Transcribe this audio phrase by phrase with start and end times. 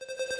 [0.00, 0.31] you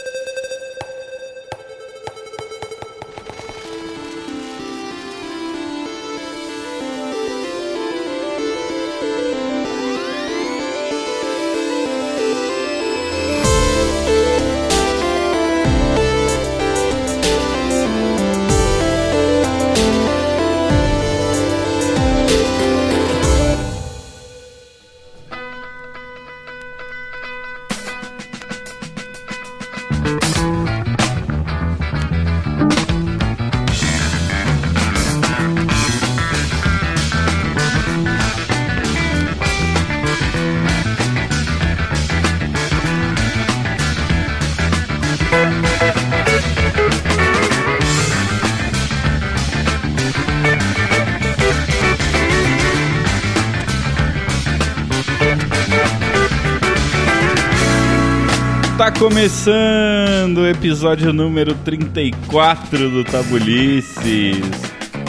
[59.02, 64.38] começando o episódio número 34 do Tabulices.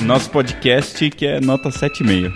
[0.01, 2.33] Nosso podcast que é nota 7,5.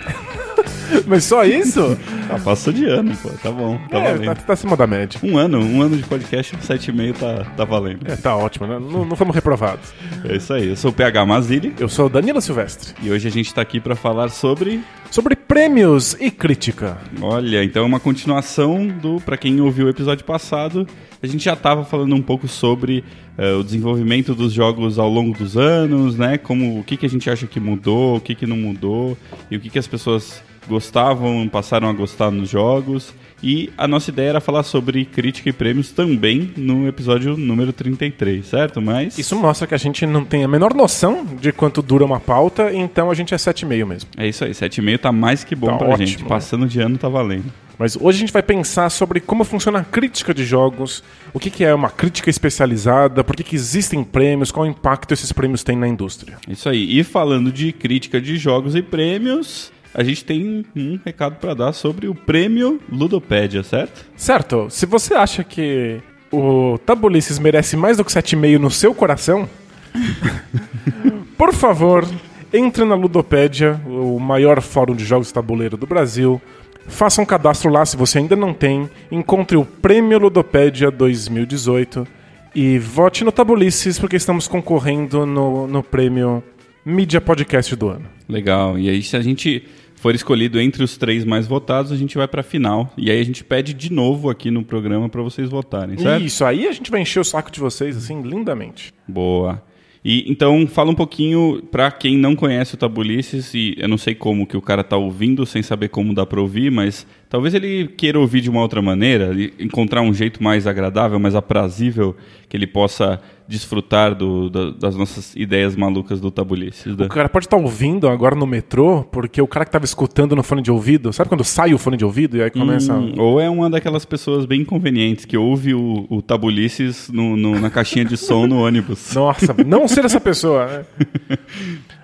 [1.04, 1.98] Mas só isso?
[2.30, 3.30] Ah, passou de ano, pô.
[3.42, 3.76] Tá bom.
[3.90, 4.24] Tá é, valendo.
[4.26, 5.18] tá, tá acima da média.
[5.20, 8.08] Um ano, um ano de podcast, 7,5 tá, tá valendo.
[8.08, 8.78] É, tá ótimo, né?
[8.78, 9.92] Não, não fomos reprovados.
[10.24, 10.68] É isso aí.
[10.68, 12.94] Eu sou o PH Mazili Eu sou o Danilo Silvestre.
[13.02, 14.80] e hoje a gente tá aqui pra falar sobre.
[15.10, 16.98] Sobre prêmios e crítica.
[17.20, 19.20] Olha, então é uma continuação do.
[19.20, 20.86] Pra quem ouviu o episódio passado,
[21.22, 23.02] a gente já tava falando um pouco sobre
[23.36, 26.36] eh, o desenvolvimento dos jogos ao longo dos anos, né?
[26.36, 29.16] Como o que, que a gente acha que mudou, o que, que não mudou
[29.50, 33.14] e o que, que as pessoas gostavam, passaram a gostar nos jogos.
[33.42, 38.44] E a nossa ideia era falar sobre crítica e prêmios também no episódio número 33,
[38.44, 38.80] certo?
[38.80, 39.16] Mas.
[39.18, 42.72] Isso mostra que a gente não tem a menor noção de quanto dura uma pauta,
[42.72, 44.10] então a gente é 7,5 mesmo.
[44.16, 46.22] É isso aí, 7,5 tá mais que bom Tá pra ótimo, gente.
[46.22, 46.28] né?
[46.28, 47.52] Passando de ano tá valendo.
[47.78, 51.48] Mas hoje a gente vai pensar sobre como funciona a crítica de jogos, o que,
[51.48, 55.76] que é uma crítica especializada, por que, que existem prêmios, qual impacto esses prêmios têm
[55.76, 56.38] na indústria.
[56.48, 56.98] Isso aí.
[56.98, 61.72] E falando de crítica de jogos e prêmios, a gente tem um recado pra dar
[61.72, 64.06] sobre o prêmio Ludopédia, certo?
[64.16, 69.48] Certo, se você acha que o Tabulices merece mais do que 7,5 no seu coração,
[71.36, 72.06] por favor,
[72.52, 76.40] entre na Ludopédia, o maior fórum de jogos de tabuleiro do Brasil.
[76.86, 78.88] Faça um cadastro lá se você ainda não tem.
[79.10, 82.06] Encontre o Prêmio Ludopédia 2018
[82.54, 86.42] e vote no Tabulices porque estamos concorrendo no, no prêmio
[86.84, 88.06] Mídia Podcast do ano.
[88.26, 88.78] Legal.
[88.78, 89.62] E aí, se a gente
[89.98, 92.92] for escolhido entre os três mais votados, a gente vai pra final.
[92.96, 96.24] E aí a gente pede de novo aqui no programa pra vocês votarem, certo?
[96.24, 98.92] Isso, aí a gente vai encher o saco de vocês assim lindamente.
[99.06, 99.62] Boa.
[100.04, 104.14] E então fala um pouquinho pra quem não conhece o Tabulices e eu não sei
[104.14, 107.88] como que o cara tá ouvindo sem saber como dá pra ouvir, mas talvez ele
[107.88, 112.16] queira ouvir de uma outra maneira, encontrar um jeito mais agradável, mais aprazível
[112.48, 116.94] que ele possa desfrutar do- da- das nossas ideias malucas do Tabulices.
[116.96, 117.06] né?
[117.06, 120.42] O cara pode estar ouvindo agora no metrô, porque o cara que estava escutando no
[120.42, 122.92] fone de ouvido, sabe quando sai o fone de ouvido e aí começa.
[122.94, 127.58] Hum, ou é uma daquelas pessoas bem inconvenientes que ouve o, o Tabulices no- no-
[127.58, 129.12] na caixinha de som no ônibus.
[129.16, 130.84] Nossa, não ser essa pessoa, né?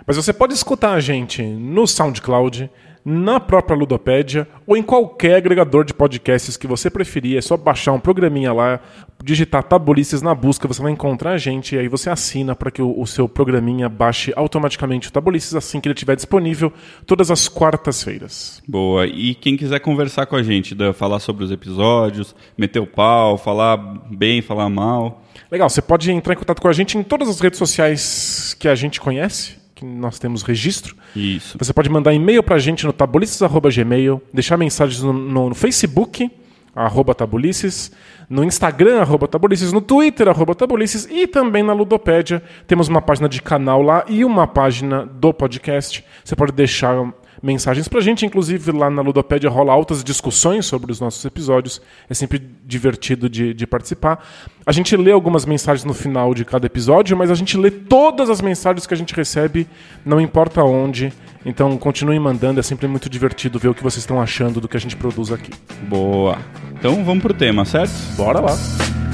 [0.06, 2.70] Mas você pode escutar a gente no SoundCloud,
[3.04, 7.37] na própria Ludopédia ou em qualquer agregador de podcasts que você preferir.
[7.37, 8.81] É só baixar um programinha lá,
[9.22, 12.81] digitar Tabulices na busca, você vai encontrar a gente e aí você assina para que
[12.81, 16.72] o, o seu programinha baixe automaticamente o Tabulices assim que ele estiver disponível
[17.06, 18.62] todas as quartas-feiras.
[18.66, 19.06] Boa.
[19.06, 23.76] E quem quiser conversar com a gente, falar sobre os episódios, meter o pau, falar
[23.76, 25.22] bem, falar mal.
[25.50, 28.69] Legal, você pode entrar em contato com a gente em todas as redes sociais que
[28.69, 30.94] a gente conhece, que nós temos registro.
[31.16, 31.58] Isso.
[31.58, 36.30] Você pode mandar e-mail pra gente no tabulices.gmail, deixar mensagens no, no- no Facebook,
[36.74, 37.90] arroba tabulices,
[38.28, 42.42] no Instagram, arroba tabulices, no Twitter, arroba tabulices, e também na Ludopédia.
[42.66, 46.04] Temos uma página de canal lá e uma página do podcast.
[46.24, 47.12] Você pode deixar
[47.44, 51.81] mensagens pra gente, inclusive lá na Ludopédia rola altas discussões sobre os nossos episódios.
[52.09, 54.25] É sempre divertido de, de participar.
[54.65, 58.30] A gente lê algumas mensagens no final de cada episódio, mas a gente lê todas
[58.30, 59.68] as mensagens que a gente recebe,
[60.04, 61.13] não importa onde.
[61.45, 64.77] Então continuem mandando, é sempre muito divertido ver o que vocês estão achando do que
[64.77, 65.51] a gente produz aqui.
[65.86, 66.39] Boa.
[66.72, 67.92] Então vamos pro tema, certo?
[68.16, 69.14] Bora lá.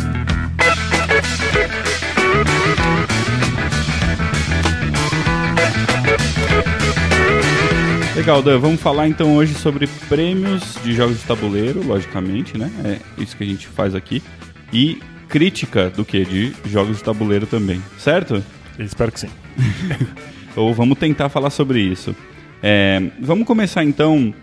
[8.14, 8.58] Legal, Dan.
[8.58, 12.70] Vamos falar então hoje sobre prêmios de jogos de tabuleiro, logicamente, né?
[12.84, 14.22] É isso que a gente faz aqui.
[14.72, 16.24] E crítica do que?
[16.24, 18.42] De jogos de tabuleiro também, certo?
[18.76, 19.30] Eu espero que sim.
[20.56, 22.14] Ou vamos tentar falar sobre isso.
[22.62, 24.34] É, vamos começar então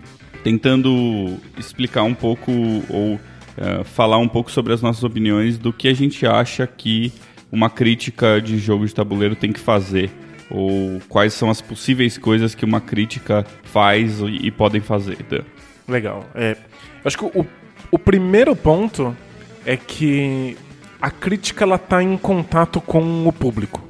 [0.42, 2.50] tentando explicar um pouco
[2.88, 7.12] ou uh, falar um pouco sobre as nossas opiniões do que a gente acha que
[7.50, 10.10] uma crítica de jogo de tabuleiro tem que fazer.
[10.50, 15.18] Ou quais são as possíveis coisas que uma crítica faz e, e podem fazer.
[15.28, 15.42] Dan.
[15.86, 16.24] Legal.
[16.34, 16.56] É,
[17.04, 17.46] acho que o,
[17.90, 19.16] o primeiro ponto
[19.64, 20.56] é que
[21.00, 23.82] a crítica ela está em contato com o público.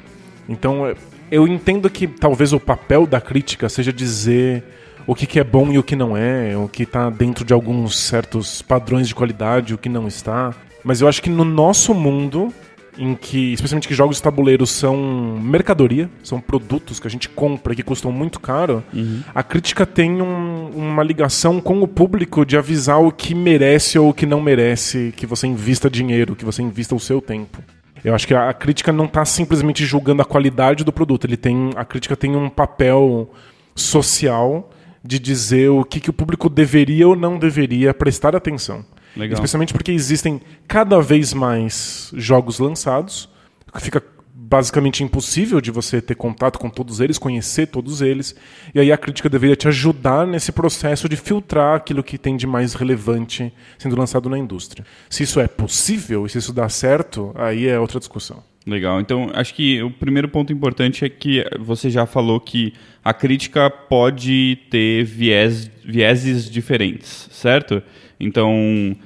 [0.49, 0.95] Então é,
[1.31, 4.65] eu entendo que talvez o papel da crítica seja dizer
[5.07, 7.53] o que, que é bom e o que não é, o que está dentro de
[7.53, 10.55] alguns certos padrões de qualidade, o que não está.
[10.85, 12.53] Mas eu acho que no nosso mundo,
[12.99, 14.97] em que, especialmente que jogos de tabuleiro são
[15.41, 19.23] mercadoria, são produtos que a gente compra que custam muito caro, uhum.
[19.35, 24.11] a crítica tem um, uma ligação com o público de avisar o que merece ou
[24.11, 27.63] o que não merece que você invista dinheiro, que você invista o seu tempo.
[28.05, 31.27] Eu acho que a, crítica não está simplesmente julgando a qualidade do produto.
[31.27, 33.31] Ele tem, a crítica tem um papel
[33.75, 34.71] social
[35.05, 38.85] de dizer o que, que o público deveria ou não deveria prestar atenção.
[39.17, 39.35] Legal.
[39.35, 43.29] Especialmente porque existem cada vez mais jogos lançados,
[43.73, 44.03] que fica
[44.49, 48.35] basicamente impossível de você ter contato com todos eles, conhecer todos eles.
[48.75, 52.47] E aí a crítica deveria te ajudar nesse processo de filtrar aquilo que tem de
[52.47, 54.87] mais relevante sendo lançado na indústria.
[55.11, 58.43] Se isso é possível e se isso dá certo, aí é outra discussão.
[58.67, 59.01] Legal.
[59.01, 62.73] Então, acho que o primeiro ponto importante é que você já falou que
[63.05, 67.83] a crítica pode ter viés, vieses diferentes, certo?
[68.19, 68.97] Então, um,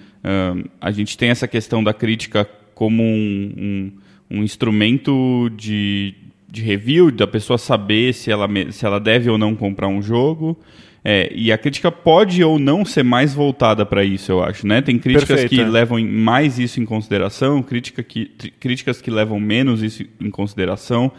[0.80, 3.92] a gente tem essa questão da crítica como um, um
[4.32, 6.14] um instrumento de,
[6.48, 10.58] de review, da pessoa saber se ela, se ela deve ou não comprar um jogo.
[11.04, 14.80] É, e a crítica pode ou não ser mais voltada para isso, eu acho, né?
[14.80, 15.64] Tem críticas que é.
[15.64, 18.26] levam mais isso em consideração, crítica que,
[18.58, 21.10] críticas que levam menos isso em consideração,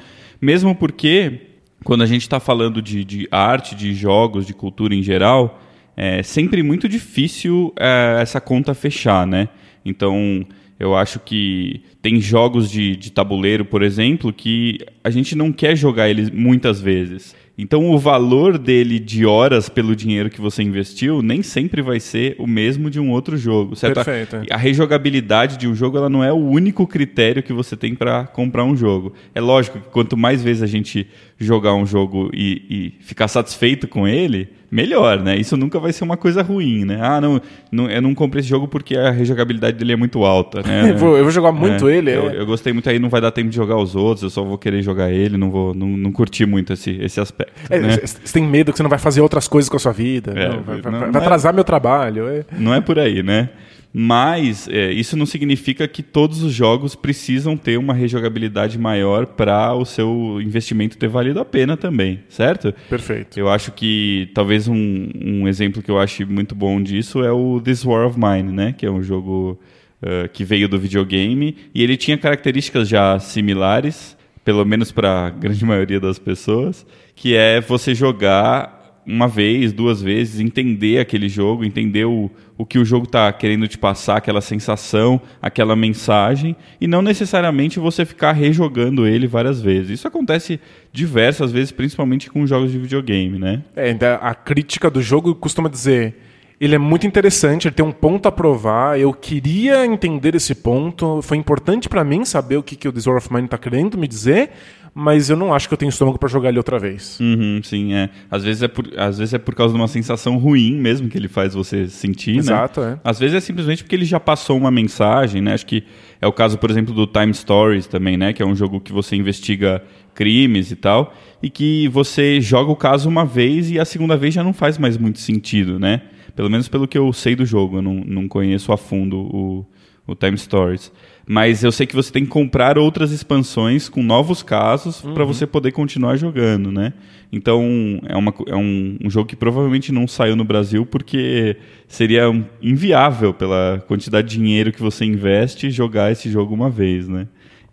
[0.42, 1.42] mesmo porque
[1.84, 5.62] quando a gente está falando de, de, arte, de jogos, de cultura em geral,
[5.96, 9.50] é sempre muito difícil é, essa conta fechar, né?
[9.86, 10.46] Então,
[10.80, 15.76] eu acho que tem jogos de, de tabuleiro, por exemplo, que a gente não quer
[15.76, 17.36] jogar eles muitas vezes.
[17.56, 22.36] Então o valor dele de horas pelo dinheiro que você investiu nem sempre vai ser
[22.40, 24.04] o mesmo de um outro jogo, certo?
[24.04, 24.38] Perfeito.
[24.52, 27.94] A, a rejogabilidade de um jogo ela não é o único critério que você tem
[27.94, 29.14] para comprar um jogo.
[29.36, 31.08] É lógico que quanto mais vezes a gente
[31.40, 32.64] jogar um jogo e,
[33.00, 35.36] e ficar satisfeito com ele, melhor, né?
[35.38, 37.00] Isso nunca vai ser uma coisa ruim, né?
[37.02, 37.42] Ah, não,
[37.72, 40.90] não eu não comprei esse jogo porque a rejogabilidade dele é muito alta, né?
[40.92, 42.12] eu, vou, eu vou jogar muito é, ele.
[42.12, 42.40] Eu, é.
[42.40, 44.58] eu, gostei muito aí, não vai dar tempo de jogar os outros, eu só vou
[44.58, 47.54] querer jogar ele, não vou, não, não curti muito esse, esse aspecto.
[47.70, 47.98] É, né?
[47.98, 50.50] Você tem medo que você não vai fazer outras coisas com a sua vida, é,
[50.50, 52.28] não, vai, não, vai, vai atrasar meu trabalho.
[52.28, 52.44] É.
[52.58, 53.50] Não é por aí, né?
[53.96, 59.72] Mas é, isso não significa que todos os jogos precisam ter uma rejogabilidade maior para
[59.76, 62.74] o seu investimento ter valido a pena também, certo?
[62.90, 63.40] Perfeito.
[63.40, 67.62] Eu acho que talvez um, um exemplo que eu acho muito bom disso é o
[67.62, 68.74] This War of Mine, né?
[68.76, 69.60] Que é um jogo
[70.02, 75.30] uh, que veio do videogame e ele tinha características já similares, pelo menos para a
[75.30, 76.84] grande maioria das pessoas,
[77.16, 82.80] que é você jogar uma vez, duas vezes, entender aquele jogo, entender o, o que
[82.80, 88.32] o jogo está querendo te passar, aquela sensação, aquela mensagem, e não necessariamente você ficar
[88.32, 89.92] rejogando ele várias vezes.
[90.00, 90.60] Isso acontece
[90.92, 93.64] diversas vezes, principalmente com jogos de videogame, né?
[93.76, 96.16] É, a crítica do jogo costuma dizer.
[96.62, 98.98] Ele é muito interessante, ele tem um ponto a provar.
[98.98, 101.22] Eu queria entender esse ponto.
[101.22, 104.08] Foi importante para mim saber o que, que o War of Mine está querendo me
[104.08, 104.52] dizer,
[104.94, 107.20] mas eu não acho que eu tenho estômago para jogar ele outra vez.
[107.20, 108.10] Uhum, sim, é.
[108.30, 111.18] Às vezes é, por, às vezes é por causa de uma sensação ruim mesmo que
[111.18, 113.00] ele faz você sentir, Exato, né?
[113.04, 113.10] é.
[113.10, 115.54] Às vezes é simplesmente porque ele já passou uma mensagem, né?
[115.54, 115.84] Acho que
[116.22, 118.34] é o caso, por exemplo, do Time Stories também, né?
[118.34, 119.82] Que é um jogo que você investiga
[120.14, 124.34] crimes e tal, e que você joga o caso uma vez e a segunda vez
[124.34, 126.02] já não faz mais muito sentido, né?
[126.36, 129.66] Pelo menos pelo que eu sei do jogo, eu não, não conheço a fundo o,
[130.06, 130.92] o Time Stories.
[131.26, 135.14] Mas eu sei que você tem que comprar outras expansões com novos casos uhum.
[135.14, 136.94] para você poder continuar jogando, né?
[137.32, 141.56] Então é, uma, é um, um, jogo que provavelmente não saiu no Brasil porque
[141.88, 142.24] seria
[142.62, 147.28] inviável pela quantidade de dinheiro que você investe jogar esse jogo uma vez, né?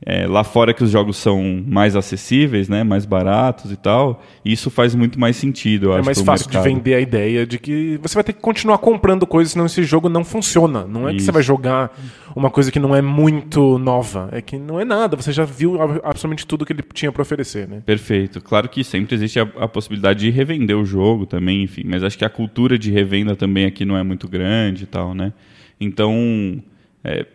[0.04, 4.71] É, lá fora que os jogos são mais acessíveis, né, mais baratos e tal, isso
[4.71, 5.88] faz muito mais sentido.
[5.88, 6.62] Eu é acho, mais fácil mercado.
[6.62, 9.83] de vender a ideia de que você vai ter que continuar comprando coisas, senão esse
[9.83, 10.87] jogo não funciona.
[10.87, 11.19] Não é isso.
[11.19, 11.95] que você vai jogar
[12.35, 15.16] uma coisa que não é muito nova, é que não é nada.
[15.16, 17.83] Você já viu absolutamente tudo que ele tinha para oferecer, né?
[17.85, 18.40] Perfeito.
[18.40, 21.83] Claro que sempre existe a, a, possibilidade de revender o jogo também, enfim.
[21.85, 25.14] Mas acho que a cultura de revenda também aqui não é muito grande e tal,
[25.14, 25.35] né?
[25.78, 26.62] Então,
[27.04, 27.26] é,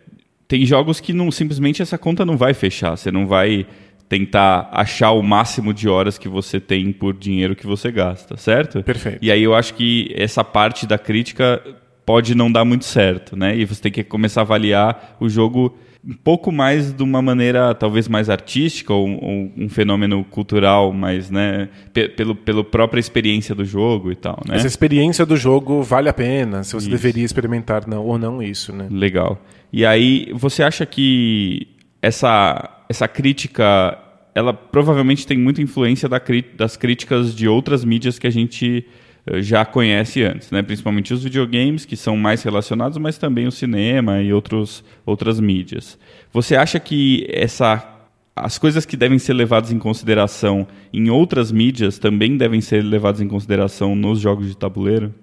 [0.48, 2.96] tem jogos que não simplesmente essa conta não vai fechar.
[2.96, 3.66] Você não vai
[4.08, 8.82] tentar achar o máximo de horas que você tem por dinheiro que você gasta, certo?
[8.82, 9.18] Perfeito.
[9.20, 11.60] E aí eu acho que essa parte da crítica
[12.04, 13.56] pode não dar muito certo, né?
[13.56, 15.76] E você tem que começar a avaliar o jogo
[16.08, 21.32] um pouco mais de uma maneira talvez mais artística ou, ou um fenômeno cultural, mas
[21.32, 21.68] né,
[22.16, 24.54] pelo, pela própria experiência do jogo e tal, né?
[24.54, 26.90] Essa experiência do jogo vale a pena, se você isso.
[26.90, 28.86] deveria experimentar não, ou não isso, né?
[28.88, 29.40] Legal.
[29.76, 31.68] E aí, você acha que
[32.00, 33.98] essa, essa crítica,
[34.34, 36.18] ela provavelmente tem muita influência da,
[36.56, 38.86] das críticas de outras mídias que a gente
[39.26, 40.62] eh, já conhece antes, né?
[40.62, 45.98] principalmente os videogames, que são mais relacionados, mas também o cinema e outros, outras mídias.
[46.32, 47.86] Você acha que essa,
[48.34, 53.20] as coisas que devem ser levadas em consideração em outras mídias também devem ser levadas
[53.20, 55.14] em consideração nos jogos de tabuleiro?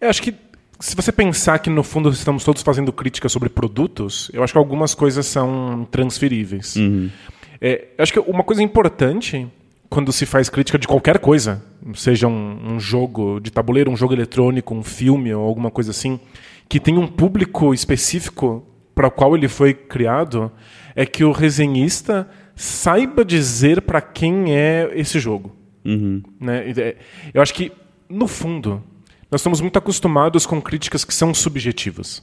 [0.00, 0.32] Eu acho que
[0.80, 4.58] se você pensar que no fundo estamos todos fazendo crítica sobre produtos, eu acho que
[4.58, 6.76] algumas coisas são transferíveis.
[6.76, 7.10] Uhum.
[7.60, 9.48] É, eu acho que uma coisa importante
[9.88, 11.62] quando se faz crítica de qualquer coisa,
[11.94, 16.20] seja um, um, jogo de tabuleiro, um jogo eletrônico, um filme ou alguma coisa assim,
[16.68, 20.52] que tem um público específico para o qual ele foi criado,
[20.94, 25.56] é que o resenhista saiba dizer para quem é esse jogo.
[25.84, 26.22] Uhum.
[26.38, 26.70] Né?
[26.76, 26.96] É,
[27.32, 27.72] eu acho que,
[28.08, 28.82] no fundo,
[29.30, 32.22] nós estamos muito acostumados com críticas que são subjetivas.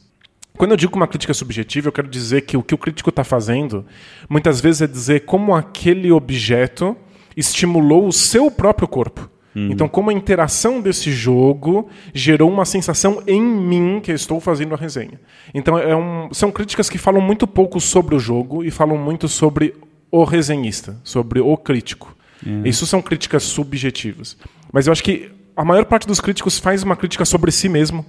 [0.58, 3.24] Quando eu digo uma crítica subjetiva, eu quero dizer que o que o crítico está
[3.24, 3.86] fazendo,
[4.30, 6.96] muitas vezes é dizer como aquele objeto
[7.36, 9.30] estimulou o seu próprio corpo.
[9.54, 9.70] Uhum.
[9.72, 14.74] Então, como a interação desse jogo gerou uma sensação em mim que eu estou fazendo
[14.74, 15.20] a resenha.
[15.54, 19.28] Então, é um, são críticas que falam muito pouco sobre o jogo e falam muito
[19.28, 19.74] sobre
[20.12, 22.16] o resenhista, sobre o crítico.
[22.46, 22.64] Uhum.
[22.66, 24.38] Isso são críticas subjetivas.
[24.72, 28.06] Mas eu acho que a maior parte dos críticos faz uma crítica sobre si mesmo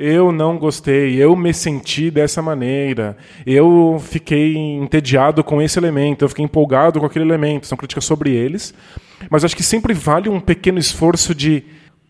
[0.00, 6.28] eu não gostei, eu me senti dessa maneira, eu fiquei entediado com esse elemento, eu
[6.30, 7.66] fiquei empolgado com aquele elemento.
[7.66, 8.72] São críticas sobre eles,
[9.28, 11.62] mas acho que sempre vale um pequeno esforço de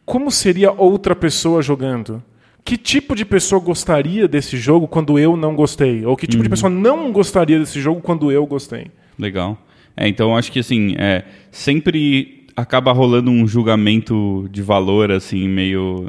[0.06, 2.23] como seria outra pessoa jogando.
[2.64, 6.06] Que tipo de pessoa gostaria desse jogo quando eu não gostei?
[6.06, 6.44] Ou que tipo uhum.
[6.44, 8.87] de pessoa não gostaria desse jogo quando eu gostei?
[9.18, 9.59] Legal.
[9.97, 16.09] É, então acho que assim, é, sempre acaba rolando um julgamento de valor assim meio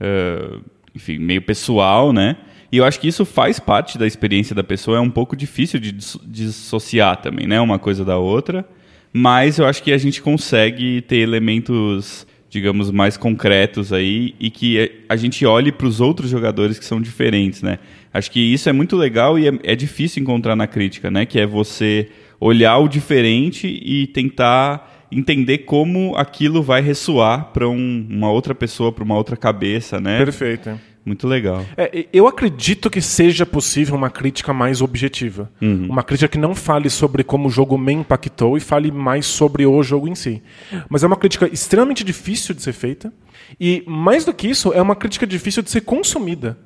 [0.00, 0.62] uh,
[0.94, 2.36] enfim, meio pessoal, né?
[2.70, 5.78] E eu acho que isso faz parte da experiência da pessoa, é um pouco difícil
[5.78, 7.60] de dissociar também, né?
[7.60, 8.66] Uma coisa da outra.
[9.12, 15.04] Mas eu acho que a gente consegue ter elementos, digamos, mais concretos aí e que
[15.06, 17.78] a gente olhe para os outros jogadores que são diferentes, né?
[18.12, 21.26] Acho que isso é muito legal e é, é difícil encontrar na crítica, né?
[21.26, 22.08] Que é você
[22.40, 28.90] olhar o diferente e tentar entender como aquilo vai ressoar para um, uma outra pessoa,
[28.90, 30.18] para uma outra cabeça, né?
[30.18, 30.78] Perfeito.
[31.04, 31.64] Muito legal.
[31.76, 35.50] É, eu acredito que seja possível uma crítica mais objetiva.
[35.60, 35.88] Uhum.
[35.90, 39.66] Uma crítica que não fale sobre como o jogo me impactou e fale mais sobre
[39.66, 40.40] o jogo em si.
[40.88, 43.12] Mas é uma crítica extremamente difícil de ser feita.
[43.60, 46.56] E, mais do que isso, é uma crítica difícil de ser consumida.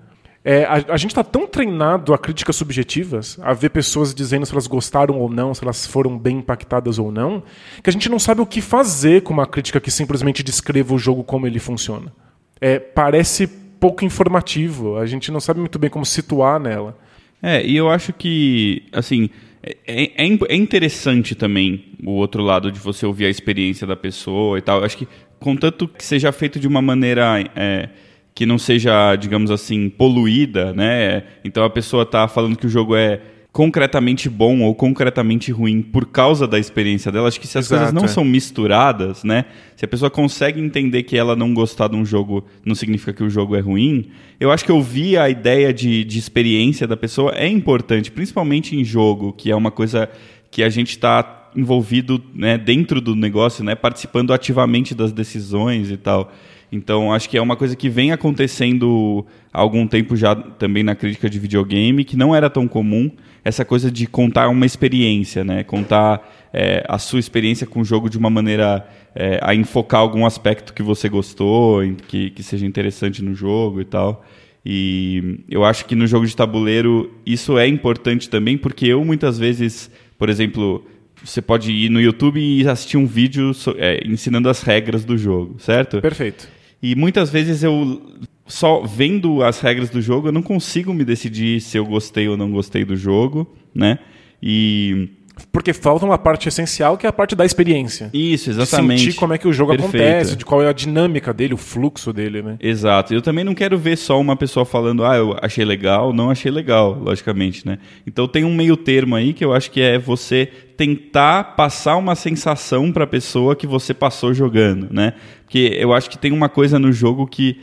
[0.49, 4.53] É, a, a, gente está tão treinado a críticas subjetivas, a ver pessoas dizendo se
[4.53, 7.43] elas gostaram ou não, se elas foram bem impactadas ou não,
[7.83, 10.99] que a gente não sabe o que fazer com uma crítica que simplesmente descreva o
[11.01, 12.13] jogo como ele funciona.
[12.61, 16.97] É, parece pouco informativo, a gente não sabe muito bem como situar nela.
[17.43, 19.29] É, e eu acho que, assim,
[19.61, 24.57] é, é, é interessante também o outro lado de você ouvir a experiência da pessoa
[24.59, 24.79] e tal.
[24.79, 25.09] Eu acho que,
[25.41, 27.51] contanto que seja feito de uma maneira.
[27.57, 27.89] É,
[28.37, 31.23] que não seja, digamos assim, poluída, né?
[31.43, 33.19] Então a pessoa está falando que o jogo é
[33.51, 37.29] concretamente bom ou concretamente ruim por causa da experiência dela.
[37.29, 38.09] Acho que se as Exato, coisas não é.
[38.09, 39.47] são misturadas, né?
[39.75, 43.25] Se a pessoa consegue entender que ela não gostar de um jogo não significa que
[43.25, 47.33] o jogo é ruim, eu acho que ouvir a ideia de, de experiência da pessoa
[47.35, 50.11] é importante, principalmente em jogo, que é uma coisa
[50.51, 55.97] que a gente está envolvido né, dentro do negócio, né, participando ativamente das decisões e
[55.97, 56.31] tal.
[56.71, 60.95] Então, acho que é uma coisa que vem acontecendo há algum tempo já também na
[60.95, 63.11] crítica de videogame, que não era tão comum,
[63.45, 65.63] essa coisa de contar uma experiência, né?
[65.63, 70.27] Contar é, a sua experiência com o jogo de uma maneira é, a enfocar algum
[70.27, 74.25] aspecto que você gostou, que, que seja interessante no jogo e tal.
[74.65, 79.39] E eu acho que no jogo de tabuleiro isso é importante também, porque eu muitas
[79.39, 80.85] vezes, por exemplo,
[81.25, 85.55] você pode ir no YouTube e assistir um vídeo é, ensinando as regras do jogo,
[85.61, 86.01] certo?
[86.01, 86.56] Perfeito.
[86.83, 88.03] E muitas vezes eu
[88.47, 92.37] só vendo as regras do jogo, eu não consigo me decidir se eu gostei ou
[92.37, 93.99] não gostei do jogo, né?
[94.43, 95.09] E
[95.53, 98.09] porque falta uma parte essencial que é a parte da experiência.
[98.13, 98.99] Isso, exatamente.
[98.99, 99.97] De sentir como é que o jogo Perfeito.
[99.97, 102.57] acontece, de qual é a dinâmica dele, o fluxo dele, né?
[102.59, 103.13] Exato.
[103.13, 106.51] Eu também não quero ver só uma pessoa falando, ah, eu achei legal, não achei
[106.51, 107.79] legal, logicamente, né?
[108.07, 112.15] Então tem um meio termo aí que eu acho que é você tentar passar uma
[112.15, 115.15] sensação para a pessoa que você passou jogando, né?
[115.45, 117.61] Porque eu acho que tem uma coisa no jogo que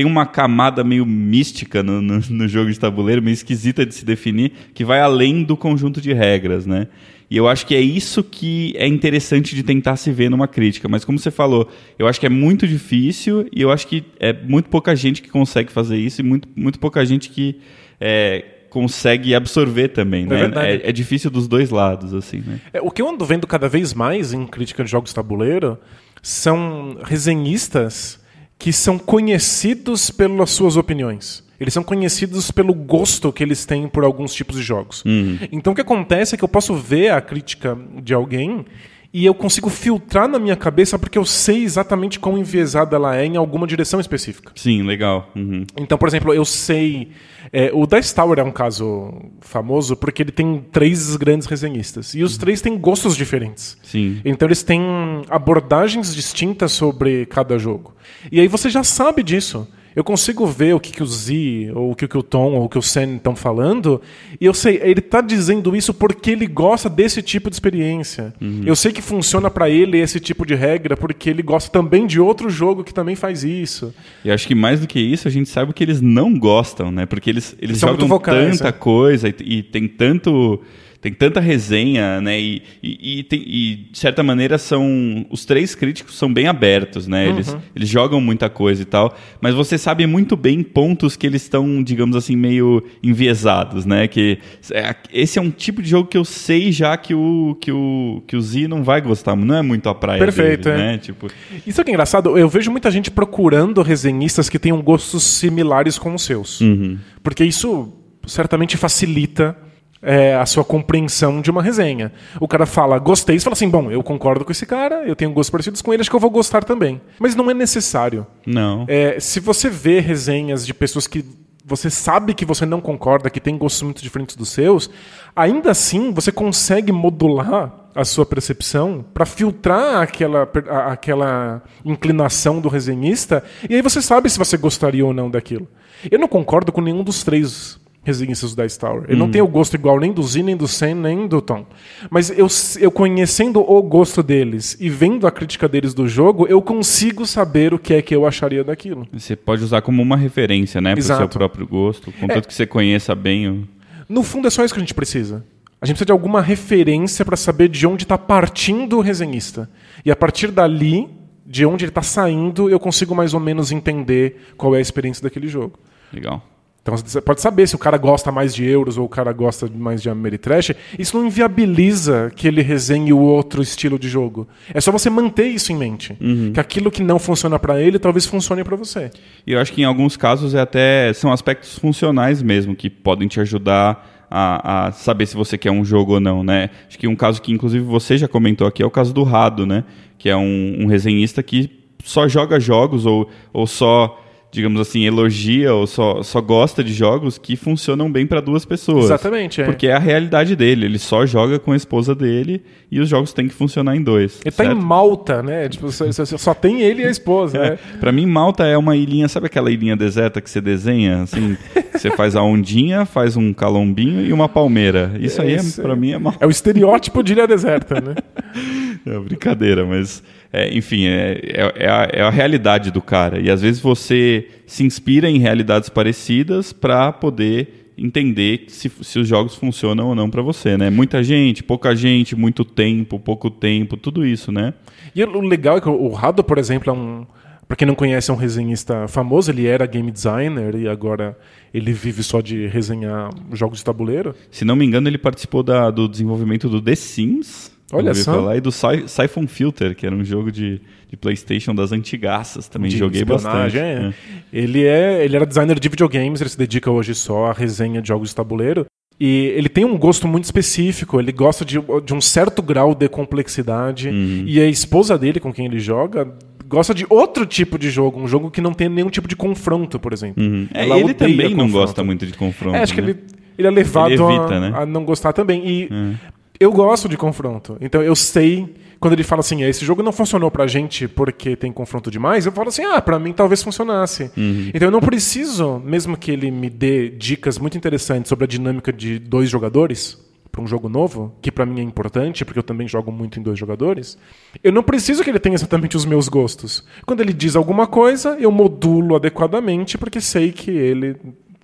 [0.00, 4.02] tem uma camada meio mística no, no, no jogo de tabuleiro, meio esquisita de se
[4.02, 6.88] definir, que vai além do conjunto de regras, né?
[7.30, 10.88] E eu acho que é isso que é interessante de tentar se ver numa crítica.
[10.88, 14.32] Mas como você falou, eu acho que é muito difícil e eu acho que é
[14.32, 17.60] muito pouca gente que consegue fazer isso e muito, muito pouca gente que
[18.00, 20.50] é, consegue absorver também, né?
[20.56, 22.58] É, é, difícil dos dois lados, assim, né?
[22.72, 25.76] É, o que eu ando vendo cada vez mais em crítica de jogos tabuleiro
[26.22, 28.18] são resenhistas
[28.60, 31.42] que são conhecidos pelas suas opiniões.
[31.58, 35.02] Eles são conhecidos pelo gosto que eles têm por alguns tipos de jogos.
[35.04, 35.38] Uhum.
[35.50, 38.66] Então o que acontece é que eu posso ver a crítica de alguém
[39.12, 43.26] e eu consigo filtrar na minha cabeça porque eu sei exatamente quão enviesada ela é
[43.26, 44.52] em alguma direção específica.
[44.54, 45.28] Sim, legal.
[45.34, 45.66] Uhum.
[45.76, 47.08] Então, por exemplo, eu sei.
[47.52, 52.14] É, o Dice Tower é um caso famoso porque ele tem três grandes resenhistas.
[52.14, 52.38] E os uhum.
[52.38, 53.76] três têm gostos diferentes.
[53.82, 54.20] Sim.
[54.24, 54.80] Então eles têm
[55.28, 57.96] abordagens distintas sobre cada jogo.
[58.30, 59.66] E aí você já sabe disso.
[59.94, 62.64] Eu consigo ver o que, que o Z, ou o que, que o Tom, ou
[62.64, 64.00] o que o Sen estão falando,
[64.40, 68.32] e eu sei, ele está dizendo isso porque ele gosta desse tipo de experiência.
[68.40, 68.62] Uhum.
[68.64, 72.20] Eu sei que funciona para ele esse tipo de regra porque ele gosta também de
[72.20, 73.92] outro jogo que também faz isso.
[74.24, 77.06] E acho que mais do que isso, a gente sabe que eles não gostam, né?
[77.06, 78.72] Porque eles, eles, eles jogam vocais, tanta é.
[78.72, 80.60] coisa e, e tem tanto
[81.00, 82.38] tem tanta resenha, né?
[82.38, 87.06] E, e, e, tem, e, de certa maneira são os três críticos são bem abertos,
[87.06, 87.28] né?
[87.28, 87.60] Eles, uhum.
[87.74, 91.82] eles jogam muita coisa e tal, mas você sabe muito bem pontos que eles estão,
[91.82, 94.06] digamos assim, meio enviesados, né?
[94.08, 94.38] Que
[94.72, 98.22] é, esse é um tipo de jogo que eu sei já que o que o
[98.26, 100.86] que o Z não vai gostar, não é muito a praia Perfeito, dele, é.
[100.86, 100.98] né?
[100.98, 101.28] Tipo,
[101.66, 102.36] isso aqui é engraçado.
[102.36, 106.98] Eu vejo muita gente procurando resenhistas que tenham gostos similares com os seus, uhum.
[107.22, 107.90] porque isso
[108.26, 109.56] certamente facilita
[110.02, 112.12] é, a sua compreensão de uma resenha.
[112.40, 115.32] O cara fala, gostei, você fala assim, bom, eu concordo com esse cara, eu tenho
[115.32, 117.00] gostos parecidos com ele, acho que eu vou gostar também.
[117.18, 118.26] Mas não é necessário.
[118.46, 118.84] Não.
[118.88, 121.24] É, se você vê resenhas de pessoas que
[121.64, 124.90] você sabe que você não concorda, que tem gostos muito diferentes dos seus,
[125.36, 130.48] ainda assim você consegue modular a sua percepção para filtrar aquela,
[130.90, 135.68] aquela inclinação do resenhista, e aí você sabe se você gostaria ou não daquilo.
[136.10, 139.04] Eu não concordo com nenhum dos três resenhistas do Dice Tower.
[139.08, 139.32] Ele não uhum.
[139.32, 141.66] tem o gosto igual nem do Z, nem do Sen, nem do Tom.
[142.08, 142.46] Mas eu,
[142.80, 147.74] eu conhecendo o gosto deles e vendo a crítica deles do jogo, eu consigo saber
[147.74, 149.06] o que é que eu acharia daquilo.
[149.12, 150.94] Você pode usar como uma referência, né?
[150.94, 152.48] Para o seu próprio gosto, contanto é.
[152.48, 153.68] que você conheça bem o...
[154.08, 155.44] No fundo é só isso que a gente precisa.
[155.80, 159.70] A gente precisa de alguma referência para saber de onde está partindo o resenhista.
[160.04, 161.08] E a partir dali,
[161.46, 165.22] de onde ele está saindo, eu consigo mais ou menos entender qual é a experiência
[165.22, 165.78] daquele jogo.
[166.12, 166.42] Legal.
[166.82, 169.68] Então você pode saber se o cara gosta mais de euros ou o cara gosta
[169.74, 170.72] mais de Ameritrash.
[170.98, 174.48] Isso não inviabiliza que ele resenhe o outro estilo de jogo.
[174.72, 176.16] É só você manter isso em mente.
[176.20, 176.52] Uhum.
[176.52, 179.10] Que aquilo que não funciona para ele talvez funcione para você.
[179.46, 183.28] E eu acho que em alguns casos é até são aspectos funcionais mesmo que podem
[183.28, 186.70] te ajudar a, a, saber se você quer um jogo ou não, né?
[186.88, 189.66] Acho que um caso que inclusive você já comentou aqui é o caso do Rado,
[189.66, 189.84] né?
[190.16, 191.70] Que é um, um resenhista que
[192.04, 194.18] só joga jogos ou, ou só
[194.50, 199.04] digamos assim, elogia ou só, só gosta de jogos que funcionam bem para duas pessoas.
[199.04, 199.64] Exatamente, é.
[199.64, 200.86] Porque é a realidade dele.
[200.86, 204.40] Ele só joga com a esposa dele e os jogos têm que funcionar em dois.
[204.44, 204.68] Ele certo?
[204.68, 205.68] tá em Malta, né?
[205.68, 207.70] Tipo, só, só tem ele e a esposa, é.
[207.70, 207.78] né?
[208.00, 211.22] Pra mim, Malta é uma ilhinha, sabe aquela ilhinha deserta que você desenha?
[211.22, 211.56] Assim,
[211.92, 215.12] você faz a ondinha, faz um calombinho e uma palmeira.
[215.20, 216.44] Isso aí, é, para mim, é Malta.
[216.44, 218.14] É o estereótipo de ilha deserta, né?
[219.06, 220.22] é brincadeira, mas...
[220.52, 223.40] É, enfim, é, é, é, a, é, a, realidade do cara.
[223.40, 229.28] E às vezes você se inspira em realidades parecidas para poder entender se, se, os
[229.28, 230.90] jogos funcionam ou não para você, né?
[230.90, 234.74] Muita gente, pouca gente, muito tempo, pouco tempo, tudo isso, né?
[235.14, 237.26] E o legal é que o Rado, por exemplo, é um.
[237.68, 239.52] Pra quem não conhece, é um resenhista famoso.
[239.52, 241.38] Ele era game designer e agora
[241.72, 244.34] ele vive só de resenhar jogos de tabuleiro.
[244.50, 247.70] Se não me engano, ele participou da, do desenvolvimento do The Sims.
[247.92, 248.34] Olha só.
[248.34, 252.68] Falar, e do Sy Siphon Filter, que era um jogo de, de PlayStation das antigaças,
[252.68, 253.78] também de joguei bastante.
[253.78, 253.80] É.
[253.80, 254.12] É.
[254.52, 258.08] Ele, é, ele era designer de videogames, ele se dedica hoje só à resenha de
[258.08, 258.86] jogos de tabuleiro.
[259.18, 263.06] E ele tem um gosto muito específico, ele gosta de, de um certo grau de
[263.06, 264.08] complexidade.
[264.08, 264.44] Uhum.
[264.46, 266.32] E a esposa dele, com quem ele joga,
[266.66, 269.98] gosta de outro tipo de jogo, um jogo que não tem nenhum tipo de confronto,
[269.98, 270.42] por exemplo.
[270.42, 270.68] Uhum.
[270.72, 271.56] É, ele também confronto.
[271.56, 272.76] não gosta muito de confronto.
[272.76, 273.02] É, acho né?
[273.02, 273.20] que ele,
[273.58, 274.72] ele é levado ele evita, a, né?
[274.74, 275.68] a, não gostar também.
[275.68, 276.14] E uhum
[276.60, 277.78] eu gosto de confronto.
[277.80, 281.72] Então eu sei quando ele fala assim, esse jogo não funcionou pra gente porque tem
[281.72, 284.30] confronto demais, eu falo assim, ah, pra mim talvez funcionasse.
[284.36, 284.70] Uhum.
[284.74, 288.92] Então eu não preciso, mesmo que ele me dê dicas muito interessantes sobre a dinâmica
[288.92, 290.18] de dois jogadores,
[290.52, 293.42] para um jogo novo, que para mim é importante, porque eu também jogo muito em
[293.42, 294.18] dois jogadores,
[294.62, 296.84] eu não preciso que ele tenha exatamente os meus gostos.
[297.06, 301.16] Quando ele diz alguma coisa, eu modulo adequadamente, porque sei que ele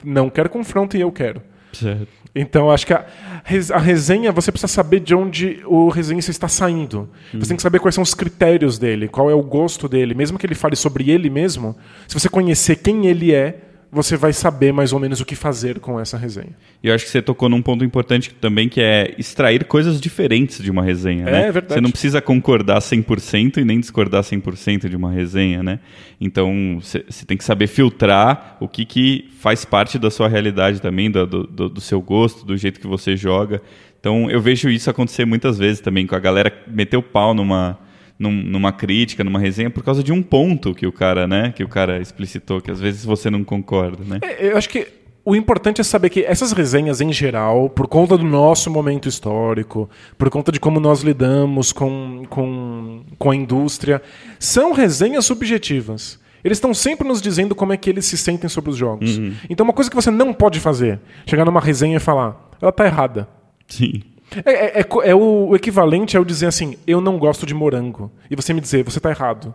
[0.05, 1.43] não quer confronto e eu quero.
[1.81, 2.09] Certo.
[2.35, 3.07] Então, acho que a,
[3.73, 7.09] a resenha, você precisa saber de onde o resenhista está saindo.
[7.33, 10.15] Você tem que saber quais são os critérios dele, qual é o gosto dele.
[10.15, 11.75] Mesmo que ele fale sobre ele mesmo,
[12.07, 15.79] se você conhecer quem ele é, você vai saber mais ou menos o que fazer
[15.79, 16.55] com essa resenha.
[16.83, 20.63] E eu acho que você tocou num ponto importante também, que é extrair coisas diferentes
[20.63, 21.27] de uma resenha.
[21.29, 21.49] É, né?
[21.49, 21.75] é verdade.
[21.75, 25.81] Você não precisa concordar 100% e nem discordar 100% de uma resenha, né?
[26.21, 31.11] Então, você tem que saber filtrar o que, que faz parte da sua realidade também,
[31.11, 33.63] do, do, do seu gosto, do jeito que você joga.
[33.99, 37.79] Então, eu vejo isso acontecer muitas vezes também, com a galera meter o pau numa
[38.19, 41.63] num- numa crítica, numa resenha, por causa de um ponto que o cara, né, que
[41.65, 44.19] o cara explicitou, que às vezes você não concorda, né?
[44.23, 44.87] É, Eu acho que
[45.25, 49.91] o importante é saber que essas resenhas, em geral, por conta do nosso momento histórico,
[50.17, 54.01] por conta de como nós lidamos com, com, com a indústria,
[54.39, 56.19] são resenhas subjetivas.
[56.45, 59.19] Eles estão sempre nos dizendo como é que eles se sentem sobre os jogos.
[59.51, 62.87] Então, uma coisa que você não pode fazer, chegar numa resenha e falar, ela tá
[62.87, 63.29] errada.
[63.67, 64.01] Sim.
[64.45, 67.47] É, é- é co- é o, o equivalente a eu dizer assim, eu não gosto
[67.47, 68.11] de morango.
[68.31, 69.55] E você me dizer, você tá errado.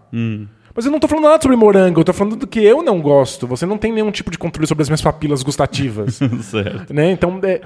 [0.73, 3.01] Mas eu não tô falando nada sobre morango, eu tô falando do que eu não
[3.01, 3.45] gosto.
[3.45, 6.17] Você não tem nenhum tipo de controle sobre as minhas papilas gustativas.
[6.43, 6.93] certo.
[6.93, 7.11] né?
[7.11, 7.59] Então, é,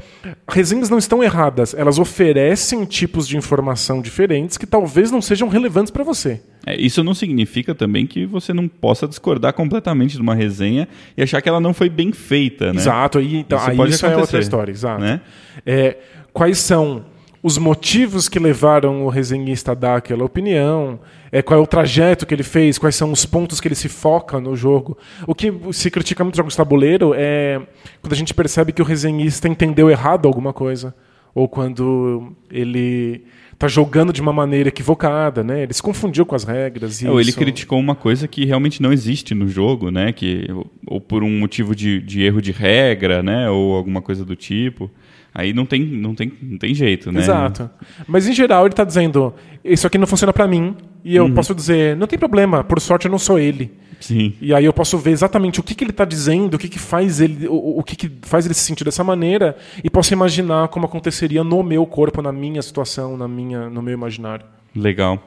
[0.50, 1.76] resenhas não estão erradas.
[1.76, 6.42] Elas oferecem tipos de informação diferentes que talvez não sejam relevantes para você.
[6.66, 11.22] É, isso não significa também que você não possa discordar completamente de uma resenha e
[11.22, 12.80] achar que ela não foi bem feita, né?
[12.80, 13.20] Exato.
[13.20, 14.72] Aí, então, Isso aí isso é outra história.
[14.72, 15.02] Exato.
[15.02, 15.22] né?
[15.64, 15.98] É,
[16.36, 17.06] quais são
[17.42, 21.00] os motivos que levaram o resenhista a dar aquela opinião?
[21.32, 22.78] É, qual é o trajeto que ele fez?
[22.78, 24.98] Quais são os pontos que ele se foca no jogo?
[25.26, 27.62] O que se critica muito jogos de tabuleiro é
[28.02, 30.94] quando a gente percebe que o resenhista entendeu errado alguma coisa.
[31.34, 35.64] Ou quando ele está jogando de uma maneira equivocada, né?
[35.64, 37.02] Ele se confundiu com as regras.
[37.02, 40.12] E É, ou ele criticou uma coisa que realmente não existe no jogo, né?
[40.12, 43.50] Que, ou, ou por um motivo de, de erro de regra, né?
[43.50, 44.92] Ou alguma coisa do tipo.
[45.38, 47.20] Aí não tem, não tem, não tem jeito, né?
[47.20, 47.70] Exato.
[48.08, 49.34] Mas em geral ele está dizendo:
[49.66, 50.76] isso aqui não funciona para mim.
[51.04, 51.28] E Uhum.
[51.28, 53.70] eu posso dizer: não tem problema, por sorte eu não sou ele.
[54.00, 54.34] Sim.
[54.42, 56.80] E aí eu posso ver exatamente o que, que ele está dizendo, o que, que
[56.80, 60.68] faz ele, o, o que, que faz ele se sentir dessa maneira, e posso imaginar
[60.70, 64.46] como aconteceria no meu corpo, na minha situação, na minha, no meu imaginário.
[64.76, 65.22] Legal.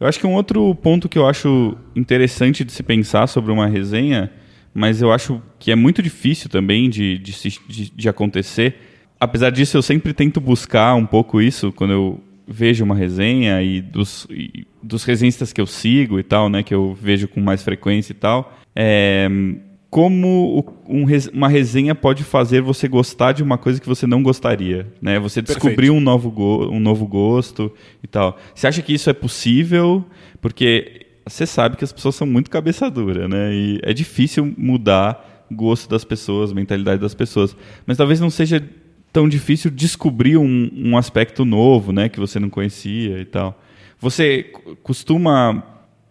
[0.00, 3.66] Eu acho que um outro ponto que eu acho interessante de se pensar sobre uma
[3.66, 4.30] resenha,
[4.74, 8.74] mas eu acho que é muito difícil também de, de, se- de- de acontecer.
[9.24, 13.80] Apesar disso, eu sempre tento buscar um pouco isso quando eu vejo uma resenha e
[13.80, 17.62] dos, e dos resenhistas que eu sigo e tal, né, que eu vejo com mais
[17.62, 18.54] frequência e tal.
[18.76, 19.28] É,
[19.90, 24.88] como um uma resenha pode fazer você gostar de uma coisa que você não gostaria,
[25.00, 25.18] né?
[25.20, 28.36] Você descobrir um novo, go- um novo gosto e tal.
[28.54, 30.04] Você acha que isso é possível?
[30.40, 33.54] Porque você sabe que as pessoas são muito cabeça dura, né?
[33.54, 37.56] E é difícil mudar o gosto das pessoas, mentalidade das pessoas.
[37.86, 38.60] Mas talvez não seja
[39.14, 42.08] tão difícil descobrir um, um aspecto novo, né?
[42.08, 43.56] Que você não conhecia e tal.
[44.00, 44.50] Você
[44.82, 45.62] costuma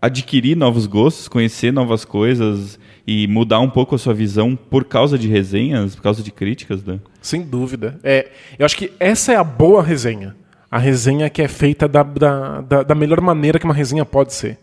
[0.01, 5.17] adquirir novos gostos, conhecer novas coisas e mudar um pouco a sua visão por causa
[5.17, 6.99] de resenhas, por causa de críticas, Dan?
[7.21, 7.99] Sem dúvida.
[8.05, 10.33] É, eu acho que essa é a boa resenha.
[10.71, 14.33] A resenha que é feita da, da, da, da melhor maneira que uma resenha pode
[14.33, 14.57] ser.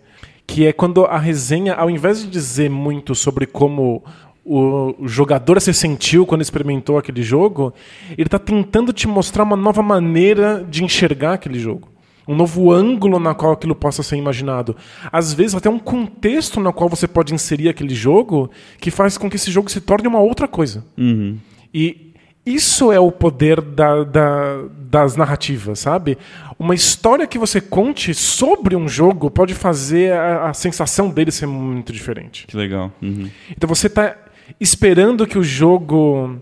[0.47, 4.03] Que é quando a resenha, ao invés de dizer muito sobre como
[4.59, 7.73] o jogador se sentiu quando experimentou aquele jogo,
[8.13, 11.89] ele está tentando te mostrar uma nova maneira de enxergar aquele jogo.
[12.29, 14.77] Um novo ângulo na qual aquilo possa ser imaginado.
[15.11, 19.29] Às vezes, até um contexto na qual você pode inserir aquele jogo que faz com
[19.29, 20.85] que esse jogo se torne uma outra coisa.
[21.75, 22.13] E
[22.47, 26.19] isso é o poder da- da- das narrativas, sabe?
[26.59, 31.47] Uma história que você conte sobre um jogo pode fazer a, a sensação dele ser
[31.47, 32.47] muito diferente.
[32.47, 32.93] Que legal.
[33.03, 33.29] Uhum.
[33.51, 34.17] Então você está
[34.59, 36.39] esperando que o jogo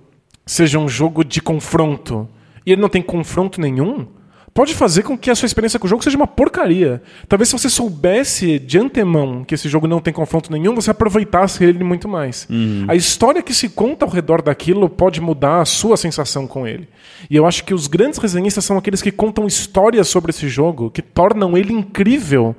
[0.46, 2.28] seja um jogo de confronto
[2.64, 4.06] e ele não tem confronto nenhum,
[4.52, 7.00] pode fazer com que a sua experiência com o jogo seja uma porcaria.
[7.28, 11.62] Talvez se você soubesse de antemão que esse jogo não tem confronto nenhum, você aproveitasse
[11.62, 12.48] ele muito mais.
[12.88, 16.88] A história que se conta ao redor daquilo pode mudar a sua sensação com ele.
[17.30, 20.90] E eu acho que os grandes resenhistas são aqueles que contam histórias sobre esse jogo,
[20.90, 22.56] que tornam ele incrível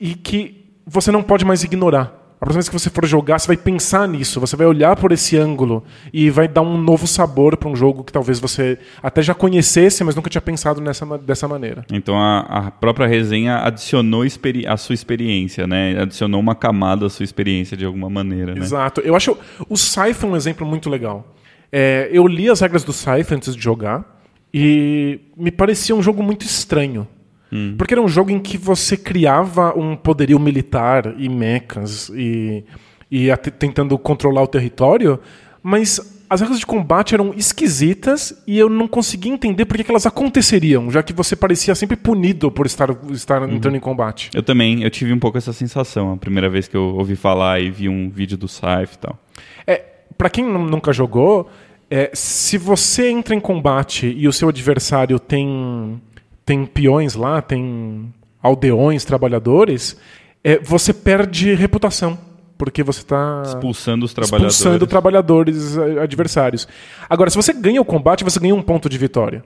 [0.00, 2.23] e que você não pode mais ignorar.
[2.44, 5.10] A próxima vez que você for jogar, você vai pensar nisso, você vai olhar por
[5.12, 9.22] esse ângulo e vai dar um novo sabor para um jogo que talvez você até
[9.22, 11.86] já conhecesse, mas nunca tinha pensado nessa, dessa maneira.
[11.90, 14.24] Então a, a própria resenha adicionou
[14.68, 15.98] a sua experiência, né?
[15.98, 18.60] Adicionou uma camada à sua experiência de alguma maneira, né?
[18.60, 19.00] Exato.
[19.00, 21.26] Eu acho o Siphon um exemplo muito legal.
[21.72, 24.20] É, eu li as regras do Siphon antes de jogar
[24.52, 27.08] E me parecia um jogo muito estranho.
[27.52, 27.74] Hum.
[27.78, 32.64] Porque era um jogo em que você criava um poderio militar e mechas e,
[33.10, 33.28] e
[33.58, 35.20] tentando controlar o território,
[35.62, 39.90] mas as regras de combate eram esquisitas e eu não conseguia entender por que que
[39.90, 43.52] elas aconteceriam, já que você parecia sempre punido por estar, estar Uhum.
[43.54, 44.30] entrando em combate.
[44.34, 47.60] Eu também, eu tive um pouco essa sensação a primeira vez que eu ouvi falar
[47.60, 49.18] e vi um vídeo do Saif e tal.
[49.66, 49.84] É,
[50.18, 51.48] para quem nu- nunca jogou,
[51.90, 56.00] é, se você entra em combate e o seu adversário tem
[56.44, 59.96] tem peões lá, tem aldeões, trabalhadores,
[60.42, 62.18] é, você perde reputação.
[62.56, 64.54] Porque você está Expulsando os trabalhadores.
[64.54, 66.68] expulsando trabalhadores eh, adversários.
[67.10, 69.42] Agora, se você ganha o combate, você ganha um ponto de vitória.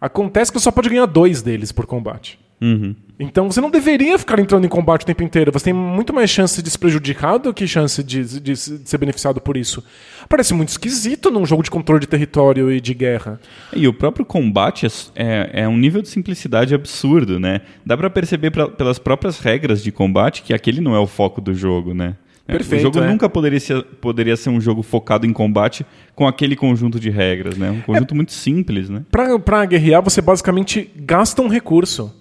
[0.00, 2.38] Acontece que você só pode ganhar dois deles por combate.
[2.62, 2.94] Uhum.
[3.18, 5.52] Então você não deveria ficar entrando em combate o tempo inteiro.
[5.52, 9.40] Você tem muito mais chance de se prejudicar do que chance de, de- ser beneficiado
[9.40, 9.82] por isso.
[10.28, 13.40] Parece muito esquisito num jogo de controle de território e de guerra.
[13.74, 17.60] E o próprio combate é, é, é um nível de simplicidade absurdo, né?
[17.84, 21.40] Dá pra perceber pra- pelas próprias regras de combate que aquele não é o foco
[21.40, 22.16] do jogo, né?
[22.48, 23.08] É, Perfeito, o jogo é.
[23.08, 27.56] nunca poderia ser, poderia ser um jogo focado em combate com aquele conjunto de regras,
[27.56, 27.70] né?
[27.70, 29.02] Um conjunto muito simples, né?
[29.12, 32.12] Pra, pra guerrear, você basicamente gasta um recurso.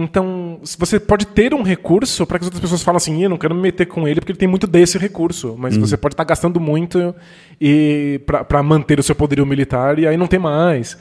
[0.00, 3.36] Então, você pode ter um recurso para que as outras pessoas falem assim, eu não
[3.36, 5.56] quero me meter com ele porque ele tem muito desse recurso.
[5.58, 7.14] Mas você pode estar gastando muito
[7.60, 10.96] e para manter o seu poderio militar e aí não tem mais.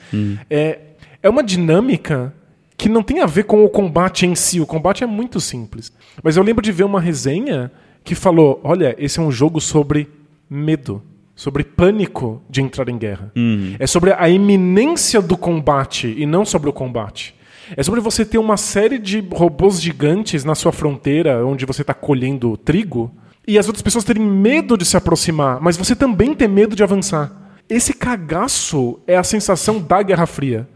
[0.50, 0.80] É,
[1.22, 2.34] é uma dinâmica
[2.76, 4.60] que não tem a ver com o combate em si.
[4.60, 5.92] O combate é muito simples.
[6.24, 7.72] Mas eu lembro de ver uma resenha
[8.04, 10.08] que falou: olha, esse é um jogo sobre
[10.50, 11.04] medo,
[11.36, 13.32] sobre pânico de entrar em guerra.
[13.78, 17.36] É sobre a iminência do combate e não sobre o combate.
[17.76, 21.94] É sobre você ter uma série de robôs gigantes na sua fronteira, onde você está
[21.94, 23.12] colhendo trigo,
[23.48, 26.84] e as outras pessoas terem medo de se aproximar, mas você também ter medo de
[26.84, 27.32] avançar.
[27.70, 30.68] Esse cagaço é a sensação da Guerra Fria.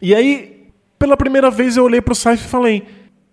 [0.00, 0.66] E aí,
[0.98, 2.84] pela primeira vez, eu olhei pro Saif e falei: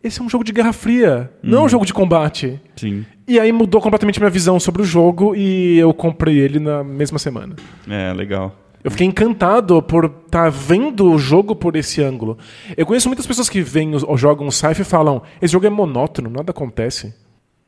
[0.03, 2.60] esse é um jogo de Guerra Fria, não é um jogo de combate.
[2.75, 3.06] Sim.
[3.27, 7.19] E aí mudou completamente minha visão sobre o jogo e eu comprei ele na mesma
[7.19, 7.56] semana.
[7.89, 8.56] É, legal.
[8.88, 12.38] Eu fiquei encantado por estar vendo o jogo por esse ângulo.
[12.78, 15.69] Eu conheço muitas pessoas que vêm ou jogam o Scythe e falam: esse jogo é
[15.69, 17.13] monótono, nada acontece.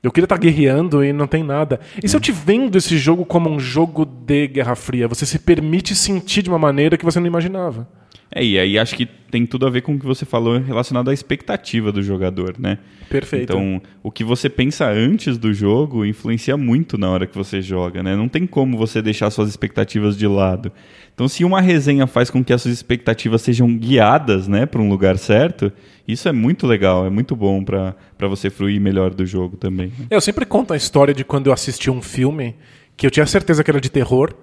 [0.02, 1.82] Eu queria estar guerreando e não tem nada.
[2.02, 5.38] E se eu te vendo esse jogo como um jogo de Guerra Fria, você se
[5.40, 7.86] permite sentir de uma maneira que você não imaginava.
[8.32, 11.10] É, e aí acho que tem tudo a ver com o que você falou relacionado
[11.10, 12.78] à expectativa do jogador, né?
[13.10, 13.44] Perfeito.
[13.44, 18.04] Então, o que você pensa antes do jogo influencia muito na hora que você joga,
[18.04, 18.16] né?
[18.16, 20.72] Não tem como você deixar suas expectativas de lado.
[21.20, 24.88] Então, se uma resenha faz com que as suas expectativas sejam guiadas, né, para um
[24.88, 25.70] lugar certo,
[26.08, 29.88] isso é muito legal, é muito bom para você fruir melhor do jogo também.
[30.00, 30.06] né?
[30.10, 32.56] Eu sempre conto a história de quando eu assisti um filme
[32.96, 34.34] que eu tinha certeza que era de terror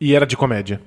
[0.00, 0.80] e era de comédia.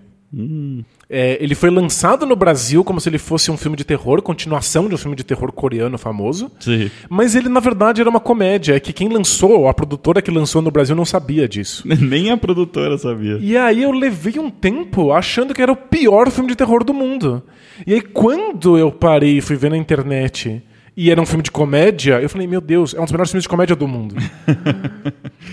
[1.09, 4.89] É, ele foi lançado no Brasil como se ele fosse um filme de terror, continuação
[4.89, 6.51] de um filme de terror coreano famoso.
[6.59, 6.91] Sim.
[7.09, 8.75] Mas ele, na verdade, era uma comédia.
[8.75, 11.83] É que quem lançou, a produtora que lançou no Brasil, não sabia disso.
[11.87, 13.37] Nem a produtora sabia.
[13.39, 16.93] E aí eu levei um tempo achando que era o pior filme de terror do
[16.93, 17.41] mundo.
[17.85, 20.61] E aí quando eu parei e fui ver na internet
[20.97, 23.43] e era um filme de comédia, eu falei, meu Deus, é um dos melhores filmes
[23.43, 24.15] de comédia do mundo.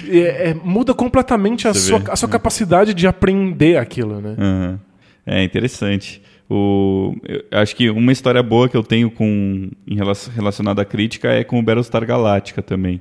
[0.08, 4.20] E é- é- muda completamente a Você sua, vê, a sua capacidade de aprender aquilo,
[4.20, 4.34] né?
[4.38, 4.80] Aham.
[5.26, 6.20] É interessante.
[6.50, 7.14] O,
[7.50, 11.44] acho que uma história boa que eu tenho com em relação, relacionada à crítica é
[11.44, 13.00] com o Battlestar Galactica também.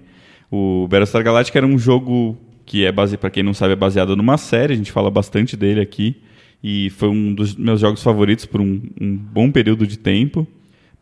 [0.51, 4.15] O Battlestar Galactica era um jogo que é base para quem não sabe é baseado
[4.15, 4.73] numa série.
[4.73, 6.15] A gente fala bastante dele aqui
[6.63, 10.47] e foi um dos meus jogos favoritos por um, um bom período de tempo.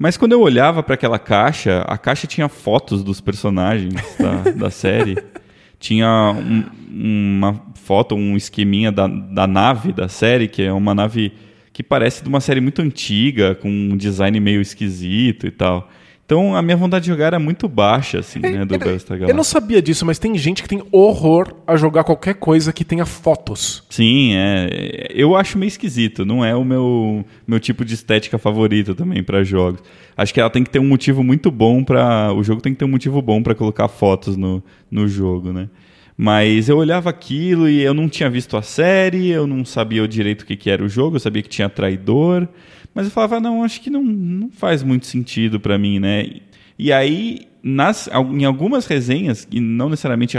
[0.01, 4.69] Mas quando eu olhava para aquela caixa, a caixa tinha fotos dos personagens da, da
[4.73, 5.15] série.
[5.79, 6.65] Tinha um-
[7.39, 11.31] uma foto, um esqueminha da, da nave da série, que é uma nave
[11.71, 15.87] que parece de uma série muito antiga, com um design meio esquisito e tal.
[16.31, 19.43] Então a minha vontade de jogar era muito baixa, assim, né, do Battlestar Eu não
[19.43, 23.83] sabia disso, mas tem gente que tem horror a jogar qualquer coisa que tenha fotos.
[23.89, 25.07] Sim, é.
[25.13, 26.25] Eu acho meio esquisito.
[26.25, 29.83] Não é o meu, meu tipo de estética favorito também para jogos.
[30.15, 32.79] Acho que ela tem que ter um motivo muito bom para O jogo tem que
[32.79, 35.67] ter um motivo bom para colocar fotos no, no jogo, né?
[36.15, 40.07] Mas eu olhava aquilo e eu não tinha visto a série, eu não sabia o
[40.07, 42.47] direito o que, que era o jogo, eu sabia que tinha traidor.
[42.93, 46.27] Mas eu falava, não, acho que não, não faz muito sentido para mim, né?
[46.77, 50.37] E aí, nas, em algumas resenhas, e não necessariamente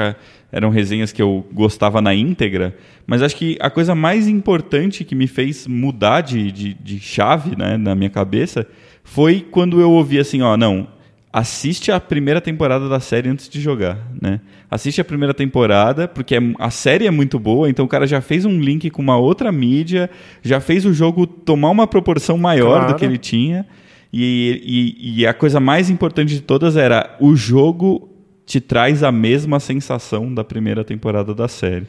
[0.51, 5.15] eram resenhas que eu gostava na íntegra, mas acho que a coisa mais importante que
[5.15, 8.67] me fez mudar de, de, de chave né, na minha cabeça
[9.05, 10.89] foi quando eu ouvi assim, ó, não,
[11.33, 14.41] assiste a primeira temporada da série antes de jogar, né?
[14.71, 18.21] Assiste a primeira temporada, porque é, a série é muito boa, então o cara já
[18.21, 20.11] fez um link com uma outra mídia,
[20.43, 22.93] já fez o jogo tomar uma proporção maior Claro.
[22.93, 23.67] do que ele tinha.
[24.13, 28.11] E, e, e a coisa mais importante de todas era o jogo
[28.45, 31.87] te traz a mesma sensação da primeira temporada da série.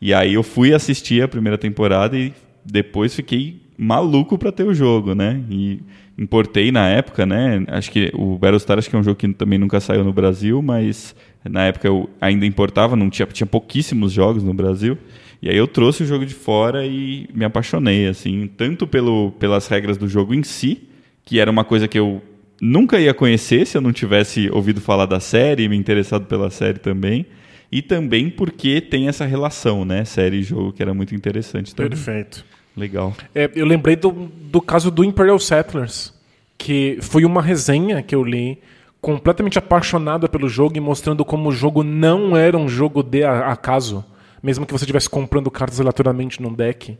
[0.00, 2.32] E aí eu fui assistir a primeira temporada e
[2.64, 5.42] depois fiquei maluco pra ter o jogo, né?
[5.50, 5.80] E
[6.18, 7.64] importei na época, né?
[7.68, 10.62] Acho que o Battlestar acho que é um jogo que também nunca saiu no Brasil,
[10.62, 14.96] mas na época eu ainda importava, não tinha, tinha pouquíssimos jogos no Brasil.
[15.42, 19.68] E aí eu trouxe o jogo de fora e me apaixonei, assim, tanto pelo, pelas
[19.68, 20.88] regras do jogo em si,
[21.24, 22.22] que era uma coisa que eu
[22.60, 26.50] nunca ia conhecer se eu não tivesse ouvido falar da série e me interessado pela
[26.50, 27.26] série também.
[27.70, 30.04] E também porque tem essa relação, né?
[30.04, 31.90] Série e jogo, que era muito interessante também.
[31.90, 32.44] Perfeito.
[32.76, 33.14] Legal.
[33.34, 36.12] É, eu lembrei do, do caso do Imperial Settlers,
[36.58, 38.58] que foi uma resenha que eu li,
[39.00, 44.04] completamente apaixonada pelo jogo e mostrando como o jogo não era um jogo de acaso.
[44.42, 46.98] Mesmo que você estivesse comprando cartas aleatoriamente num deck.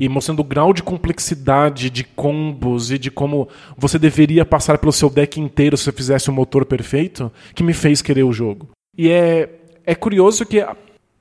[0.00, 4.92] E mostrando o grau de complexidade de combos e de como você deveria passar pelo
[4.92, 8.70] seu deck inteiro se você fizesse o motor perfeito, que me fez querer o jogo.
[8.96, 9.48] E é,
[9.84, 10.74] é curioso que a,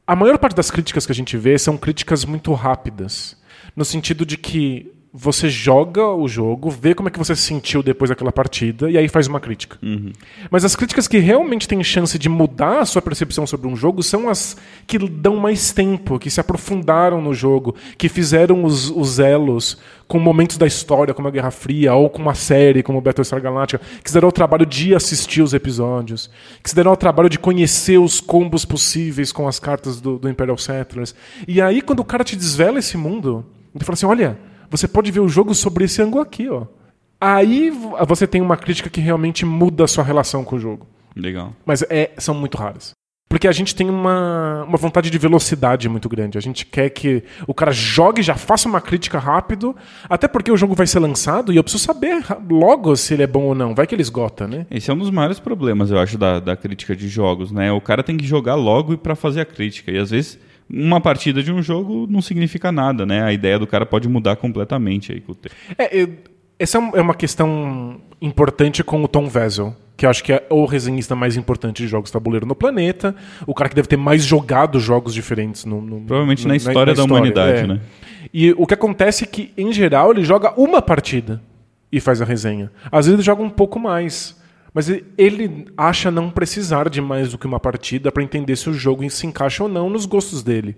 [0.05, 3.37] a maior parte das críticas que a gente vê são críticas muito rápidas.
[3.77, 7.81] No sentido de que você joga o jogo, vê como é que você se sentiu
[7.81, 9.77] depois daquela partida e aí faz uma crítica.
[10.49, 14.01] Mas as críticas que realmente têm chance de mudar a sua percepção sobre um jogo
[14.01, 19.19] são as que dão mais tempo, que se aprofundaram no jogo, que fizeram os, os
[19.19, 23.41] elos com momentos da história, como a Guerra Fria, ou com uma série como Battlestar
[23.41, 26.29] Galactica, que se deram ao trabalho de assistir os episódios,
[26.63, 30.29] que se deram ao trabalho de conhecer os combos possíveis com as cartas do, do
[30.29, 31.13] Imperial Settlers.
[31.47, 34.37] E aí, quando o cara te desvela esse mundo, ele fala assim: olha,
[34.69, 36.65] você pode ver o jogo sobre esse ângulo aqui, ó.
[37.19, 37.71] Aí
[38.07, 40.85] você tem uma crítica que realmente muda a sua relação com o jogo.
[41.15, 41.53] Legal.
[41.65, 42.91] Mas é, são muito raras.
[43.29, 46.37] Porque a gente tem uma, uma vontade de velocidade muito grande.
[46.37, 49.75] A gente quer que o cara jogue, já faça uma crítica rápido,
[50.09, 53.27] até porque o jogo vai ser lançado e eu preciso saber logo se ele é
[53.27, 53.75] bom ou não.
[53.75, 54.65] Vai que ele esgota, né?
[54.71, 57.69] Esse é um dos maiores problemas, eu acho, da, da crítica de jogos, né?
[57.71, 59.91] O cara tem que jogar logo e para fazer a crítica.
[59.91, 63.23] E às vezes uma partida de um jogo não significa nada, né?
[63.23, 65.55] A ideia do cara pode mudar completamente aí com o tempo.
[65.77, 66.09] É, eu-
[66.59, 70.45] essa é é uma questão importante com o Tom Vessel, que eu acho que é
[70.49, 74.23] o resenhista mais importante de jogos tabuleiro no planeta, o cara que deve ter mais
[74.25, 77.67] jogado jogos diferentes no, no- Provavelmente no- na história da humanidade, é.
[77.67, 77.79] né?
[78.33, 81.41] E o que acontece é que, em geral, ele joga uma partida
[81.91, 82.71] e faz a resenha.
[82.91, 84.35] Às vezes ele joga um pouco mais.
[84.77, 84.87] Mas
[85.17, 89.09] ele- acha não precisar de mais do que uma partida para entender se o jogo
[89.09, 90.77] se encaixa ou não nos gostos dele.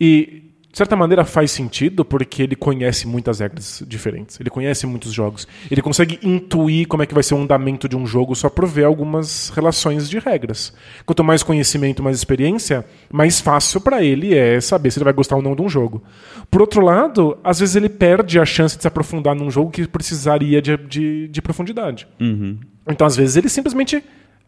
[0.00, 4.38] E, de certa maneira, faz sentido porque ele conhece muitas regras diferentes.
[4.40, 5.46] Ele conhece muitos jogos.
[5.70, 8.66] Ele consegue intuir como é que vai ser o andamento de um jogo só por
[8.66, 10.72] ver algumas relações de regras.
[11.06, 15.36] Quanto mais conhecimento, mais experiência, mais fácil para ele é saber se ele vai gostar
[15.36, 16.02] ou não de um jogo.
[16.50, 19.86] Por outro lado, às vezes ele perde a chance de se aprofundar num jogo que
[19.86, 22.06] precisaria de, de, de profundidade.
[22.88, 24.02] Então, às vezes, ele simplesmente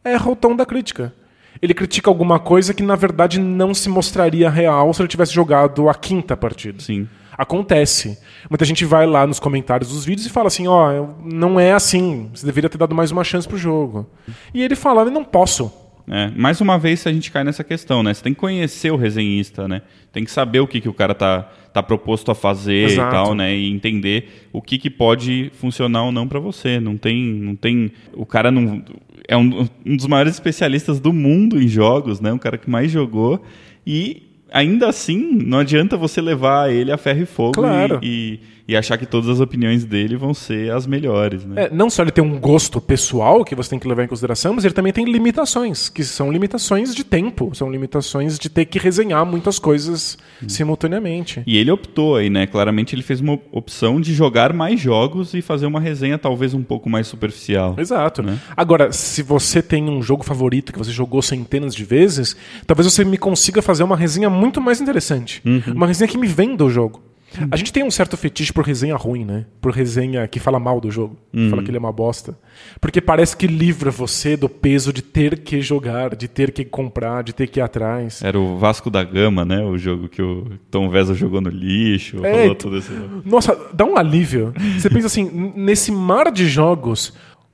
[0.05, 1.13] erra o tom da crítica.
[1.61, 5.89] Ele critica alguma coisa que, na verdade, não se mostraria real se ele tivesse jogado
[5.89, 6.81] a quinta partida.
[6.81, 7.07] Sim.
[7.37, 8.19] Acontece.
[8.49, 11.73] Muita gente vai lá nos comentários dos vídeos e fala assim: ó, eu- não é
[11.73, 12.31] assim.
[12.35, 14.09] Você deveria ter dado mais uma chance pro jogo.
[14.55, 15.73] E ele fala: eu não posso.
[16.09, 18.13] É, mais uma vez a gente cai nessa questão, né?
[18.13, 19.83] Você tem que conhecer o resenhista, né?
[20.13, 23.09] Tem que saber o que, que o cara tá, tá proposto a fazer Exato.
[23.09, 23.57] e tal, né?
[23.57, 26.81] E entender o que, que pode funcionar ou não para você.
[26.81, 27.93] Não tem, não tem.
[28.13, 28.83] O cara não
[29.29, 32.33] é um, um dos maiores especialistas do mundo em jogos, né?
[32.33, 33.43] Um cara que mais jogou
[33.87, 38.01] e ainda assim não adianta você levar ele a ferro e fogo Claro.
[38.03, 41.65] e, e, e achar que todas as opiniões dele vão ser as melhores, né?
[41.65, 44.55] É, não só ele tem um gosto pessoal que você tem que levar em consideração,
[44.55, 48.79] mas ele também tem limitações, que são limitações de tempo, são limitações de ter que
[48.79, 51.43] resenhar muitas coisas simultaneamente.
[51.49, 52.47] E ele optou aí, né?
[52.47, 56.63] Claramente ele fez uma opção de jogar mais jogos e fazer uma resenha talvez um
[56.63, 57.75] pouco mais superficial.
[57.77, 58.23] Exato.
[58.23, 58.39] Né?
[58.57, 62.37] Agora, se você tem um jogo favorito que você jogou centenas de vezes,
[62.69, 65.43] talvez você me consiga fazer uma resenha muito mais interessante.
[65.75, 67.10] Uma resenha que me venda o jogo.
[67.51, 69.47] A gente tem um certo fetiche por resenha ruim, né?
[69.61, 72.37] Por resenha que fala mal do jogo, que fala que ele é uma bosta.
[72.81, 77.23] Porque parece que livra você do peso de ter que jogar, de ter que comprar,
[77.23, 78.23] de ter que ir atrás.
[78.23, 79.63] Era o Vasco da Gama, né?
[79.63, 82.91] O jogo que o Tom Vesa jogou no lixo, É, então- tudo esse...
[83.25, 84.53] Nossa, dá um alívio.
[84.79, 87.13] Você pensa assim, nesse mar de jogos,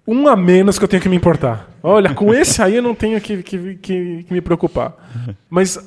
[0.09, 1.71] um a menos que eu tenho que me importar.
[1.83, 4.95] Olha, com esse aí eu não tenho que, que, que- que me preocupar.
[5.51, 5.79] Mas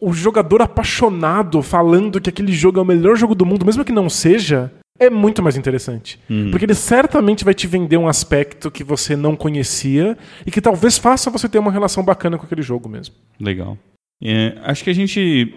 [0.00, 3.92] o jogador apaixonado falando que aquele jogo é o melhor jogo do mundo, mesmo que
[3.92, 6.18] não seja, é muito mais interessante.
[6.50, 10.98] Porque ele certamente vai te vender um aspecto que você não conhecia e que talvez
[10.98, 13.14] faça você ter uma relação bacana com aquele jogo mesmo.
[13.40, 13.78] Legal.
[14.22, 15.54] É, acho que a gente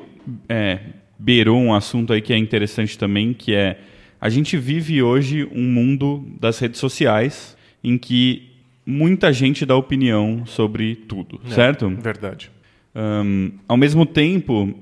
[0.48, 0.80] é,
[1.18, 3.80] beirou um assunto aí que é interessante também, que é
[4.20, 8.52] a gente vive hoje um mundo das redes sociais em que
[8.86, 11.90] muita gente dá opinião sobre tudo, certo?
[11.90, 12.52] Verdade.
[12.94, 14.74] Ahn, ao mesmo tempo,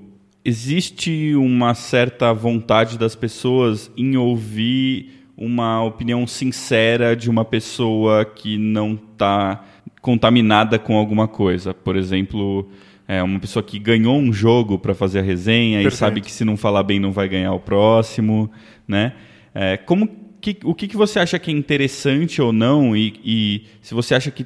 [0.43, 8.57] existe uma certa vontade das pessoas em ouvir uma opinião sincera de uma pessoa que
[8.57, 9.63] não está
[10.01, 11.73] contaminada com alguma coisa.
[11.73, 12.69] Por exemplo,
[13.07, 15.99] é uma pessoa que ganhou um jogo para fazer a resenha e Perfeito.
[15.99, 18.51] sabe que se não falar bem não vai ganhar o próximo,
[18.87, 19.13] né?
[19.53, 20.09] É, como
[20.41, 24.15] que, o que, que você acha que é interessante ou não e, e se você
[24.15, 24.45] acha que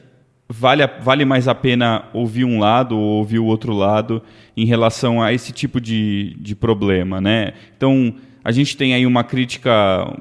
[0.59, 4.21] vale, a- vale mais a pena ouvir um lado ou ouvir o outro lado
[4.55, 7.53] em relação a esse tipo de, de problema, né?
[7.75, 9.71] Então, a gente tem aí uma crítica,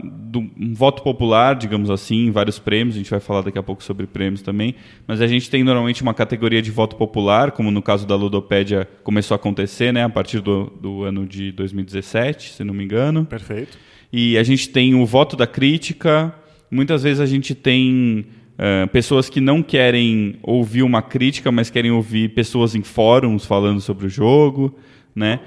[0.03, 3.63] do, um voto popular, digamos assim, em vários prêmios, a gente vai falar daqui a
[3.63, 4.75] pouco sobre prêmios também,
[5.07, 8.89] mas a gente tem normalmente uma categoria de voto popular, como no caso da Ludopédia
[9.03, 13.27] começou a acontecer, né, a partir do, do ano de 2017, se não me engano.
[13.27, 13.77] Perfeito.
[14.13, 16.35] E a gente tem o voto da crítica.
[16.71, 18.27] Muitas vezes a gente tem
[18.59, 23.81] eh, pessoas que não querem ouvir uma crítica, mas querem ouvir pessoas em fóruns falando
[23.81, 24.75] sobre o jogo,
[25.15, 25.41] né?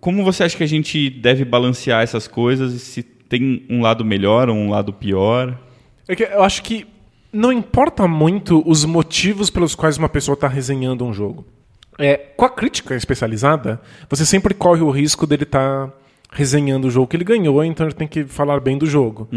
[0.00, 4.04] Como você acha que a gente deve balancear essas coisas e se tem um lado
[4.04, 5.58] melhor ou um lado pior?
[6.08, 6.86] É eu acho que
[7.32, 11.44] não importa muito os motivos pelos quais uma pessoa está resenhando um jogo.
[11.98, 15.90] É, com a crítica especializada, você sempre corre o risco dele estar
[16.30, 19.28] resenhando o jogo que ele ganhou, então ele tem que falar bem do jogo.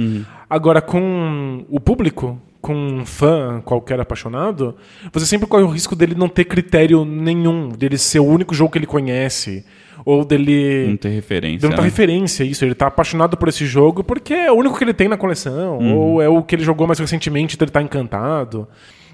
[0.49, 4.75] Agora, com o público, com um fã qualquer apaixonado,
[5.11, 8.71] você sempre corre o risco dele não ter critério nenhum, dele ser o único jogo
[8.71, 9.65] que ele conhece,
[10.05, 11.59] ou dele Não ter referência.
[11.59, 11.87] Deu muita né?
[11.87, 12.63] referência isso.
[12.63, 15.77] Ele tá apaixonado por esse jogo porque é o único que ele tem na coleção.
[15.77, 15.95] Uhum.
[15.97, 18.67] Ou é o que ele jogou mais recentemente, então ele tá encantado.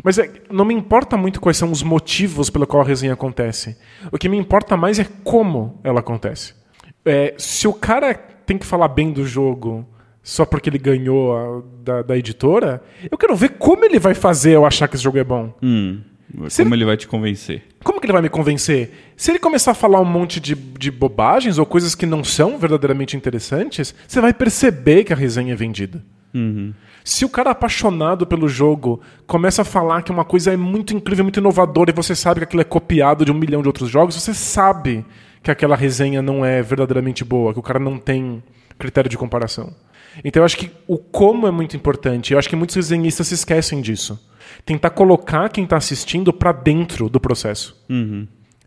[0.04, 3.78] Mas é, não me importa muito quais são os motivos pelo qual a resenha acontece.
[4.12, 6.54] O que me importa mais é como ela acontece.
[7.04, 9.86] É, se o cara tem que falar bem do jogo
[10.26, 14.54] só porque ele ganhou a- da, da editora, eu quero ver como ele vai fazer
[14.54, 15.54] eu achar que esse jogo é bom.
[15.62, 16.02] Hum,
[16.64, 17.62] como ele vai te convencer?
[17.84, 18.92] Como que ele vai me convencer?
[19.16, 22.58] Se ele começar a falar um monte de, de bobagens ou coisas que não são
[22.58, 26.04] verdadeiramente interessantes, você vai perceber que a resenha é vendida.
[27.04, 31.24] Se o cara apaixonado pelo jogo começa a falar que uma coisa é muito incrível,
[31.24, 34.16] muito inovadora e você sabe que aquilo é copiado de um milhão de outros jogos,
[34.16, 35.06] você sabe
[35.44, 38.44] que aquela resenha não é verdadeiramente boa, que o cara não tem
[38.78, 39.72] critério de comparação.
[40.24, 42.34] Então eu acho que o como é muito importante.
[42.34, 44.20] Eu acho que muitos resenhistas se esquecem disso.
[44.66, 47.76] Tentar colocar quem está assistindo para dentro do processo.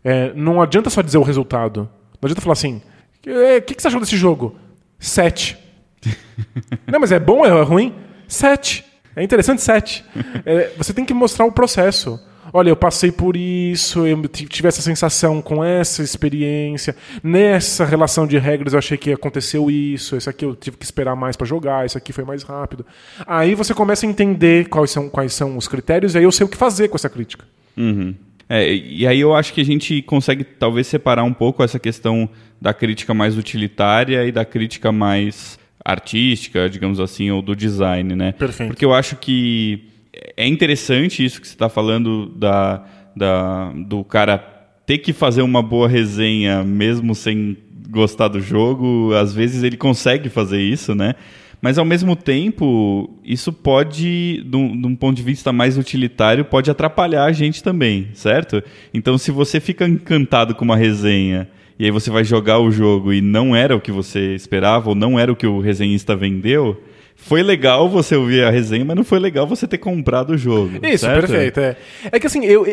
[0.03, 1.89] É, não adianta só dizer o resultado.
[2.21, 2.81] Não adianta falar assim:
[3.25, 4.55] o que, que você achou desse jogo?
[4.97, 5.57] Sete.
[6.87, 7.93] não, mas é bom ou é ruim?
[8.27, 8.85] Sete.
[9.15, 10.05] É interessante, sete.
[10.45, 12.19] É, você tem que mostrar o processo.
[12.51, 16.95] Olha, eu passei por isso, eu tive essa sensação com essa experiência.
[17.23, 20.15] Nessa relação de regras eu achei que aconteceu isso.
[20.15, 22.85] Esse aqui eu tive que esperar mais para jogar, esse aqui foi mais rápido.
[23.25, 26.45] Aí você começa a entender quais são, quais são os critérios e aí eu sei
[26.45, 27.45] o que fazer com essa crítica.
[27.77, 28.15] Uhum.
[28.49, 32.27] É, e aí eu acho que a gente consegue talvez separar um pouco essa questão
[32.59, 38.31] da crítica mais utilitária e da crítica mais artística, digamos assim, ou do design, né?
[38.31, 38.69] Perfeito.
[38.69, 39.87] Porque eu acho que
[40.35, 42.83] é interessante isso que você está falando da,
[43.15, 44.37] da, do cara
[44.85, 47.57] ter que fazer uma boa resenha mesmo sem
[47.89, 49.13] gostar do jogo.
[49.13, 51.15] Às vezes ele consegue fazer isso, né?
[51.61, 57.25] Mas ao mesmo tempo, isso pode, de um, ponto de vista mais utilitário, pode atrapalhar
[57.25, 58.63] a gente também, certo?
[58.93, 63.11] Então, se você fica encantado com uma resenha e aí você vai jogar o jogo
[63.11, 66.81] e não era o que você esperava ou não era o que o resenhista vendeu,
[67.21, 70.79] foi legal você ouvir a resenha, mas não foi legal você ter comprado o jogo.
[70.81, 71.27] Isso, certo?
[71.27, 71.59] perfeito.
[71.59, 71.77] É.
[72.11, 72.65] é que assim, eu,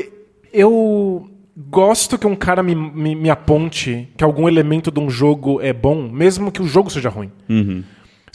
[0.53, 5.61] eu gosto que um cara me, me, me aponte que algum elemento de um jogo
[5.61, 7.31] é bom, mesmo que o jogo seja ruim.
[7.49, 7.83] Uhum.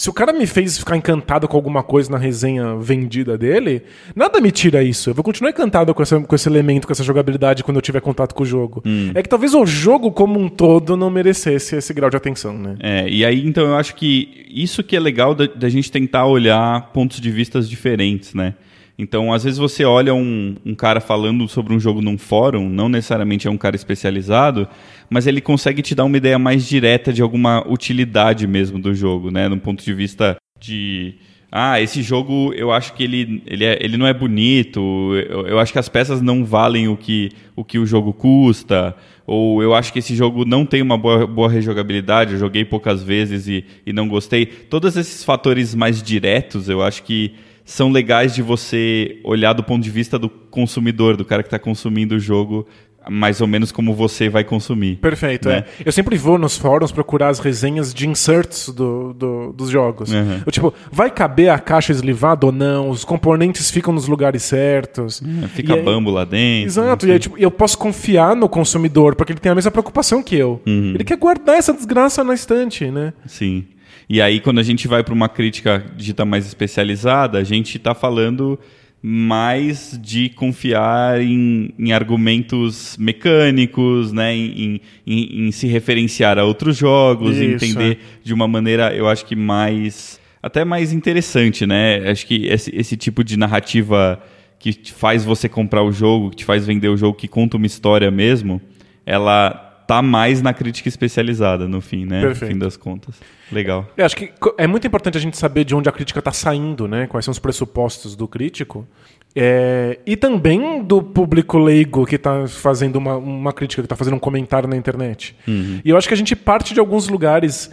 [0.01, 3.83] Se o cara me fez ficar encantado com alguma coisa na resenha vendida dele,
[4.15, 5.11] nada me tira isso.
[5.11, 8.01] Eu vou continuar encantado com, essa, com esse elemento, com essa jogabilidade quando eu tiver
[8.01, 8.81] contato com o jogo.
[8.83, 9.11] Hum.
[9.13, 12.77] É que talvez o jogo como um todo não merecesse esse grau de atenção, né?
[12.79, 16.25] É, e aí, então, eu acho que isso que é legal da, da gente tentar
[16.25, 18.55] olhar pontos de vistas diferentes, né?
[19.01, 22.87] Então, às vezes você olha um, um cara falando sobre um jogo num fórum, não
[22.87, 24.67] necessariamente é um cara especializado,
[25.09, 29.31] mas ele consegue te dar uma ideia mais direta de alguma utilidade mesmo do jogo,
[29.31, 29.49] né?
[29.49, 31.15] Num ponto de vista de...
[31.51, 34.79] Ah, esse jogo eu acho que ele, ele, é- ele não é bonito,
[35.27, 38.95] eu, eu acho que as peças não valem o que o, que o jogo custa,
[39.25, 43.01] ou eu acho que esse jogo não tem uma boa, boa rejogabilidade, eu joguei poucas
[43.03, 44.45] vezes e, e não gostei.
[44.45, 47.33] Todos esses fatores mais diretos, eu acho que
[47.65, 51.59] são legais de você olhar do ponto de vista do consumidor, do cara que está
[51.59, 52.67] consumindo o jogo
[53.09, 54.97] mais ou menos como você vai consumir.
[54.97, 55.65] Perfeito, né?
[55.79, 55.83] é.
[55.85, 60.11] Eu sempre vou nos fóruns procurar as resenhas de inserts do, do dos jogos.
[60.11, 60.41] Uhum.
[60.45, 62.89] Eu, tipo, vai caber a caixa eslivada ou não?
[62.89, 65.21] Os componentes ficam nos lugares certos.
[65.43, 66.15] É, fica e bambo aí...
[66.15, 66.67] lá dentro.
[66.67, 70.21] Exato, e aí, tipo, eu posso confiar no consumidor, porque ele tem a mesma preocupação
[70.21, 70.61] que eu.
[70.67, 70.91] Uhum.
[70.93, 73.13] Ele quer guardar essa desgraça na estante, né?
[73.25, 73.65] Sim.
[74.13, 77.95] E aí, quando a gente vai para uma crítica dita mais especializada, a gente está
[77.95, 78.59] falando
[79.01, 84.35] mais de confiar em, em argumentos mecânicos, né?
[84.35, 87.97] Em, em, em, se referenciar a outros jogos, Isso, entender é.
[88.21, 90.19] de uma maneira, eu acho que mais.
[90.43, 92.09] até mais interessante, né?
[92.11, 94.21] Acho que esse, esse tipo de narrativa
[94.59, 97.65] que faz você comprar o jogo, que te faz vender o jogo, que conta uma
[97.65, 98.61] história mesmo,
[99.05, 102.21] ela tá mais na crítica especializada no fim, né?
[102.21, 102.43] Perfeito.
[102.43, 103.15] No fim das contas.
[103.51, 103.85] Legal.
[103.97, 106.87] Eu acho que é muito importante a gente saber de onde a crítica está saindo,
[106.87, 107.07] né?
[107.07, 108.87] Quais são os pressupostos do crítico.
[109.35, 114.15] É, e também do público leigo que está fazendo uma, uma crítica, que está fazendo
[114.15, 115.35] um comentário na internet.
[115.45, 115.81] Uhum.
[115.83, 117.69] E eu acho que a gente parte de alguns lugares.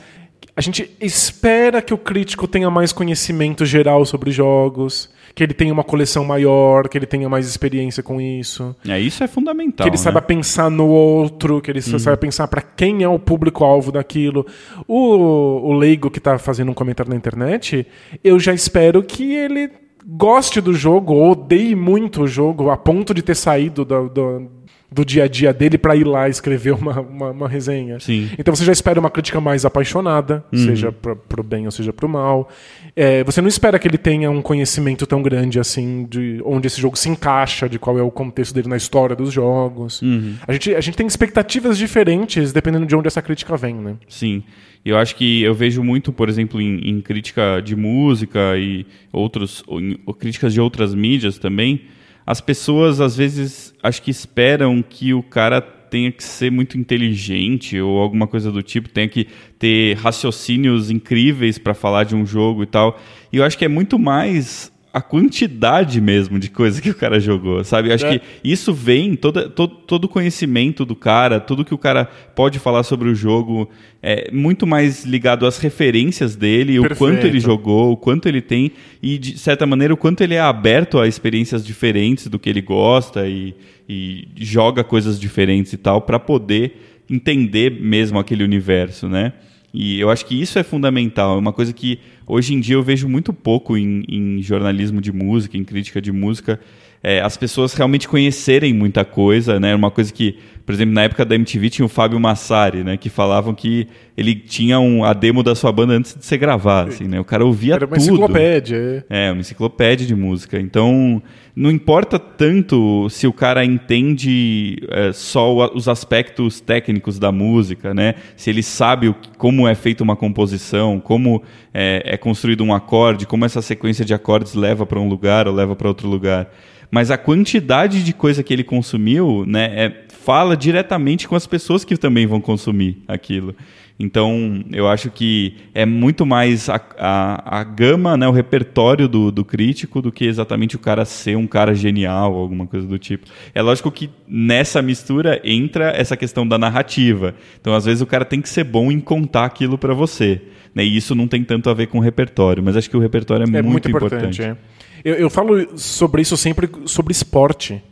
[0.56, 5.08] A gente espera que o crítico tenha mais conhecimento geral sobre jogos
[5.38, 8.74] que ele tenha uma coleção maior, que ele tenha mais experiência com isso.
[8.88, 9.84] É, isso é fundamental.
[9.84, 10.02] Que ele né?
[10.02, 11.96] saiba pensar no outro, que ele uhum.
[12.00, 14.44] saiba pensar para quem é o público-alvo daquilo.
[14.88, 17.86] O, o leigo que está fazendo um comentário na internet,
[18.24, 19.70] eu já espero que ele
[20.04, 24.50] goste do jogo, ou odeie muito o jogo, a ponto de ter saído do, do
[24.90, 28.00] do dia a dia dele para ir lá escrever uma, uma, uma, resenha.
[28.00, 28.30] Sim.
[28.38, 30.58] Então você já espera uma crítica mais apaixonada, uhum.
[30.58, 32.48] seja para o bem ou seja para o mal.
[32.96, 36.80] É, você não espera que ele tenha um conhecimento tão grande assim de onde esse
[36.80, 40.00] jogo se encaixa, de qual é o contexto dele na história dos jogos.
[40.00, 40.36] Uhum.
[40.46, 43.96] A, gente, a gente tem expectativas diferentes dependendo de onde essa crítica vem, né?
[44.08, 44.42] Sim.
[44.84, 49.62] Eu acho que eu vejo muito, por exemplo, em, em crítica de música e outros,
[49.66, 51.82] ou, em, ou críticas de outras mídias também
[52.28, 57.80] as pessoas às vezes acho que esperam que o cara tenha que ser muito inteligente
[57.80, 59.26] ou alguma coisa do tipo, tenha que
[59.58, 63.00] ter raciocínios incríveis para falar de um jogo e tal.
[63.32, 67.20] E eu acho que é muito mais a quantidade mesmo de coisa que o cara
[67.20, 67.92] jogou, sabe?
[67.92, 68.18] Acho é.
[68.18, 72.58] que isso vem, todo, todo, todo o conhecimento do cara, tudo que o cara pode
[72.58, 73.68] falar sobre o jogo,
[74.02, 76.94] é muito mais ligado às referências dele, Perfeito.
[76.94, 78.72] o quanto ele jogou, o quanto ele tem,
[79.02, 82.62] e de certa maneira o quanto ele é aberto a experiências diferentes do que ele
[82.62, 83.54] gosta e,
[83.88, 89.32] e joga coisas diferentes e tal, para poder entender mesmo aquele universo, né?
[89.80, 92.82] E eu acho que isso é fundamental, é uma coisa que hoje em dia eu
[92.82, 96.58] vejo muito pouco em, em jornalismo de música, em crítica de música,
[97.02, 99.74] é, as pessoas realmente conhecerem muita coisa, né?
[99.74, 100.36] Uma coisa que,
[100.66, 102.96] por exemplo, na época da MTV tinha o Fábio Massari, né?
[102.96, 103.86] Que falavam que
[104.16, 107.20] ele tinha um, a demo da sua banda antes de ser gravada, assim, né?
[107.20, 108.08] O cara ouvia Era uma tudo.
[108.08, 109.04] enciclopédia.
[109.08, 109.28] É.
[109.28, 110.58] é, uma enciclopédia de música.
[110.58, 111.22] Então,
[111.54, 118.16] não importa tanto se o cara entende é, só os aspectos técnicos da música, né?
[118.36, 123.24] Se ele sabe o, como é feita uma composição, como é, é construído um acorde,
[123.24, 126.50] como essa sequência de acordes leva para um lugar ou leva para outro lugar
[126.90, 131.84] mas a quantidade de coisa que ele consumiu, né, é, fala diretamente com as pessoas
[131.84, 133.54] que também vão consumir aquilo.
[134.00, 139.32] Então, eu acho que é muito mais a, a, a gama, né, o repertório do,
[139.32, 143.26] do crítico do que exatamente o cara ser um cara genial alguma coisa do tipo.
[143.52, 147.34] É lógico que nessa mistura entra essa questão da narrativa.
[147.60, 150.42] Então, às vezes, o cara tem que ser bom em contar aquilo para você.
[150.74, 153.00] Né, e isso não tem tanto a ver com o repertório, mas acho que o
[153.00, 154.42] repertório é, é muito, muito importante.
[154.42, 154.42] importante.
[154.42, 154.78] É.
[155.04, 157.82] Eu, eu falo sobre isso sempre sobre esporte.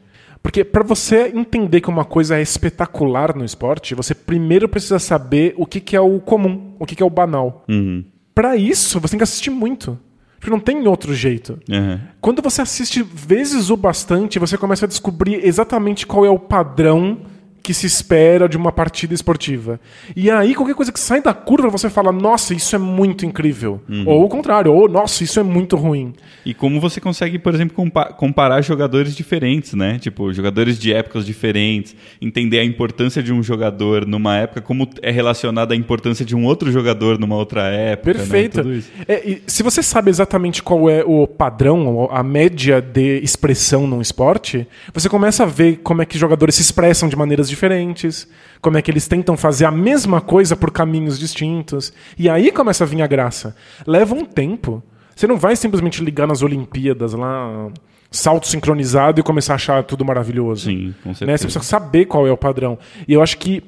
[0.42, 5.54] Porque para você entender que uma coisa é espetacular no esporte, você primeiro precisa saber
[5.56, 7.64] o que, que é o comum, o que, que é o banal.
[7.68, 8.04] Uhum.
[8.32, 9.98] Para isso, você tem que assistir muito.
[10.38, 11.58] Porque não tem outro jeito.
[11.68, 11.98] Uhum.
[12.20, 17.22] Quando você assiste vezes o bastante, você começa a descobrir exatamente qual é o padrão
[17.66, 19.80] que se espera de uma partida esportiva.
[20.14, 23.80] E aí, qualquer coisa que sai da curva, você fala, nossa, isso é muito incrível.
[23.88, 24.04] Uhum.
[24.06, 26.14] Ou o contrário, ou nossa, isso é muito ruim.
[26.44, 29.98] E como você consegue, por exemplo, compa comparar jogadores diferentes, né?
[29.98, 35.10] Tipo, jogadores de épocas diferentes, entender a importância de um jogador numa época, como é
[35.10, 38.12] relacionada à importância de um outro jogador numa outra época.
[38.12, 38.18] Né?
[38.18, 38.62] Perfeito.
[38.62, 38.80] Né?
[39.08, 44.68] É, se você sabe exatamente qual é o padrão, a média de expressão num esporte,
[44.94, 48.28] você começa a ver como é que jogadores se expressam de maneiras diferentes diferentes,
[48.60, 51.92] como é que eles tentam fazer a mesma coisa por caminhos distintos.
[52.18, 53.56] E aí começa a vir a graça.
[53.86, 54.82] Leva um tempo.
[55.14, 57.68] Você não vai simplesmente ligar nas Olimpíadas lá,
[58.10, 60.66] salto sincronizado e começar a achar tudo maravilhoso.
[60.66, 61.26] Sim, com certeza.
[61.26, 61.36] Né?
[61.36, 62.78] Você precisa saber qual é o padrão.
[63.08, 63.62] E eu acho que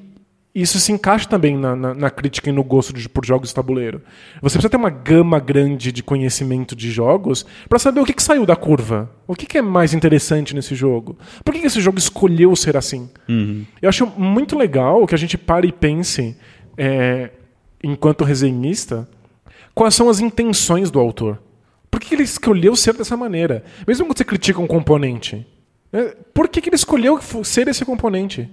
[0.63, 3.55] isso se encaixa também na, na, na crítica e no gosto de, por jogos de
[3.55, 4.03] tabuleiro.
[4.41, 8.23] Você precisa ter uma gama grande de conhecimento de jogos para saber o que, que,
[8.23, 9.11] saiu da curva.
[9.27, 11.19] O que, que, é mais interessante nesse jogo.
[11.45, 13.09] Por que, que esse jogo escolheu ser assim?
[13.29, 13.65] Uhum.
[13.81, 16.37] Eu acho muito legal que a gente pare e pense,
[16.77, 17.31] é,
[17.83, 19.09] enquanto resenhista,
[19.75, 21.41] quais são as intenções do autor.
[21.91, 23.65] Por que ele escolheu ser dessa maneira?
[23.87, 25.47] Mesmo quando você critica um componente.
[25.93, 26.13] Né?
[26.35, 28.49] Por que, que ele escolheu ser esse componente?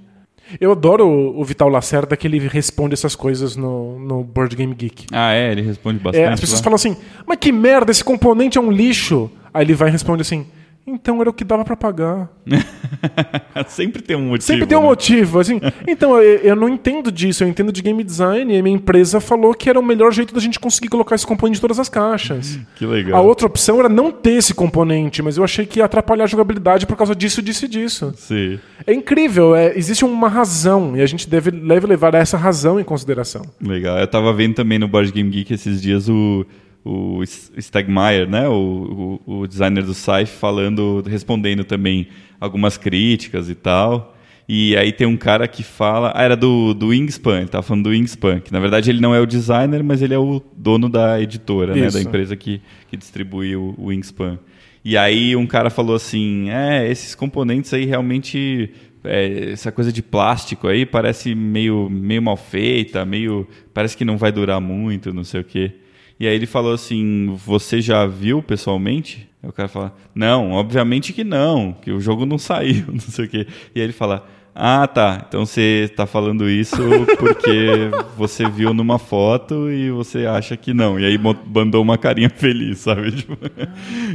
[0.60, 5.08] Eu adoro o Vital Lacerda que ele responde essas coisas no, no Board Game Geek.
[5.12, 5.52] Ah, é?
[5.52, 6.24] Ele responde bastante.
[6.24, 6.64] É, as pessoas lá.
[6.64, 9.30] falam assim, mas que merda, esse componente é um lixo.
[9.54, 10.46] Aí ele vai e responde assim,
[10.88, 12.30] então era o que dava para pagar.
[13.68, 14.46] Sempre tem um motivo.
[14.46, 14.88] Sempre tem um né?
[14.88, 15.40] motivo.
[15.40, 18.76] Assim, então, eu, eu, não entendo disso, eu entendo de game design e a minha
[18.76, 21.80] empresa falou que era o melhor jeito da gente conseguir colocar esse componente em todas
[21.80, 22.60] as caixas.
[22.76, 23.18] Que legal.
[23.18, 26.28] A outra opção era não ter esse componente, mas eu achei que ia atrapalhar a
[26.28, 28.14] jogabilidade por causa disso, disso e disso.
[28.18, 28.60] Sim.
[28.86, 32.84] É incrível, é, existe uma razão e a gente deve, deve levar essa razão em
[32.84, 33.44] consideração.
[33.62, 33.98] Legal.
[33.98, 36.46] Eu tava vendo também no Board Game Geek esses dias o
[36.86, 42.08] o Stegmaier, né, o, o, o, designer do Saif, falando, respondendo também
[42.40, 44.16] algumas críticas e tal.
[44.48, 47.86] E aí tem um cara que fala, ah, era do, do Wingspan, ele estava falando
[47.86, 50.88] do Wingspan, que na verdade ele não é o designer, mas ele é o dono
[50.88, 54.38] da editora, né, da empresa que, que distribui o, o Wingspan.
[54.84, 58.70] E aí um cara falou assim, é, esses componentes aí realmente
[59.04, 64.16] é, essa coisa de plástico aí parece meio, meio mal feita, meio parece que não
[64.16, 65.72] vai durar muito, não sei o quê.
[66.20, 69.30] E aí ele falou assim: Você já viu pessoalmente?
[69.42, 73.26] Aí o cara fala: Não, obviamente que não, que o jogo não saiu, não sei
[73.26, 73.48] o quê.
[73.74, 74.26] E aí ele fala:
[74.58, 75.26] ah, tá.
[75.28, 76.78] Então você está falando isso
[77.20, 80.98] porque você viu numa foto e você acha que não.
[80.98, 83.12] E aí mandou uma carinha feliz, sabe?
[83.26, 83.38] Tipo,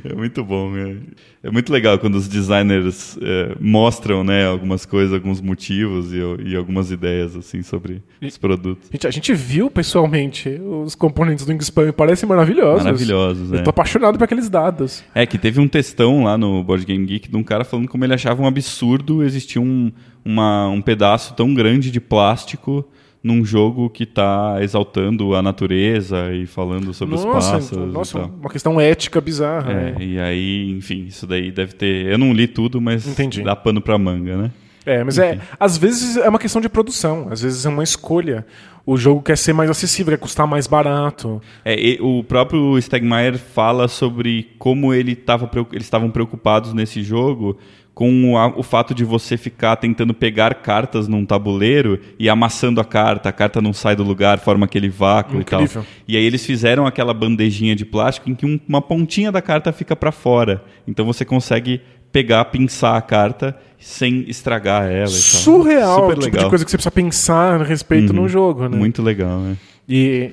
[0.03, 0.74] é muito bom.
[0.78, 0.96] É,
[1.43, 6.18] é, muito legal quando os designers é, mostram né, algumas coisas, alguns motivos e,
[6.51, 8.88] e, algumas ideias assim sobre os produtos.
[8.93, 12.84] Gente, a gente viu pessoalmente os componentes do Wingspan e parecem maravilhosos.
[12.84, 13.62] Maravilhosos, Eu é.
[13.62, 15.03] tô apaixonado por aqueles dados.
[15.14, 18.05] É, que teve um textão lá no Board Game Geek de um cara falando como
[18.05, 19.91] ele achava um absurdo existir um
[20.24, 22.86] uma, um pedaço tão grande de plástico
[23.23, 27.93] num jogo que está exaltando a natureza e falando sobre nossa, os pássaros.
[27.93, 29.73] Nossa, uma questão ética bizarra.
[29.73, 29.97] É, né?
[30.01, 32.07] e aí, enfim, isso daí deve ter.
[32.07, 33.43] Eu não li tudo, mas Entendi.
[33.43, 34.51] dá pano pra manga, né?
[34.87, 38.47] É, mas é, às vezes é uma questão de produção, às vezes é uma escolha.
[38.87, 41.41] O jogo quer ser mais acessível, quer custar mais barato.
[41.64, 47.59] É, o próprio Stegmaier fala sobre como ele tava, eles estavam preocupados nesse jogo
[48.01, 52.84] com a, o fato de você ficar tentando pegar cartas num tabuleiro e amassando a
[52.84, 55.66] carta, a carta não sai do lugar, forma aquele vácuo Incrível.
[55.66, 55.86] e tal.
[56.09, 59.70] E aí eles fizeram aquela bandejinha de plástico em que um, uma pontinha da carta
[59.70, 60.64] fica para fora.
[60.88, 65.07] Então você consegue pegar, pinçar a carta sem estragar ela.
[65.09, 66.44] Surreal, Super tipo legal.
[66.44, 68.22] de coisa que você precisa pensar a respeito uhum.
[68.22, 68.78] no jogo, né?
[68.78, 69.59] Muito legal, né?
[69.86, 70.32] E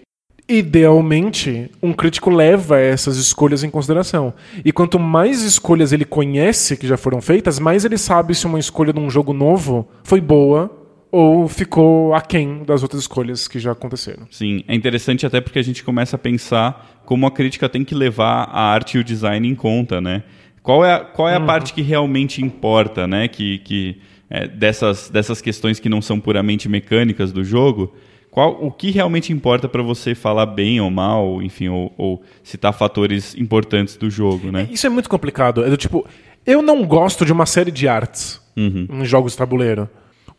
[0.50, 4.34] idealmente, um crítico leva essas escolhas em consideração.
[4.64, 8.60] E quanto mais escolhas ele conhece que já foram feitas, mais ele sabe se uma
[8.60, 10.72] escolha de um jogo novo foi boa
[11.12, 14.28] ou ficou aquém das outras escolhas que já aconteceram.
[14.30, 17.96] Sim, é interessante até porque a gente começa a pensar como a crítica tem que
[17.96, 20.24] levar a arte e o design em conta, né?
[20.62, 21.46] Qual é a, qual é a uhum.
[21.46, 23.28] parte que realmente importa, né?
[23.28, 23.98] Que, que
[24.30, 27.94] é, dessas, dessas questões que não são puramente mecânicas do jogo,
[28.32, 32.74] qual, o que realmente importa para você falar bem ou mal, enfim, ou, ou, citar
[32.74, 34.68] fatores importantes do jogo, né?
[34.72, 35.64] Isso é muito complicado.
[35.64, 36.06] É do tipo,
[36.46, 38.88] eu não gosto de uma série de artes uhum.
[38.90, 39.90] em jogos de tabuleiro.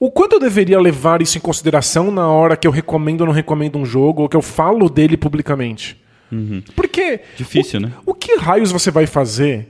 [0.01, 3.35] O quanto eu deveria levar isso em consideração na hora que eu recomendo ou não
[3.35, 6.01] recomendo um jogo, ou que eu falo dele publicamente?
[6.31, 6.63] Uhum.
[6.77, 7.21] Porque.
[7.37, 7.93] Difícil, o, né?
[8.07, 9.67] O que raios você vai fazer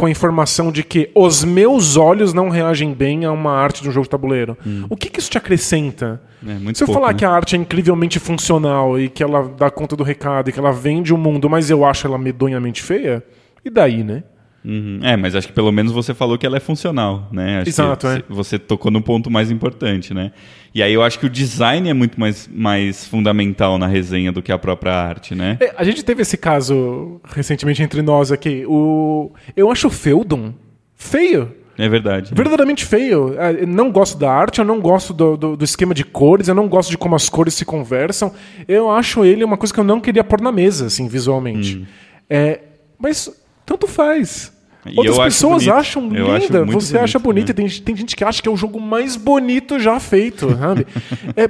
[0.00, 3.88] com a informação de que os meus olhos não reagem bem a uma arte de
[3.90, 4.56] um jogo de tabuleiro.
[4.66, 4.86] Hum.
[4.88, 6.22] O que, que, isso te acrescenta?
[6.42, 7.18] É, Se eu pouco, falar né?
[7.18, 10.58] que a arte é incrivelmente funcional e que ela dá conta do recado e que
[10.58, 13.22] ela vende o mundo, mas eu acho ela medonhamente feia,
[13.62, 14.24] e daí, né?
[14.64, 15.00] Uhum.
[15.02, 17.60] É, mas acho que pelo menos você falou que ela é funcional, né?
[17.60, 18.22] Acho Exato, que é.
[18.28, 20.32] Você tocou no ponto mais importante, né?
[20.74, 24.42] E aí eu acho que o design é muito mais, mais fundamental na resenha do
[24.42, 25.56] que a própria arte, né?
[25.60, 28.64] É, a gente teve esse caso recentemente entre nós aqui.
[28.66, 29.32] O...
[29.56, 30.52] Eu acho o Feudon
[30.94, 31.56] feio.
[31.78, 32.34] É verdade.
[32.34, 33.34] Verdadeiramente feio.
[33.58, 36.54] Eu não gosto da arte, eu não gosto do, do, do, esquema de cores, eu
[36.54, 38.30] não gosto de como as cores se conversam.
[38.68, 41.78] Eu acho ele uma coisa que eu não queria pôr na mesa, assim, visualmente.
[41.78, 41.86] Hum.
[42.28, 42.60] É,
[42.98, 43.39] mas
[43.70, 44.52] tanto faz.
[44.84, 47.62] E Outras pessoas acham linda, você acha bonito, bonita.
[47.62, 47.68] né?
[47.68, 50.86] Tem, tem gente que acha que é o jogo mais bonito já feito, sabe?
[51.36, 51.48] é,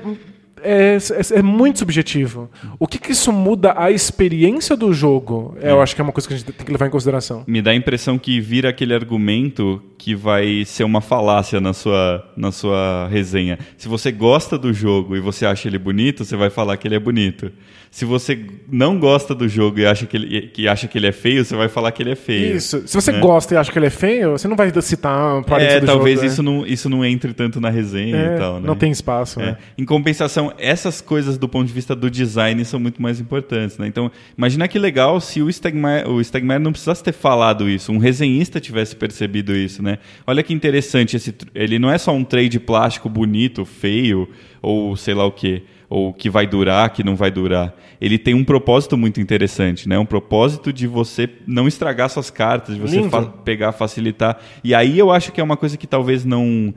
[0.62, 2.50] é, é, é muito subjetivo.
[2.78, 5.56] O que, que isso muda a experiência do jogo?
[5.61, 5.70] É.
[5.70, 7.44] Eu acho que é uma coisa que a gente tem que levar em consideração.
[7.46, 12.24] Me dá a impressão que vira aquele argumento que vai ser uma falácia na sua,
[12.36, 13.58] na sua resenha.
[13.76, 16.94] Se você gosta do jogo e você acha ele bonito, você vai falar que ele
[16.94, 17.52] é bonito.
[17.90, 21.12] Se você não gosta do jogo e acha que, ele, que acha que ele é
[21.12, 22.56] feio, você vai falar que ele é feio.
[22.56, 22.86] Isso.
[22.86, 23.18] Se você né?
[23.18, 26.20] gosta e acha que ele é feio, você não vai citar a é, do talvez
[26.20, 26.50] jogo, isso, né?
[26.50, 28.61] não, isso não entre tanto na resenha é, e tal.
[28.61, 28.66] Né?
[28.66, 29.40] Não tem espaço.
[29.40, 29.46] É.
[29.46, 29.56] Né?
[29.76, 33.78] Em compensação, essas coisas do ponto de vista do design são muito mais importantes.
[33.78, 33.86] Né?
[33.86, 37.98] Então, imagina que legal se o Stegmaier, o Stegmaier não precisasse ter falado isso, um
[37.98, 39.82] resenhista tivesse percebido isso.
[39.82, 39.98] Né?
[40.26, 44.28] Olha que interessante, esse, ele não é só um trade plástico bonito, feio,
[44.62, 47.74] ou sei lá o que ou que vai durar, que não vai durar.
[48.01, 49.99] Ele tem um propósito muito interessante, né?
[49.99, 54.38] Um propósito de você não estragar suas cartas, de você fa pegar, facilitar.
[54.62, 56.72] E aí eu acho que é uma coisa que talvez não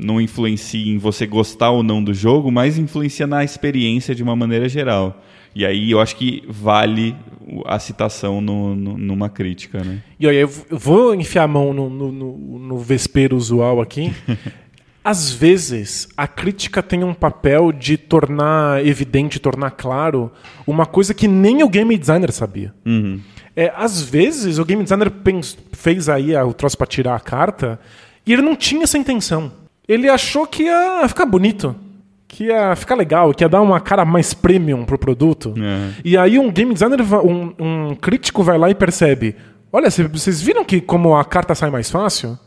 [0.00, 4.34] não influencie em você gostar ou não do jogo, mas influencia na experiência de uma
[4.34, 5.22] maneira geral.
[5.54, 7.14] E aí eu acho que vale
[7.64, 10.02] a citação no, no, numa crítica, né?
[10.18, 14.12] E aí eu vou enfiar a mão no, no, no, no vespeiro usual aqui.
[15.02, 20.30] Às vezes, a crítica tem um papel de tornar evidente, tornar claro
[20.66, 22.74] uma coisa que nem o game designer sabia.
[22.84, 23.20] Uhum.
[23.56, 25.10] É, às vezes, o game designer
[25.72, 27.80] fez aí o troço para tirar a carta
[28.26, 29.50] e ele não tinha essa intenção.
[29.88, 31.74] Ele achou que ia ficar bonito,
[32.28, 35.54] que ia ficar legal, que ia dar uma cara mais premium pro produto.
[35.56, 35.92] Uhum.
[36.04, 39.34] E aí um game designer, um, um crítico vai lá e percebe:
[39.72, 42.38] olha, vocês viram que como a carta sai mais fácil?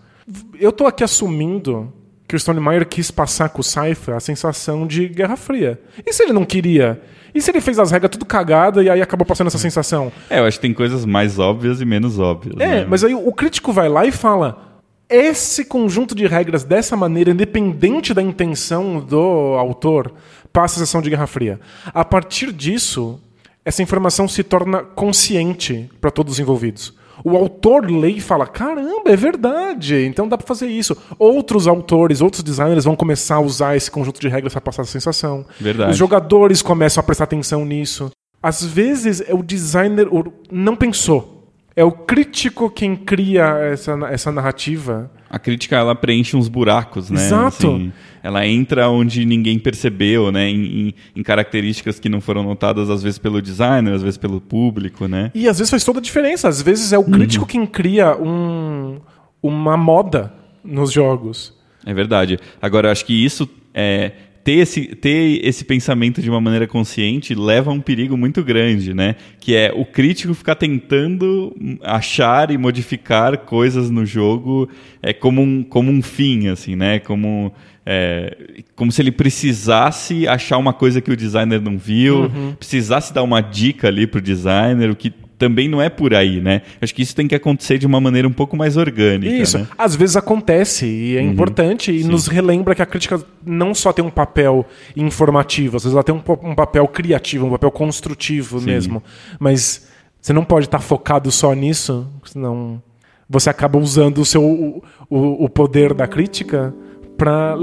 [0.59, 1.91] Eu tô aqui assumindo
[2.31, 5.77] que o Stonemeyer quis passar com o Cypher a sensação de Guerra Fria.
[6.05, 7.01] E se ele não queria?
[7.35, 10.09] E se ele fez as regras tudo cagada e aí acabou passando essa sensação?
[10.29, 12.55] É, eu acho que tem coisas mais óbvias e menos óbvias.
[12.57, 12.85] É, né?
[12.87, 14.79] mas aí o crítico vai lá e fala:
[15.09, 20.13] esse conjunto de regras dessa maneira, independente da intenção do autor,
[20.53, 21.59] passa a sensação de Guerra Fria.
[21.87, 23.19] A partir disso,
[23.65, 26.93] essa informação se torna consciente para todos os envolvidos.
[27.23, 30.95] O autor lê e fala: caramba, é verdade, então dá para fazer isso.
[31.17, 34.85] Outros autores, outros designers vão começar a usar esse conjunto de regras para passar a
[34.85, 35.45] sensação.
[35.59, 35.91] Verdade.
[35.91, 38.11] Os jogadores começam a prestar atenção nisso.
[38.41, 40.07] Às vezes, o designer
[40.51, 41.47] não pensou.
[41.75, 45.11] É o crítico quem cria essa, essa narrativa.
[45.31, 47.25] A crítica ela preenche uns buracos, né?
[47.25, 47.67] Exato.
[47.67, 50.49] Assim, ela entra onde ninguém percebeu, né?
[50.49, 54.41] Em, em, em, características que não foram notadas às vezes pelo designer, às vezes pelo
[54.41, 55.31] público, né?
[55.33, 56.49] E às vezes faz toda a diferença.
[56.49, 57.49] Às vezes é o crítico uhum.
[57.49, 58.99] quem cria um,
[59.41, 61.57] uma moda nos jogos.
[61.85, 62.37] É verdade.
[62.61, 64.11] Agora, eu acho que isso é,
[64.43, 68.93] ter esse, ter esse pensamento de uma maneira consciente leva a um perigo muito grande,
[68.93, 69.15] né?
[69.39, 74.67] Que é o crítico ficar tentando achar e modificar coisas no jogo
[75.01, 76.99] é, como, um, como um fim, assim, né?
[76.99, 77.53] Como,
[77.85, 78.35] é,
[78.75, 82.55] como se ele precisasse achar uma coisa que o designer não viu, uhum.
[82.57, 86.61] precisasse dar uma dica ali pro designer, o que também não é por aí, né?
[86.79, 89.33] Acho que isso tem que acontecer de uma maneira um pouco mais orgânica.
[89.33, 89.67] Isso, né?
[89.75, 91.31] às vezes acontece e é uhum.
[91.31, 92.09] importante e Sim.
[92.09, 94.63] nos relembra que a crítica não só tem um papel
[94.95, 98.67] informativo, às vezes ela tem um, um papel criativo, um papel construtivo Sim.
[98.67, 99.03] mesmo.
[99.39, 99.87] Mas
[100.21, 102.79] você não pode estar focado só nisso, senão
[103.27, 106.71] você acaba usando o seu o, o, o poder da crítica
[107.17, 107.55] para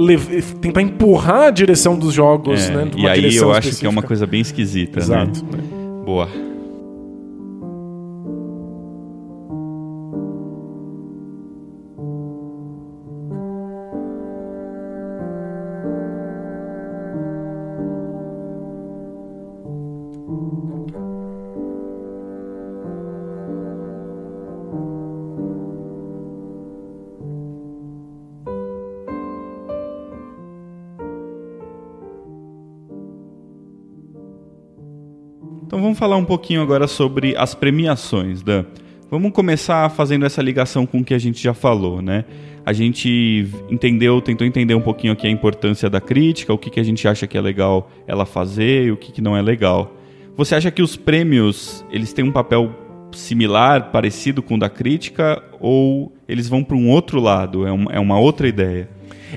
[0.61, 2.91] tentar empurrar a direção dos jogos, é, né?
[2.97, 3.81] E aí eu acho específica.
[3.81, 5.05] que é uma coisa bem esquisita, né?
[5.05, 5.45] Exato.
[5.45, 5.63] né?
[6.05, 6.29] Boa.
[35.69, 38.65] Então vamos falar um pouquinho agora sobre as premiações, Dan.
[39.11, 42.25] Vamos começar fazendo essa ligação com o que a gente já falou, né?
[42.65, 46.81] A gente entendeu, tentou entender um pouquinho aqui a importância da crítica, o que, que
[46.81, 49.95] a gente acha que é legal ela fazer e o que, que não é legal.
[50.39, 52.75] Você acha que os prêmios eles têm um papel
[53.13, 57.67] similar, parecido com o da crítica, ou eles vão para um outro lado?
[57.67, 58.89] É, um, é uma outra ideia?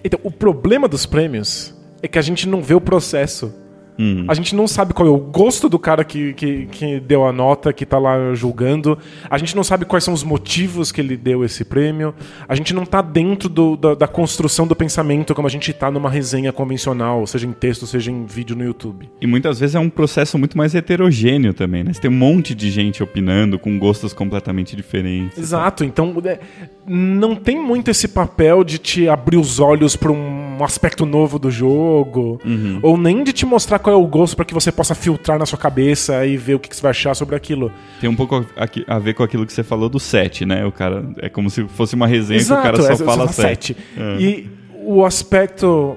[0.01, 3.53] Então, o problema dos prêmios é que a gente não vê o processo.
[3.99, 4.25] Hum.
[4.27, 7.31] A gente não sabe qual é o gosto do cara que, que, que, deu a
[7.31, 8.97] nota, que tá lá julgando.
[9.29, 12.13] A gente não sabe quais são os motivos que ele deu esse prêmio.
[12.47, 15.89] A gente não tá dentro do, da, da, construção do pensamento como a gente tá
[15.89, 19.09] numa resenha convencional, seja em texto, seja em vídeo no YouTube.
[19.21, 21.93] E muitas vezes é um processo muito mais heterogêneo também, né?
[21.93, 25.37] Você tem um monte de gente opinando com gostos completamente diferentes.
[25.37, 25.83] Exato.
[25.83, 26.39] Então, é,
[26.87, 31.39] não tem muito esse papel de te abrir os olhos para um um aspecto novo
[31.39, 32.79] do jogo, Uhum.
[32.83, 35.45] ou nem de te mostrar qual é o gosto para que você possa filtrar na
[35.45, 37.71] sua cabeça e ver o que, que você vai achar sobre aquilo.
[37.99, 38.45] Tem um pouco
[38.87, 40.65] a ver com aquilo que você falou do set, né?
[40.65, 43.75] O cara é como se fosse uma resenha que o cara só é, fala set.
[43.75, 43.77] sete.
[44.19, 44.49] E
[44.83, 45.95] o aspecto,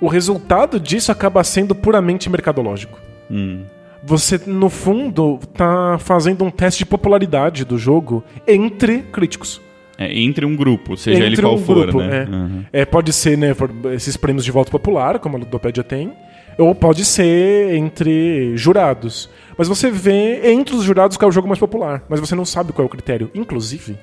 [0.00, 2.98] o resultado disso acaba sendo puramente mercadológico.
[3.30, 3.64] Hum.
[4.04, 9.60] Você, no fundo, tá fazendo um teste de popularidade do jogo entre críticos.
[9.98, 12.24] É, entre um grupo, seja ele entre qual um for, grupo, né?
[12.24, 12.30] é.
[12.30, 12.64] Uhum.
[12.72, 13.54] É, pode ser né,
[13.94, 16.12] esses prêmios de voto popular, como a Ludopédia tem,
[16.58, 19.28] ou pode ser entre jurados.
[19.58, 22.44] Mas você vê entre os jurados qual é o jogo mais popular, mas você não
[22.44, 23.30] sabe qual é o critério.
[23.34, 23.96] Inclusive,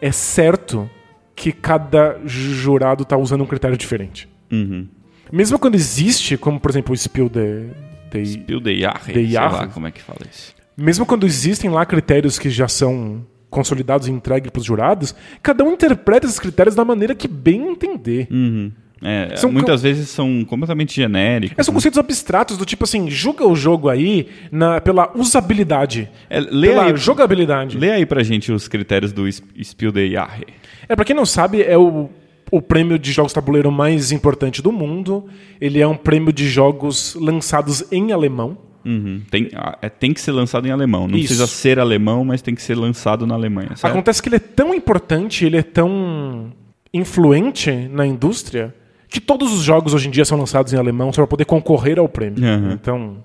[0.00, 0.88] é certo
[1.34, 4.28] que cada jurado tá usando um critério diferente.
[4.50, 4.86] Uhum.
[5.30, 7.66] Mesmo quando existe, como por exemplo o Spiel de,
[8.10, 9.54] de Spiel de Jahre, De sei Jahre.
[9.54, 10.54] lá como é que fala isso.
[10.76, 15.64] mesmo quando existem lá critérios que já são consolidados e entregues para os jurados, cada
[15.64, 18.28] um interpreta esses critérios da maneira que bem entender.
[18.30, 18.70] Uhum.
[19.02, 21.58] É, São muitas vezes são completamente genéricos.
[21.58, 26.40] É, são conceitos abstratos do tipo assim, julga o jogo aí na, pela usabilidade, É,
[26.40, 27.76] lê, pela aí, jogabilidade.
[27.76, 30.46] lê aí pra gente os critérios do Sp- Spiel de Jahre.
[30.88, 32.08] É, pra quem não sabe, é o,
[32.50, 35.26] o prêmio de jogos tabuleiro mais importante do mundo.
[35.60, 38.56] Ele é um prêmio de jogos lançados em alemão.
[38.82, 39.20] Uhum.
[39.30, 39.50] Tem,
[39.82, 41.08] é, tem que ser lançado em alemão.
[41.08, 41.26] Não Isso.
[41.26, 43.70] precisa ser alemão, mas tem que ser lançado na Alemanha.
[43.76, 43.84] certo?
[43.92, 46.52] Acontece que ele é tão importante, ele é tão
[46.94, 48.74] influente na indústria,
[49.08, 51.98] que todos os jogos hoje em dia são lançados em alemão só para poder concorrer
[51.98, 52.44] ao prêmio.
[52.44, 52.72] Aham.
[52.72, 53.16] Então,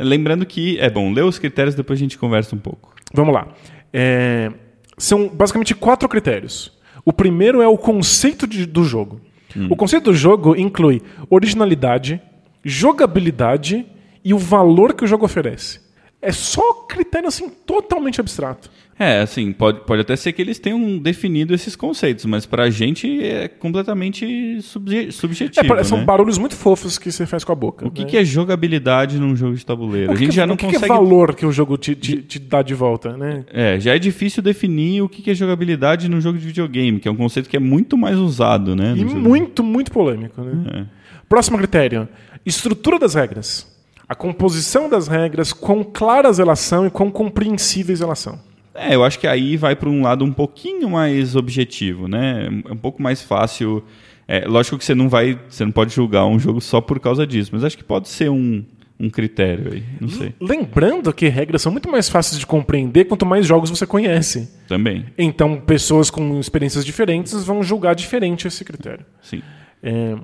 [0.00, 2.94] Lembrando que, é bom, lê os critérios depois a gente conversa um pouco.
[3.12, 3.48] vamos lá.
[3.92, 4.52] É,
[4.96, 6.72] são basicamente quatro critérios.
[7.04, 9.20] O primeiro é o conceito de- do jogo.
[9.68, 12.20] O conceito do jogo inclui originalidade,
[12.64, 13.86] jogabilidade
[14.24, 15.80] e o valor que o jogo oferece.
[16.20, 18.68] É só critério assim totalmente abstrato.
[19.00, 23.22] É, assim, pode, pode até ser que eles tenham definido esses conceitos, mas pra gente
[23.24, 25.68] é completamente subje- É, subjetivo.
[25.68, 26.04] pare- são né?
[26.04, 27.86] barulhos muito fofos que você faz com a boca.
[27.86, 28.08] O que, né?
[28.08, 30.08] que é jogabilidade num jogo de tabuleiro?
[30.10, 30.84] O a que gente que- já não o que consegue.
[30.86, 33.44] que é valor que o jogo te, te, te dá de volta, né?
[33.52, 37.10] É, já é difícil definir o que é jogabilidade num jogo de videogame, que é
[37.12, 38.94] um conceito que é muito mais usado, né?
[38.96, 40.80] E muito, muito polêmico, né?
[40.80, 40.84] É.
[41.28, 42.08] Próximo critério:
[42.44, 43.67] estrutura das regras.
[44.08, 48.38] A composição das regras, quão claras elas são e quão compreensíveis elas são.
[48.74, 52.48] É, eu acho que aí vai para um lado um pouquinho mais objetivo, né?
[52.68, 53.82] É um pouco mais fácil.
[54.26, 57.26] É, lógico que você não vai, você não pode julgar um jogo só por causa
[57.26, 58.64] disso, mas acho que pode ser um,
[59.00, 60.32] um critério aí, não sei.
[60.40, 64.48] Lembrando que regras são muito mais fáceis de compreender quanto mais jogos você conhece.
[64.68, 69.04] Também, Então, pessoas com experiências diferentes vão julgar diferente esse critério.
[69.22, 69.42] sim.
[69.82, 70.14] É,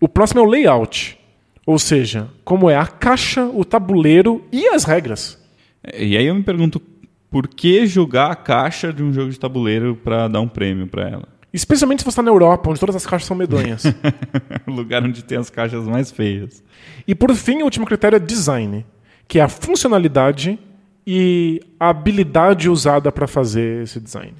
[0.00, 1.18] O próximo é o layout.
[1.66, 5.36] Ou seja, como é a caixa, o tabuleiro e as regras.
[5.98, 6.80] E aí eu me pergunto
[7.28, 11.08] por que julgar a caixa de um jogo de tabuleiro para dar um prêmio para
[11.08, 11.28] ela?
[11.52, 13.84] Especialmente se você está na Europa, onde todas as caixas são medonhas.
[14.66, 16.62] o lugar onde tem as caixas mais feias.
[17.06, 18.86] e por fim, o último critério é design,
[19.26, 20.58] que é a funcionalidade
[21.06, 24.34] e a habilidade usada para fazer esse design.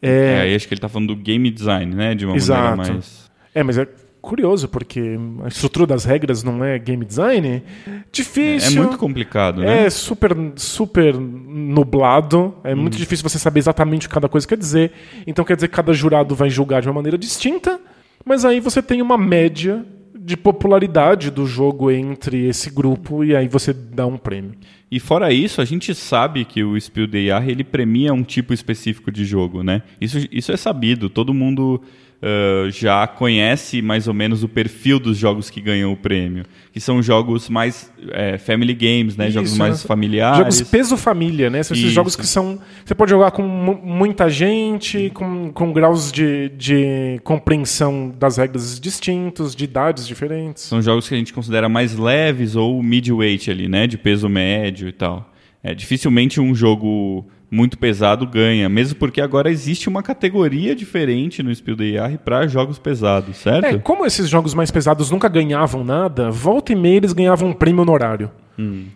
[0.00, 2.14] É, É, aí acho que ele tá falando do game design, né?
[2.14, 2.76] De uma Exato.
[2.76, 3.30] maneira mais.
[3.54, 3.86] é, mas é
[4.20, 7.62] curioso, porque a estrutura das regras não é game design.
[7.86, 8.82] É Difícil.
[8.82, 9.86] muito complicado, né?
[9.86, 12.54] É super, super nublado.
[12.62, 14.92] É muito difícil você saber exatamente o que cada coisa quer dizer.
[15.26, 17.80] Então quer dizer que cada jurado vai julgar de uma maneira distinta.
[18.24, 19.84] Mas aí você tem uma média
[20.22, 24.52] de popularidade do jogo entre esse grupo e aí você dá um prêmio.
[24.90, 28.52] E fora isso, a gente sabe que o Spiel des Jahres, ele premia um tipo
[28.52, 29.82] específico de jogo, né?
[30.00, 31.80] Isso, isso é sabido, todo mundo
[32.22, 36.44] ah, já conhece mais ou menos o perfil dos jogos que ganham o prêmio.
[36.72, 39.30] Que são jogos mais eh, family games, né?
[39.30, 39.88] jogos Isso, mais né?
[39.88, 40.38] familiares.
[40.38, 41.62] Jogos peso família, né?
[41.62, 41.94] São esses Isso.
[41.94, 42.58] jogos que são.
[42.84, 48.78] Você pode jogar com mu- muita gente, com, com graus de, de compreensão das regras
[48.78, 50.62] distintos, de idades diferentes.
[50.64, 53.86] São jogos que a gente considera mais leves ou midweight ali, né?
[53.86, 55.32] De peso médio e tal.
[55.62, 61.52] É, dificilmente um jogo muito pesado ganha, mesmo porque agora existe uma categoria diferente no
[61.54, 63.64] Spiel des Jahres para jogos pesados, certo?
[63.64, 67.52] É, como esses jogos mais pesados nunca ganhavam nada, volta e meia eles ganhavam um
[67.52, 68.30] prêmio honorário.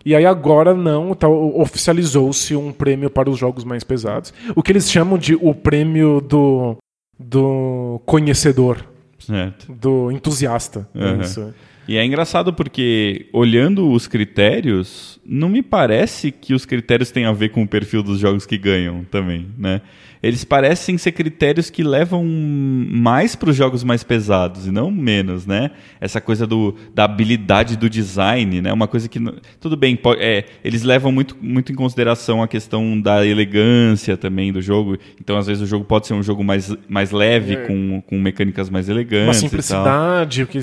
[0.04, 4.32] E aí agora não, tá, oficializou-se um prêmio para os jogos mais pesados.
[4.54, 6.76] O que eles chamam de o prêmio do,
[7.18, 8.84] do conhecedor,
[9.18, 9.72] Certo.
[9.72, 10.86] do entusiasta.
[10.94, 11.20] É Uhum.
[11.22, 11.54] isso.
[11.86, 17.32] E é engraçado porque, olhando os critérios, não me parece que os critérios têm a
[17.32, 19.80] ver com o perfil dos jogos que ganham também, né?
[20.24, 25.44] Eles parecem ser critérios que levam mais para os jogos mais pesados e não menos,
[25.44, 25.72] né?
[26.00, 28.72] Essa coisa do, da habilidade do design, né?
[28.72, 29.20] Uma coisa que
[29.60, 34.62] tudo bem, é, eles levam muito, muito em consideração a questão da elegância também do
[34.62, 34.96] jogo.
[35.20, 37.66] Então, às vezes o jogo pode ser um jogo mais, mais leve, é.
[37.66, 39.26] com, com mecânicas mais elegantes.
[39.26, 40.62] Uma simplicidade que é.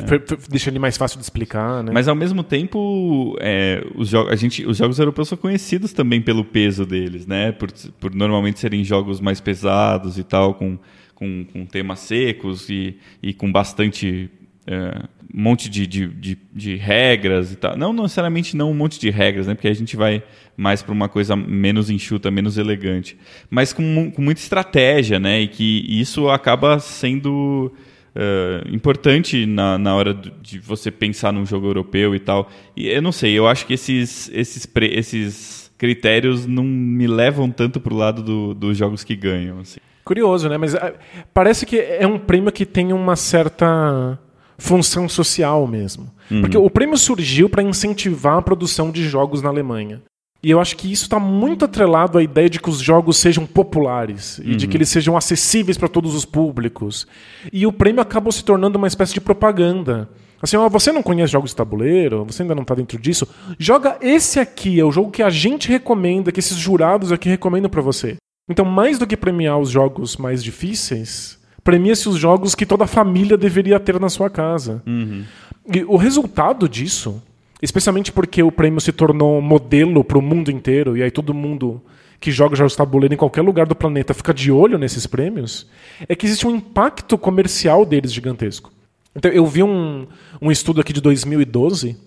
[0.49, 1.91] deixa ele mais fácil de explicar, né?
[1.93, 6.21] Mas ao mesmo tempo, é, os, jo a gente, os jogos europeus são conhecidos também
[6.21, 7.51] pelo peso deles, né?
[7.51, 10.77] Por, por normalmente serem jogos mais pesados pesados e tal, com,
[11.13, 14.29] com, com temas secos e, e com bastante
[14.65, 15.03] é,
[15.33, 17.77] um monte de, de, de, de, regras e tal.
[17.77, 19.53] Não necessariamente não um monte de regras, né?
[19.53, 20.23] Porque a gente vai
[20.57, 23.17] mais para uma coisa menos enxuta, menos elegante.
[23.49, 25.41] Mas com, com muita estratégia, né?
[25.41, 27.71] E que isso acaba sendo
[28.15, 32.49] uh, importante na, na hora de você pensar num jogo europeu e tal.
[32.75, 37.79] E eu não sei, eu acho que esses, esses, esses critérios não me levam tanto
[37.79, 39.59] pro lado do, dos jogos que ganham.
[39.59, 39.79] Assim.
[40.03, 40.57] Curioso, né?
[40.57, 40.93] Mas uh,
[41.33, 44.19] parece que é um prêmio que tem uma certa
[44.57, 46.11] função social mesmo.
[46.29, 46.41] Uhum.
[46.41, 50.01] Porque o prêmio surgiu para incentivar a produção de jogos na Alemanha.
[50.43, 53.45] E eu acho que isso está muito atrelado à ideia de que os jogos sejam
[53.45, 54.77] populares e de que uhum.
[54.79, 57.05] eles sejam acessíveis para todos os públicos.
[57.53, 60.09] E o prêmio acabou se tornando uma espécie de propaganda.
[60.41, 63.27] Assim, ó, você não conhece jogos de tabuleiro, você ainda não está dentro disso,
[63.59, 67.69] joga esse aqui, é o jogo que a gente recomenda, que esses jurados aqui recomendam
[67.69, 68.17] para você.
[68.49, 72.87] Então, mais do que premiar os jogos mais difíceis, premia-se os jogos que toda a
[72.87, 74.81] família deveria ter na sua casa.
[74.87, 75.23] Uhum.
[75.71, 77.21] E o resultado disso,
[77.61, 81.81] especialmente porque o prêmio se tornou modelo para o mundo inteiro, e aí todo mundo
[82.19, 85.67] que joga jogos de tabuleiro em qualquer lugar do planeta fica de olho nesses prêmios,
[86.07, 88.71] é que existe um impacto comercial deles gigantesco.
[89.15, 90.07] Então, eu vi um,
[90.41, 91.97] um estudo aqui de 2012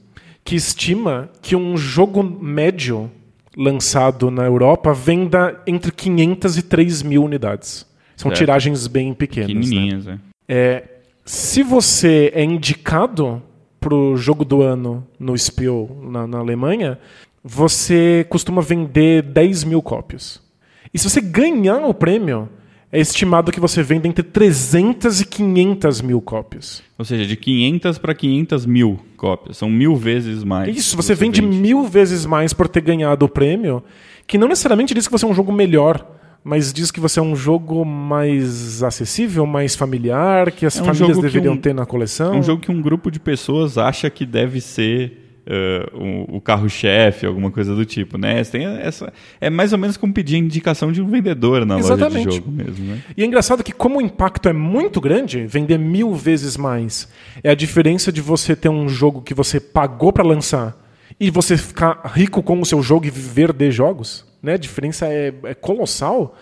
[0.44, 3.10] que estima que um jogo médio
[3.56, 7.86] lançado na Europa venda entre 500 e 3 mil unidades.
[8.16, 9.48] São tiragens bem pequenas.
[9.48, 9.60] Né?
[9.60, 10.20] Pequenininhas, né?
[10.48, 10.84] é.
[11.26, 13.42] Se você é indicado
[13.84, 16.98] para o jogo do ano no Spiel na, na Alemanha,
[17.44, 20.40] você costuma vender 10 mil cópias.
[20.92, 22.48] E se você ganhar o prêmio,
[22.90, 26.82] é estimado que você venda entre 300 e 500 mil cópias.
[26.96, 29.58] Ou seja, de 500 para 500 mil cópias.
[29.58, 30.74] São mil vezes mais.
[30.74, 33.82] Isso, você, você vende, vende mil vezes mais por ter ganhado o prêmio,
[34.26, 36.13] que não necessariamente diz que você é um jogo melhor,
[36.44, 40.84] mas diz que você é um jogo mais acessível, mais familiar, que as é um
[40.84, 42.34] famílias deveriam um, ter na coleção.
[42.34, 45.96] É um jogo que um grupo de pessoas acha que deve ser uh,
[46.30, 48.44] o, o carro-chefe, alguma coisa do tipo, né?
[48.44, 52.26] Tem essa, é mais ou menos como pedir indicação de um vendedor na Exatamente.
[52.26, 53.02] loja de jogo mesmo, né?
[53.16, 57.08] E é engraçado que como o impacto é muito grande, vender mil vezes mais,
[57.42, 60.76] é a diferença de você ter um jogo que você pagou para lançar
[61.18, 64.54] e você ficar rico com o seu jogo e viver de jogos, né?
[64.54, 66.36] A diferença é, é colossal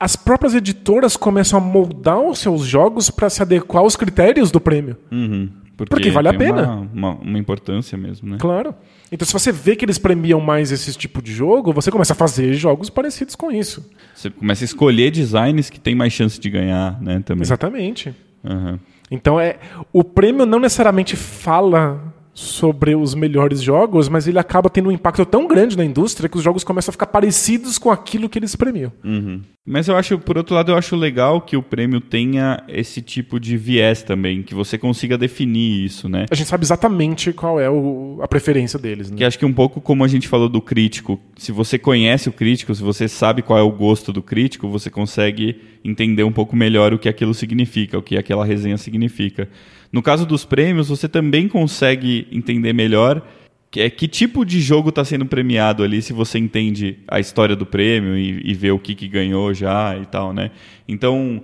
[0.00, 4.58] as próprias editoras começam a moldar os seus jogos para se adequar aos critérios do
[4.58, 4.96] prêmio.
[5.12, 5.50] Uhum.
[5.76, 6.62] Porque, Porque vale a pena.
[6.62, 8.36] Uma, uma, uma, importância mesmo, né?
[8.40, 8.74] Claro.
[9.12, 12.16] Então, se você vê que eles premiam mais esse tipo de jogo, você começa a
[12.16, 13.90] fazer jogos parecidos com isso.
[14.14, 17.20] Você começa a escolher designs que tem mais chance de ganhar, né?
[17.24, 17.42] Também.
[17.42, 18.14] Exatamente.
[18.42, 18.78] Uhum.
[19.10, 19.58] Então, é,
[19.92, 22.09] o prêmio não necessariamente fala
[22.40, 26.38] sobre os melhores jogos, mas ele acaba tendo um impacto tão grande na indústria que
[26.38, 28.90] os jogos começam a ficar parecidos com aquilo que eles premiam.
[29.04, 29.42] Uhum.
[29.66, 33.38] Mas eu acho, por outro lado, eu acho legal que o prêmio tenha esse tipo
[33.38, 36.24] de viés também, que você consiga definir isso, né?
[36.30, 39.18] A gente sabe exatamente qual é o, a preferência deles, né?
[39.18, 42.32] Que acho que um pouco como a gente falou do crítico, se você conhece o
[42.32, 46.56] crítico, se você sabe qual é o gosto do crítico, você consegue entender um pouco
[46.56, 49.46] melhor o que aquilo significa, o que aquela resenha significa.
[49.92, 53.22] No caso dos prêmios, você também consegue entender melhor
[53.70, 57.54] que, é, que tipo de jogo está sendo premiado ali, se você entende a história
[57.54, 60.50] do prêmio e, e vê o que, que ganhou já e tal, né?
[60.88, 61.42] Então,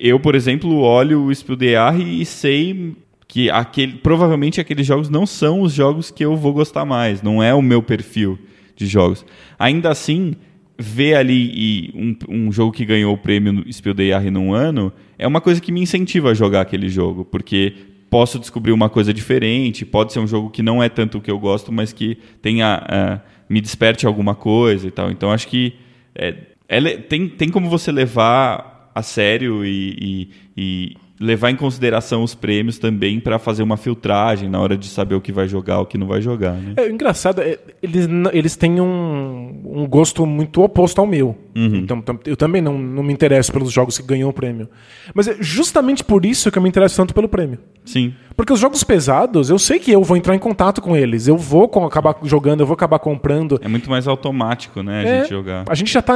[0.00, 1.58] eu, por exemplo, olho o Spiel
[1.98, 6.84] e sei que aquele, provavelmente aqueles jogos não são os jogos que eu vou gostar
[6.84, 8.38] mais, não é o meu perfil
[8.76, 9.26] de jogos.
[9.58, 10.36] Ainda assim,
[10.78, 13.94] ver ali um, um, jogo que ganhou o prêmio Spiel
[14.30, 14.92] num ano
[15.24, 17.72] é uma coisa que me incentiva a jogar aquele jogo, porque
[18.10, 21.30] posso descobrir uma coisa diferente, pode ser um jogo que não é tanto o que
[21.30, 25.10] eu gosto, mas que tenha uh, me desperte alguma coisa e tal.
[25.10, 25.72] Então acho que
[26.14, 26.36] é,
[26.68, 32.34] é, tem, tem como você levar a sério e, e, e levar em consideração os
[32.34, 35.86] prêmios também para fazer uma filtragem na hora de saber o que vai jogar, o
[35.86, 36.52] que não vai jogar.
[36.52, 36.74] Né?
[36.76, 41.36] É engraçado, é, eles, eles têm um, um gosto muito oposto ao meu.
[41.56, 41.76] Uhum.
[41.76, 44.68] Então eu também não, não me interesso pelos jogos que ganham o prêmio.
[45.14, 47.58] Mas é justamente por isso que eu me interesso tanto pelo prêmio.
[47.84, 48.14] Sim.
[48.36, 51.28] Porque os jogos pesados, eu sei que eu vou entrar em contato com eles.
[51.28, 53.60] Eu vou acabar jogando, eu vou acabar comprando.
[53.62, 55.64] É muito mais automático, né, a É, gente jogar.
[55.68, 56.14] A gente já tá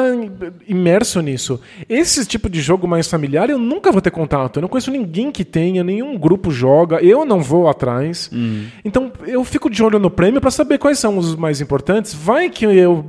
[0.66, 1.60] imerso nisso.
[1.88, 4.56] Esse tipo de jogo mais familiar, eu nunca vou ter contato.
[4.56, 8.30] Eu não conheço ninguém que tenha, nenhum grupo joga, eu não vou atrás.
[8.32, 8.66] Hum.
[8.84, 12.14] Então eu fico de olho no prêmio pra saber quais são os mais importantes.
[12.14, 13.04] Vai que eu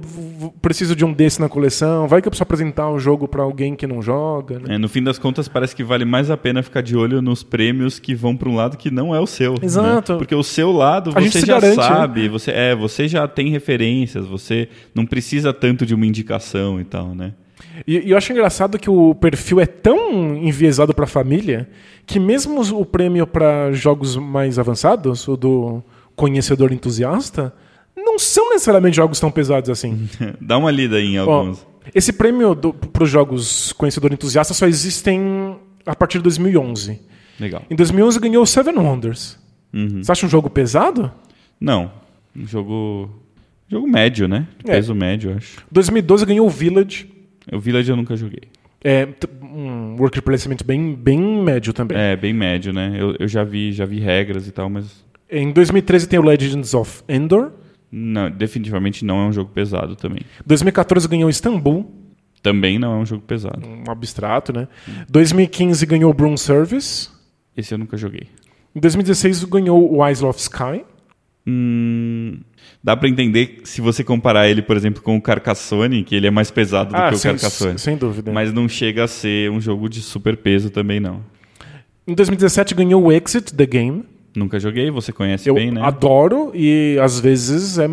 [0.62, 3.76] preciso de um desse na coleção, vai que eu preciso apresentar um jogo pra alguém
[3.76, 4.60] que não joga.
[4.60, 4.76] né?
[4.76, 7.43] É, no fim das contas, parece que vale mais a pena ficar de olho nos
[7.43, 9.54] prêmios que vão para um lado que não é o seu.
[9.54, 9.60] né?
[9.64, 10.18] Exato.
[10.18, 11.84] Porque o seu lado A você já garante, né?
[11.84, 16.84] sabe, você, é, você já tem referências, você não precisa tanto de uma indicação e
[16.84, 17.34] tal, né?
[17.88, 21.70] E, e eu acho engraçado que o perfil é tão enviesado pra família
[22.06, 25.84] que mesmo o prêmio pra jogos mais avançados, o do
[26.16, 27.54] conhecedor entusiasta,
[27.95, 30.10] não são necessariamente jogos tão pesados assim.
[30.41, 31.66] Dá uma lida em Ó, alguns.
[31.93, 37.00] esse prêmio para os jogos conhecedor entusiasta só existem a partir de 2011.
[37.40, 37.64] Legal.
[37.70, 39.38] Em 2011 ganhou o Seven Wonders.
[39.74, 40.04] Uhum.
[40.04, 41.12] Você acha um jogo pesado?
[41.60, 41.92] Não,
[42.36, 43.10] um jogo.
[43.68, 44.48] Jogo médio, né?
[44.64, 44.76] De É.
[44.76, 45.64] Peso médio, acho.
[45.72, 47.08] 2012 ganhou o Village.
[47.52, 48.44] O Village eu nunca joguei.
[48.84, 49.08] É
[49.44, 51.98] um worker placement bem, bem médio também.
[51.98, 52.96] É, bem médio, né?
[52.98, 55.04] Eu, eu já vi, já vi regras e tal, mas.
[55.30, 57.52] Em 2013 tem o Legends of Endor.
[57.92, 60.22] Não, definitivamente não é um jogo pesado também.
[60.46, 61.92] 2014 ganhou Istanbul,
[62.42, 63.68] Também não é um jogo pesado.
[63.68, 64.68] um abstrato, né?
[65.10, 67.10] 2015 ganhou Broom Service.
[67.60, 68.28] Esse eu nunca joguei.
[68.76, 70.84] Em 2016 ganhou o Isle of Sky.
[71.47, 72.39] Hum,
[72.84, 76.32] dá pra entender se você comparar ele, por exemplo, com o Carcassonne, que ele é
[76.32, 77.80] mais pesado do que o Ah, sem, Carcassonne.
[77.80, 78.32] sem dúvida.
[78.32, 81.22] Mas não chega a ser um jogo de super peso também, não.
[82.07, 84.03] Em 2017 ganhou o Exit The Game.
[84.36, 85.82] Nunca joguei, você conhece Eu bem, né?
[85.84, 87.89] adoro e às vezes é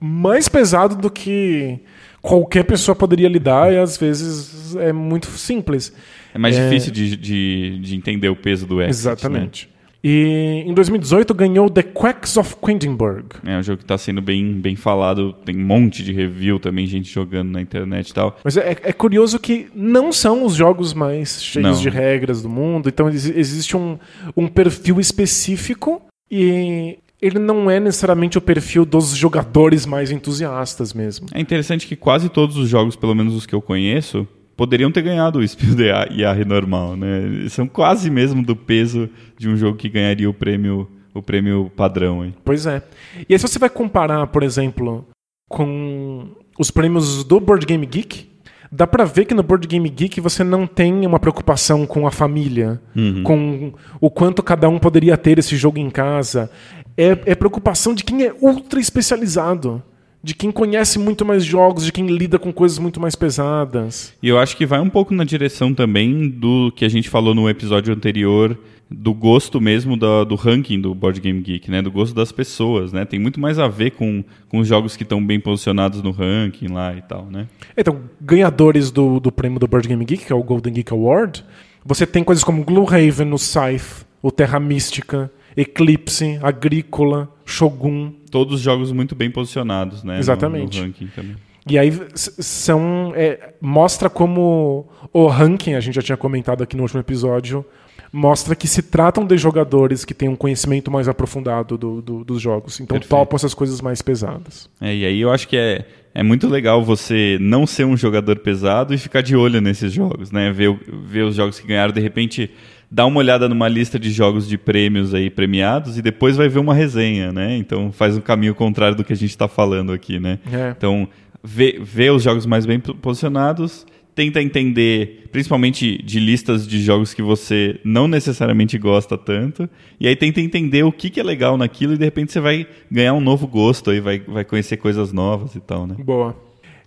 [0.00, 1.78] mais pesado do que
[2.20, 5.92] qualquer pessoa poderia lidar e às vezes é muito simples.
[6.36, 6.68] É mais É.
[6.68, 9.68] difícil de, de, de entender o peso do Exit, Exatamente.
[10.04, 13.24] E em 2018 ganhou The Quacks of Quedlinburg.
[13.42, 13.54] né?
[13.56, 16.86] É um jogo que tá sendo bem, bem falado, tem um monte de review também,
[16.86, 18.38] gente jogando na internet e tal.
[18.44, 21.82] Mas é, é curioso que não são os jogos mais cheios Não.
[21.82, 22.88] de regras do mundo.
[22.88, 23.98] Então exi- existe um,
[24.36, 31.26] um perfil específico e ele não é necessariamente o perfil dos jogadores mais entusiastas mesmo.
[31.32, 35.02] É interessante que quase todos os jogos, pelo menos os que eu conheço, poderiam ter
[35.02, 37.46] ganhado o Spiel de Yari normal, né?
[37.48, 42.24] São quase mesmo do peso de um jogo que ganharia o prêmio, o prêmio padrão.
[42.24, 42.34] Hein?
[42.44, 42.82] Pois é.
[43.28, 45.06] E aí, se você vai comparar, por exemplo,
[45.48, 46.28] com
[46.58, 48.28] os prêmios do Board Game Geek,
[48.72, 52.10] dá pra ver que no Board Game Geek você não tem uma preocupação com a
[52.10, 52.80] família,
[53.22, 56.50] com o quanto cada um poderia ter esse jogo em casa.
[56.96, 59.82] É, é preocupação de quem é ultra especializado,
[60.26, 64.12] de quem conhece muito mais jogos, de quem lida com coisas muito mais pesadas.
[64.20, 67.32] E eu acho que vai um pouco na direção também do que a gente falou
[67.32, 68.58] no episódio anterior,
[68.90, 71.80] do gosto mesmo da- do ranking do Board Game Geek, né?
[71.80, 73.04] Do gosto das pessoas, né?
[73.04, 76.68] Tem muito mais a ver com, com os jogos que estão bem posicionados no ranking
[76.68, 77.46] lá e tal, né?
[77.76, 81.44] Então, ganhadores do, do prêmio do Board Game Geek, que é o Golden Geek Award,
[81.84, 88.12] você tem coisas como Gloomhaven, o Scythe, o Terra Mística, Eclipse, Agrícola, Shogun.
[88.30, 90.14] Todos jogos muito bem posicionados, né?
[90.14, 90.78] no- Exatamente.
[90.78, 91.36] No, ranking também.
[91.68, 96.82] E aí são é, mostra como o ranking, a gente já tinha comentado aqui no
[96.82, 97.64] último episódio,
[98.12, 102.40] mostra que se tratam de jogadores que têm um conhecimento mais aprofundado do- do- dos
[102.40, 102.78] jogos.
[102.78, 103.10] Então Perfeito.
[103.10, 104.70] topam essas coisas mais pesadas.
[104.80, 105.84] É, e aí eu acho que é,
[106.14, 110.30] é muito legal você não ser um jogador pesado e ficar de olho nesses jogos,
[110.30, 110.52] né?
[110.52, 110.72] Ver,
[111.04, 112.48] ver os jogos que ganharam, de repente
[112.90, 116.58] dar uma olhada numa lista de jogos de prêmios aí premiados e depois vai ver
[116.58, 117.56] uma resenha, né?
[117.56, 120.38] Então faz um caminho contrário do que a gente está falando aqui, né?
[120.52, 120.70] É.
[120.76, 121.08] Então
[121.42, 127.22] vê, vê os jogos mais bem posicionados, tenta entender, principalmente de listas de jogos que
[127.22, 129.68] você não necessariamente gosta tanto,
[130.00, 132.66] e aí tenta entender o que, que é legal naquilo e de repente você vai
[132.90, 135.96] ganhar um novo gosto aí, vai, vai conhecer coisas novas e tal, né?
[135.98, 136.36] Boa.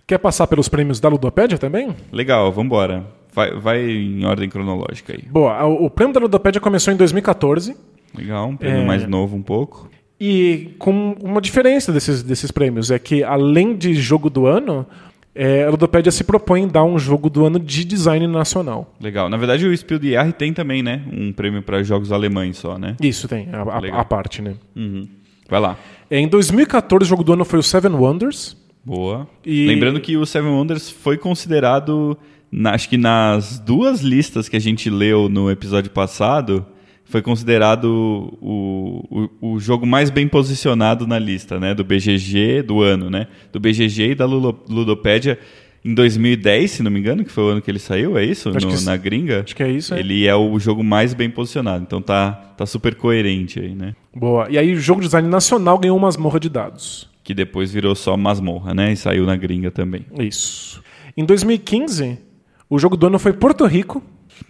[0.08, 1.95] Quer passar pelos prêmios da Ludopédia também?
[2.12, 3.18] Legal, vambora.
[3.34, 5.23] Vai, vai em ordem cronológica aí.
[5.30, 5.63] Boa.
[5.65, 7.75] O, prêmio da Ludopédia começou em 2014
[8.17, 8.86] Legal, um prêmio É.
[8.86, 9.89] mais novo um pouco.
[10.19, 14.86] e com uma diferença desses, desses prêmios é que além de jogo do ano,
[15.36, 18.93] é, a Ludopédia se propõe dar um jogo do ano de design nacional.
[18.99, 19.30] Legal.
[19.30, 21.03] Na verdade, o Spiel de Jahre tem também, né?
[21.13, 22.95] Um prêmio para jogos alemães só, né?
[23.01, 24.55] Isso tem, a, a- a parte, né?
[24.75, 25.07] Uhum.
[25.47, 25.77] Vai lá.
[26.11, 28.57] Em 2014, o jogo do ano foi o Seven Wonders.
[28.84, 29.27] Boa.
[29.45, 32.17] E- Lembrando que o Seven Wonders foi considerado,
[32.52, 36.66] na- acho que nas duas listas que a gente leu no episódio passado,
[37.06, 37.86] foi considerado
[38.41, 41.73] o, o, o jogo mais bem posicionado na lista, né?
[41.73, 43.28] Do BGG do ano, né?
[43.52, 45.40] Do BGG e da Ludopédia.
[45.84, 48.49] em 2010, se não me engano, que foi o ano que ele saiu, é isso?
[48.52, 49.41] No- na gringa.
[49.44, 49.99] Acho que é isso, é.
[49.99, 53.95] Ele é o jogo mais bem posicionado, então tá, tá super coerente aí, né?
[54.15, 54.48] Boa.
[54.49, 57.10] E aí o jogo de design nacional ganhou uma masmorra de dados.
[57.23, 58.91] Que depois virou só masmorra, né?
[58.91, 60.06] E saiu na gringa também.
[60.19, 60.82] Isso.
[61.18, 62.18] Em 2015,
[62.70, 64.02] o jogo do ano foi Porto Rico,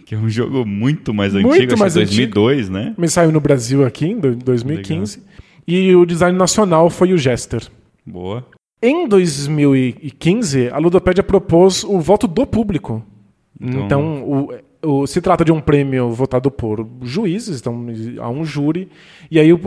[0.04, 2.94] Que é um jogo muito mais Muito antigo, mais acho que 2002, né?
[2.96, 5.22] mas saiu no Brasil aqui em do- 2015.
[5.66, 7.66] E o design nacional foi o Jester.
[8.06, 8.44] Boa.
[8.82, 13.02] Em 2015, a Ludopédia propôs o voto do público.
[13.60, 14.22] Então- Então,
[14.82, 17.86] o- o- se trata de um prêmio votado por juízes, então
[18.20, 18.88] há um júri,
[19.30, 19.60] e aí o,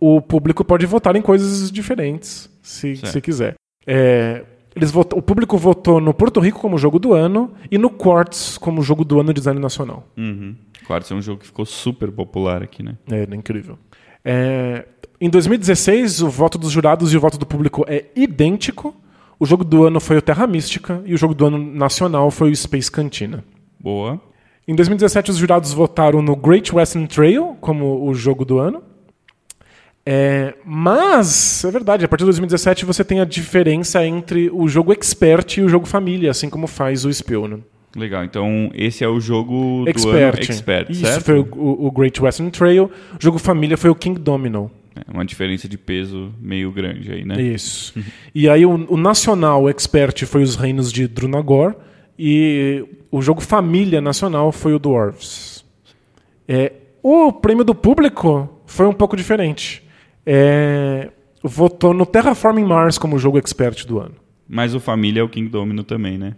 [0.00, 3.12] o público pode votar em coisas diferentes, se, Certo.
[3.12, 3.54] se quiser.
[3.86, 4.44] É,
[4.78, 8.56] eles vot- o público votou no Porto Rico como jogo do ano e no Quartz
[8.58, 10.06] como jogo do ano de design nacional.
[10.16, 10.54] Uhum.
[10.86, 12.96] Quartz é um jogo que ficou super popular aqui, né?
[13.10, 13.78] É, é incrível.
[14.24, 14.86] É,
[15.20, 18.94] em 2016, o voto dos jurados e o voto do público é idêntico.
[19.38, 22.50] O jogo do ano foi o Terra Mística e o jogo do ano nacional foi
[22.50, 23.44] o Space Cantina.
[23.78, 24.20] Boa.
[24.66, 28.82] Em 2017, os jurados votaram no Great Western Trail como o jogo do ano.
[30.10, 34.90] É, mas, é verdade, a partir de 2017 você tem a diferença entre o jogo
[34.90, 37.46] Expert e o jogo Família, assim como faz o Spill.
[37.46, 37.58] Né?
[37.94, 38.24] Legal.
[38.24, 40.34] Então, esse é o jogo do Expert.
[40.38, 41.24] ano Expert, Isso certo?
[41.24, 42.84] foi o, o- o Great Western Trail.
[42.84, 44.70] O jogo Família foi o King Domino.
[44.96, 47.40] É uma diferença de peso meio grande aí, né?
[47.42, 47.94] Isso.
[48.34, 51.74] E aí o, o nacional expert foi os reinos de Drunagor
[52.18, 55.62] e o jogo família nacional foi o Dwarves.
[56.48, 56.72] É,
[57.02, 59.86] o prêmio do público foi um pouco diferente.
[60.30, 61.10] É,
[61.42, 64.16] votou no Terraforming Mars como jogo expert do ano.
[64.46, 66.36] Mas o Família é o King Domino também, né?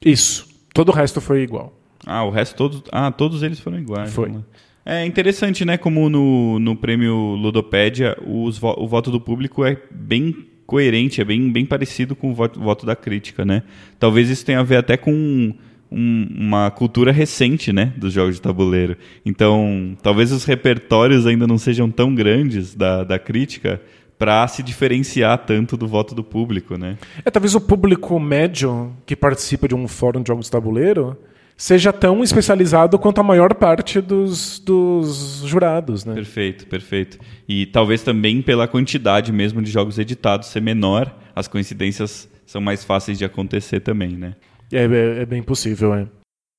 [0.00, 0.46] Isso.
[0.72, 1.76] Todo o resto foi igual.
[2.06, 2.84] Ah, o resto todos.
[2.92, 4.12] Ah, todos eles foram iguais.
[4.12, 4.28] Foi.
[4.28, 4.94] Vamos lá.
[4.94, 5.76] É interessante, né?
[5.76, 11.50] Como no, no prêmio Ludopédia, os o voto do público é bem coerente, é bem,
[11.50, 13.64] bem parecido com o voto, voto da crítica, né?
[13.98, 15.52] Talvez isso tenha a ver até com
[15.92, 17.92] um- uma cultura recente, né?
[17.96, 18.96] Dos jogos de tabuleiro.
[19.24, 23.80] Então, talvez os repertórios ainda não sejam tão grandes da, da crítica
[24.18, 26.96] para se diferenciar tanto do voto do público, né?
[27.24, 31.16] É, talvez o público médio que participa de um fórum de jogos de tabuleiro
[31.56, 36.14] seja tão especializado quanto a maior parte dos, dos jurados, né?
[36.14, 37.18] Perfeito, perfeito.
[37.48, 42.84] E talvez também pela quantidade mesmo de jogos editados ser menor, as coincidências são mais
[42.84, 44.34] fáceis de acontecer também, né?
[44.72, 46.06] É, é- é bem possível, é.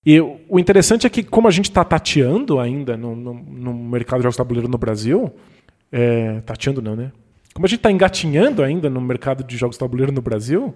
[0.05, 4.19] E o interessante é que, como a gente está tateando ainda no, no- no mercado
[4.19, 5.31] de jogos de tabuleiro no Brasil,
[5.91, 7.11] é, tateando não, né?
[7.53, 10.73] Como a gente está engatinhando ainda no mercado de jogos de tabuleiro no Brasil,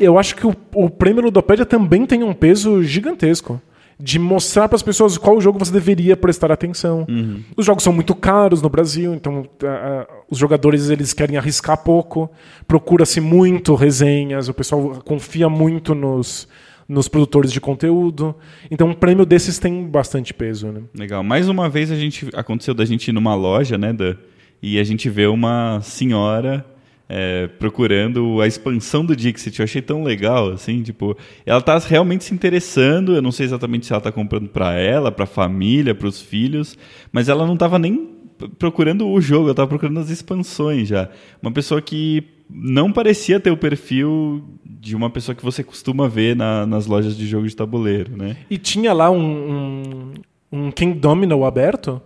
[0.00, 3.60] eu acho que o, o prêmio Ludopédia também tem um peso gigantesco
[4.00, 7.06] de mostrar para as pessoas qual jogo você deveria prestar atenção.
[7.56, 11.78] Os jogos são muito caros no Brasil, então a- a- os jogadores eles querem arriscar
[11.82, 12.30] pouco,
[12.66, 16.46] procura-se muito resenhas, o pessoal confia muito nos,
[16.88, 18.34] nos produtores de conteúdo.
[18.70, 20.82] Então um prêmio desses tem bastante peso, né?
[20.94, 21.22] Legal.
[21.22, 24.16] Mais uma vez a gente aconteceu da gente ir numa loja, né, Dan?
[24.62, 26.64] E a gente vê uma senhora
[27.08, 29.58] é, procurando a expansão do Dixit.
[29.58, 31.16] Eu achei tão legal, assim, tipo,
[31.46, 33.14] ela tá realmente se interessando.
[33.14, 36.20] Eu não sei exatamente se ela tá comprando para ela, para a família, para os
[36.20, 36.76] filhos,
[37.12, 38.16] mas ela não tava nem
[38.58, 41.08] procurando o jogo, ela tava procurando as expansões já.
[41.42, 44.44] Uma pessoa que não parecia ter o perfil
[44.80, 48.36] de uma pessoa que você costuma ver na- nas lojas de jogo de tabuleiro, né?
[48.50, 50.12] E tinha lá um,
[50.52, 52.00] um, um King Domino aberto.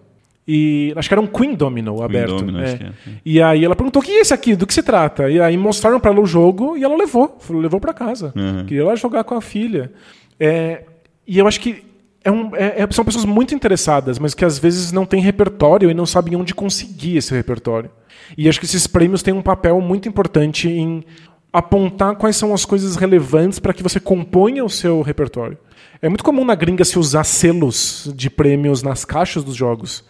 [0.48, 2.36] E acho que era um Queen Domino aberto.
[2.38, 2.72] Domino, é.
[2.72, 2.92] é.
[3.24, 4.56] E aí ela perguntou: o que é esse aqui?
[4.56, 5.30] Do que se trata?
[5.30, 7.38] E aí mostraram pra ela o jogo e ela levou.
[7.50, 8.32] Levou pra casa.
[8.34, 8.64] Uhum.
[8.66, 9.92] Queria lá jogar com a filha.
[10.40, 10.82] É,
[11.28, 11.84] e eu acho que
[12.24, 15.88] é um- é- é- são pessoas muito interessadas, mas que às vezes não têm repertório
[15.88, 17.90] e não sabem onde conseguir esse repertório.
[18.36, 21.04] E acho que esses prêmios têm um papel muito importante em
[21.52, 25.58] apontar quais são as coisas relevantes para que você componha o seu repertório.
[26.04, 30.02] É muito comum na gringa se usar selos de prêmios nas caixas dos jogos.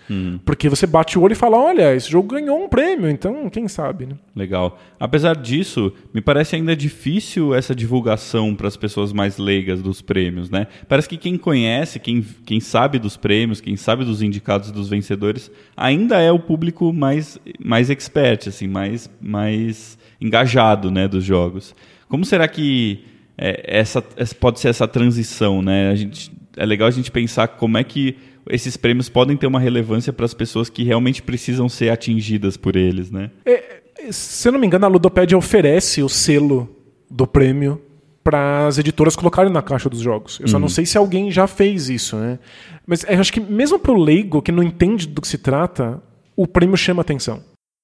[0.42, 3.68] Porque você bate o olho e fala: olha, esse jogo ganhou um prêmio, então quem
[3.68, 4.14] sabe, né?
[4.34, 4.80] Legal.
[4.98, 10.48] Apesar disso, me parece ainda difícil essa divulgação para as pessoas mais leigas dos prêmios,
[10.48, 10.66] né?
[10.88, 14.88] Parece que quem conhece, quem, quem sabe dos prêmios, quem sabe dos indicados e dos
[14.88, 21.74] vencedores, ainda é o público mais, mais expert, assim, mais, mais engajado, né, dos jogos.
[22.08, 25.90] Como será que é, essa, essa pode ser essa transição, né?
[25.90, 28.16] A gente, é legal a gente pensar como é que
[28.50, 32.76] esses prêmios podem ter uma relevância para as pessoas que realmente precisam ser atingidas por
[32.76, 33.30] eles, né?
[33.46, 36.68] É, se eu não me engano, a Ludopédia oferece o selo
[37.10, 37.80] do prêmio
[38.24, 40.38] para as editoras colocarem na caixa dos jogos.
[40.40, 42.38] Eu só não sei se alguém já fez isso, né?
[42.86, 46.00] Mas eu acho que mesmo para o leigo que não entende do que se trata,
[46.36, 47.42] o prêmio chama atenção.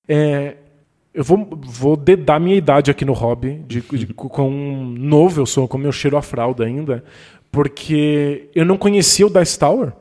[0.08, 0.56] É,
[1.19, 5.66] Eu vou, vou dedar minha idade aqui no hobby, de, de, com novo eu sou,
[5.66, 7.03] como eu cheiro a fralda ainda,
[7.51, 9.93] porque eu não conhecia o Dice Tower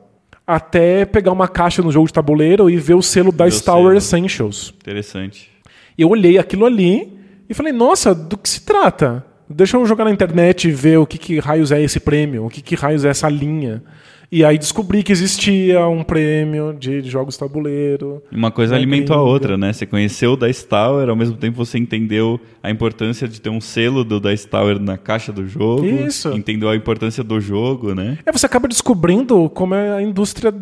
[0.46, 4.72] até pegar uma caixa no jogo de tabuleiro e ver o selo Dice Tower Essentials.
[4.80, 5.50] Interessante.
[5.98, 7.12] Eu olhei aquilo ali
[7.48, 9.26] e falei, nossa, do que se trata?
[9.50, 12.48] Deixa eu jogar na internet e ver o que, que raios é esse prêmio, o
[12.48, 13.82] que, que raios é essa linha.
[14.30, 18.22] E aí descobri que existia um prêmio de jogos tabuleiro.
[18.30, 19.72] Uma coisa né, alimentou a outra, né?
[19.72, 23.60] Você conheceu o Dice Tower, ao mesmo tempo você entendeu a importância de ter um
[23.60, 25.86] selo do Dice Tower na caixa do jogo.
[25.86, 26.28] Isso.
[26.34, 28.18] Entendeu a importância do jogo, né?
[28.26, 30.52] É, você acaba descobrindo como é a indústria.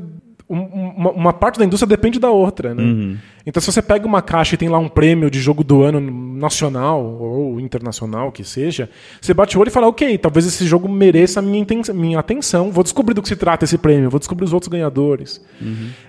[0.49, 2.83] Um- Uma, uma parte da indústria depende da outra, né?
[3.45, 6.01] Então, se você pega uma caixa e tem lá um prêmio de jogo do ano
[6.01, 8.89] nacional ou internacional, que seja,
[9.21, 11.65] você bate o olho e fala: ok, talvez esse jogo mereça a minha,
[11.95, 15.41] minha atenção, vou descobrir do que se trata esse prêmio, vou descobrir os outros ganhadores.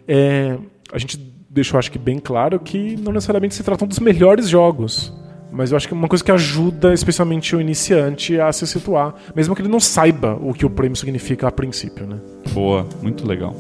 [0.08, 0.58] É,
[0.92, 1.18] a gente
[1.50, 5.14] deixou, acho que, bem claro que não necessariamente se tratam dos melhores jogos.
[5.50, 9.16] Mas eu acho que é uma coisa que ajuda especialmente o iniciante a se situar,
[9.34, 12.18] mesmo que ele não saiba o que o prêmio significa a princípio, né?
[12.54, 13.56] Boa, muito legal.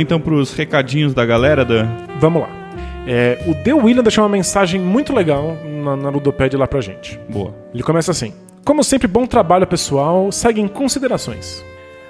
[0.00, 1.86] Vamos então para os recadinhos da galera, Dan?
[2.18, 2.48] Vamos lá.
[3.06, 7.20] É, o The William deixou uma mensagem muito legal na, na Ludopad lá pra gente.
[7.28, 7.54] Boa.
[7.74, 8.32] Ele começa assim:
[8.64, 10.32] Como sempre, bom trabalho pessoal.
[10.32, 11.62] Seguem considerações.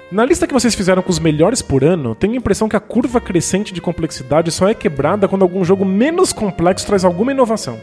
[0.09, 2.79] Na lista que vocês fizeram com os melhores por ano, tenho a impressão que a
[2.79, 7.77] curva crescente de complexidade só é quebrada quando algum jogo menos complexo traz alguma inovação.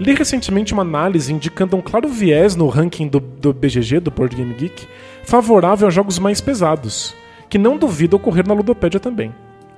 [0.00, 4.34] Li recentemente uma análise indicando um claro viés no ranking do, do BGG, do Board
[4.34, 4.86] Game Geek,
[5.24, 7.14] favorável a jogos mais pesados,
[7.56, 9.32] que não duvido ocorrer na Ludopédia também.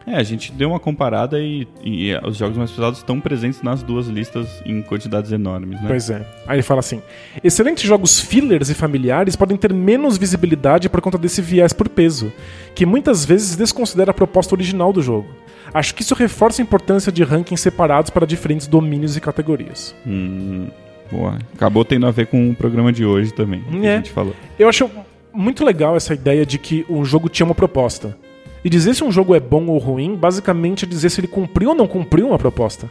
[0.05, 3.63] É, a gente deu uma comparada e, e, e os jogos mais pesados estão presentes
[3.63, 5.85] nas duas listas em quantidades enormes, né?
[5.87, 6.27] Pois é.
[6.47, 7.01] Aí ele fala assim:
[7.45, 12.33] excelentes jogos fillers e familiares podem ter menos visibilidade por conta desse viés por peso,
[12.75, 15.29] que muitas vezes desconsidera a proposta original do jogo.
[15.73, 19.95] Acho que isso reforça a importância de rankings separados para diferentes domínios e categorias.
[20.07, 20.69] Hum,
[21.13, 21.39] boa.
[21.55, 23.93] Acabou tendo a ver com o programa de hoje também, que É.
[23.93, 24.35] a gente falou.
[24.59, 24.91] Eu acho
[25.39, 28.19] muito legal essa ideia de que um jogo tinha uma proposta.
[28.65, 31.71] E dizer se um jogo é bom ou ruim, basicamente é dizer se ele cumpriu
[31.71, 32.91] ou não cumpriu uma proposta.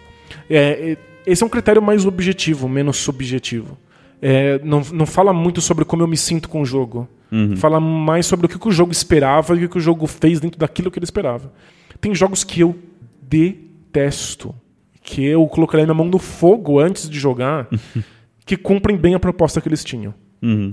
[0.49, 3.78] É, esse é um critério mais objetivo, menos subjetivo.
[4.22, 7.07] É, não, não fala muito sobre como eu me sinto com o jogo.
[7.57, 10.07] Fala mais sobre o que, que o jogo esperava e o que, que o jogo
[10.07, 11.52] fez dentro daquilo que ele esperava.
[11.99, 12.74] Tem jogos que eu
[13.22, 14.56] detesto,
[15.03, 17.68] que eu colocaria minha mão no fogo antes de jogar,
[18.45, 20.14] que cumprem bem a proposta que eles tinham.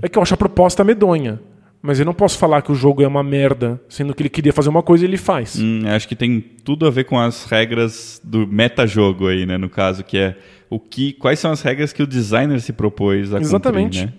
[0.02, 1.40] É que eu acho a proposta medonha.
[1.86, 4.54] Mas eu não posso falar que o jogo é uma merda, sendo que ele queria
[4.54, 5.58] fazer uma coisa e ele faz.
[5.60, 9.58] Hum, acho que tem tudo a ver com as regras do metajogo aí, né?
[9.58, 10.34] No caso, que é
[10.70, 14.00] o que, quais são as regras que o designer se propôs a Exatamente.
[14.00, 14.14] cumprir,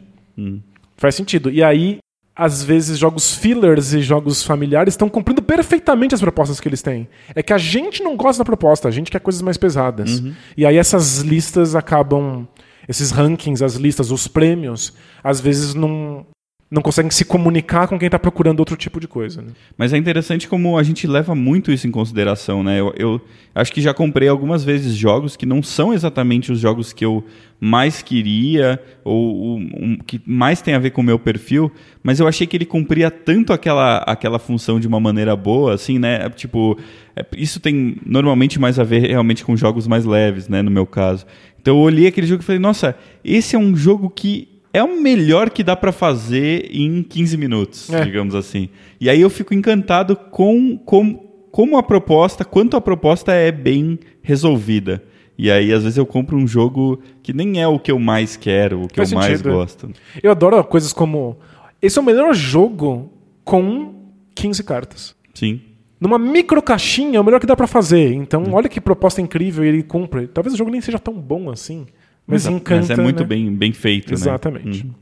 [0.53, 0.59] né?
[0.95, 1.49] Faz sentido.
[1.49, 1.97] E aí,
[2.35, 7.07] às vezes, jogos fillers e jogos familiares estão cumprindo perfeitamente as propostas que eles têm.
[7.33, 10.21] É que a gente não gosta da proposta, a gente quer coisas mais pesadas.
[10.55, 12.47] E aí essas listas acabam.
[12.87, 14.93] Esses rankings, as listas, os prêmios,
[15.23, 16.23] às vezes não,
[16.69, 19.41] não conseguem se comunicar com quem está procurando outro tipo de coisa.
[19.41, 19.49] né?
[19.77, 22.79] Mas é interessante como a gente leva muito isso em consideração, né?
[22.79, 23.21] Eu, eu
[23.53, 27.23] acho que já comprei algumas vezes jogos que não são exatamente os jogos que eu
[27.59, 31.71] mais queria ou um, que mais tem a ver com o meu perfil,
[32.03, 35.99] mas eu achei que ele cumpria tanto aquela, aquela função de uma maneira boa, assim,
[35.99, 36.27] né?
[36.31, 36.77] Tipo,
[37.15, 40.63] é, isso tem normalmente mais a ver realmente com jogos mais leves, né?
[40.63, 41.27] No meu caso.
[41.61, 45.01] Então eu olhei aquele jogo e falei, nossa, esse é um jogo que é o
[45.01, 48.03] melhor que dá pra fazer em 15 minutos, É.
[48.03, 48.69] digamos assim.
[48.99, 53.97] E aí eu fico encantado com, com como a proposta, quanto a proposta é bem
[54.21, 55.01] resolvida.
[55.37, 58.35] E aí, às vezes, eu compro um jogo que nem é o que eu mais
[58.37, 59.53] quero, o que Faz eu mais sentido, é.
[59.53, 59.89] gosto.
[60.23, 61.37] Eu adoro coisas como.
[61.81, 63.11] Esse é o melhor jogo
[63.43, 63.93] com
[64.33, 65.15] 15 cartas.
[65.33, 65.61] Sim.
[65.99, 68.13] Numa micro caixinha é o melhor que dá pra fazer.
[68.13, 70.27] Então, olha que proposta incrível e ele cumpre.
[70.27, 71.85] Talvez o jogo nem seja tão bom assim.
[72.25, 72.87] Mas encanta.
[72.87, 73.25] Mas é muito né?
[73.25, 74.85] bem, bem feito, Exatamente.
[74.85, 74.89] né?
[74.89, 74.95] Uhum.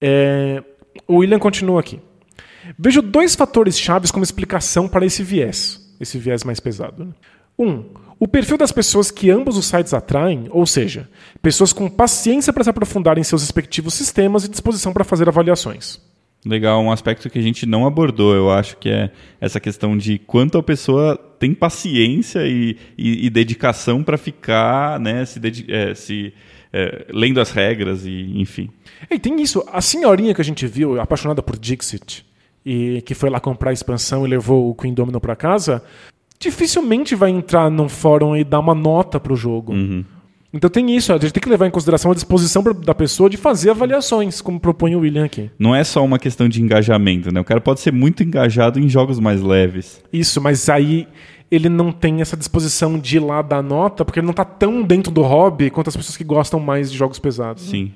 [0.00, 0.62] É,
[1.06, 2.00] o William continua aqui.
[2.78, 7.04] Vejo dois fatores chaves como explicação para esse viés, esse viés mais pesado.
[7.04, 7.12] né?
[7.58, 7.84] Um,
[8.20, 11.08] o perfil das pessoas que ambos os sites atraem, ou seja,
[11.40, 16.00] pessoas com paciência para se aprofundar em seus respectivos sistemas e disposição para fazer avaliações.
[16.46, 19.10] Legal, um aspecto que a gente não abordou, eu acho que é
[19.40, 25.24] essa questão de quanto a pessoa tem paciência e, e, e dedicação para ficar, né,
[25.24, 26.32] se, é, se
[26.72, 28.70] é, lendo as regras e enfim.
[29.10, 32.26] E tem isso, a senhorinha que a gente viu, apaixonada por Dixit,
[32.64, 35.82] e que foi lá comprar a expansão e levou o Queen Domino para casa,
[36.38, 39.72] dificilmente vai entrar num fórum e dar uma nota pro jogo.
[39.72, 40.04] Uhum.
[40.52, 43.36] Então tem isso, a gente tem que levar em consideração a disposição da pessoa de
[43.36, 45.50] fazer avaliações, como propõe o William aqui.
[45.58, 47.38] Não é só uma questão de engajamento, né?
[47.38, 50.02] O cara pode ser muito engajado em jogos mais leves.
[50.10, 51.06] Isso, mas aí
[51.50, 54.82] ele não tem essa disposição de ir lá dar nota, porque ele não está tão
[54.82, 57.64] dentro do hobby quanto as pessoas que gostam mais de jogos pesados.
[57.64, 57.92] Sim.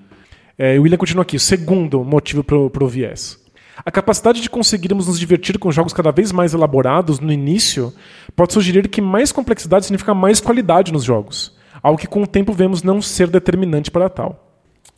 [0.59, 1.39] É, o William continua aqui.
[1.39, 3.39] Segundo motivo para o viés.
[3.85, 7.93] A capacidade de conseguirmos nos divertir com jogos cada vez mais elaborados no início
[8.37, 12.53] pode sugerir que mais complexidade significa mais qualidade nos jogos algo que com o tempo
[12.53, 14.49] vemos não ser determinante para tal.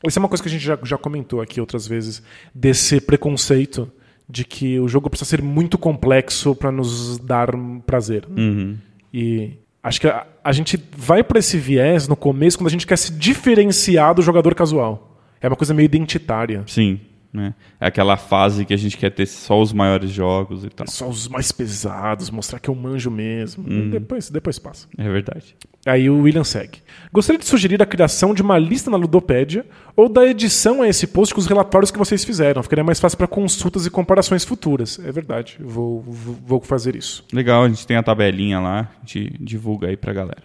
[0.06, 2.22] Isso é uma coisa que a gente já, já comentou aqui outras vezes,
[2.54, 3.90] desse preconceito
[4.28, 7.50] de que o jogo precisa ser muito complexo para nos dar
[7.86, 8.26] prazer.
[8.28, 8.76] Uhum.
[9.12, 9.52] E
[9.82, 12.96] acho que a, a gente vai para esse viés no começo quando a gente quer
[12.96, 15.20] se diferenciar do jogador casual.
[15.40, 16.62] É uma coisa meio identitária.
[16.66, 17.00] Sim.
[17.34, 17.52] Né?
[17.80, 20.86] É aquela fase que a gente quer ter só os maiores jogos e tal.
[20.86, 23.68] Só os mais pesados, mostrar que eu manjo mesmo.
[23.68, 23.90] Uhum.
[23.90, 24.86] Depois, depois passa.
[24.96, 25.56] É verdade.
[25.84, 26.78] Aí o William segue.
[27.12, 29.66] Gostaria de sugerir a criação de uma lista na Ludopédia
[29.96, 32.62] ou da edição a esse post com os relatórios que vocês fizeram.
[32.62, 35.00] Ficaria mais fácil para consultas e comparações futuras.
[35.04, 37.24] É verdade, vou, vou fazer isso.
[37.32, 40.44] Legal, a gente tem a tabelinha lá, a gente divulga aí pra galera.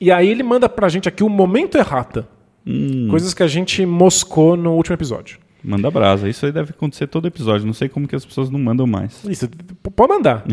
[0.00, 2.28] E aí ele manda pra gente aqui o momento errata.
[2.64, 3.08] Hum.
[3.10, 5.40] Coisas que a gente moscou no último episódio.
[5.62, 6.28] Manda brasa.
[6.28, 7.66] Isso aí deve acontecer todo episódio.
[7.66, 9.24] Não sei como que as pessoas não mandam mais.
[9.24, 9.48] Isso,
[9.94, 10.44] pode mandar.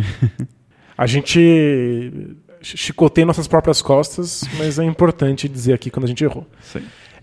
[0.98, 6.48] a gente chicoteia nossas próprias costas, mas é importante dizer aqui quando a gente errou.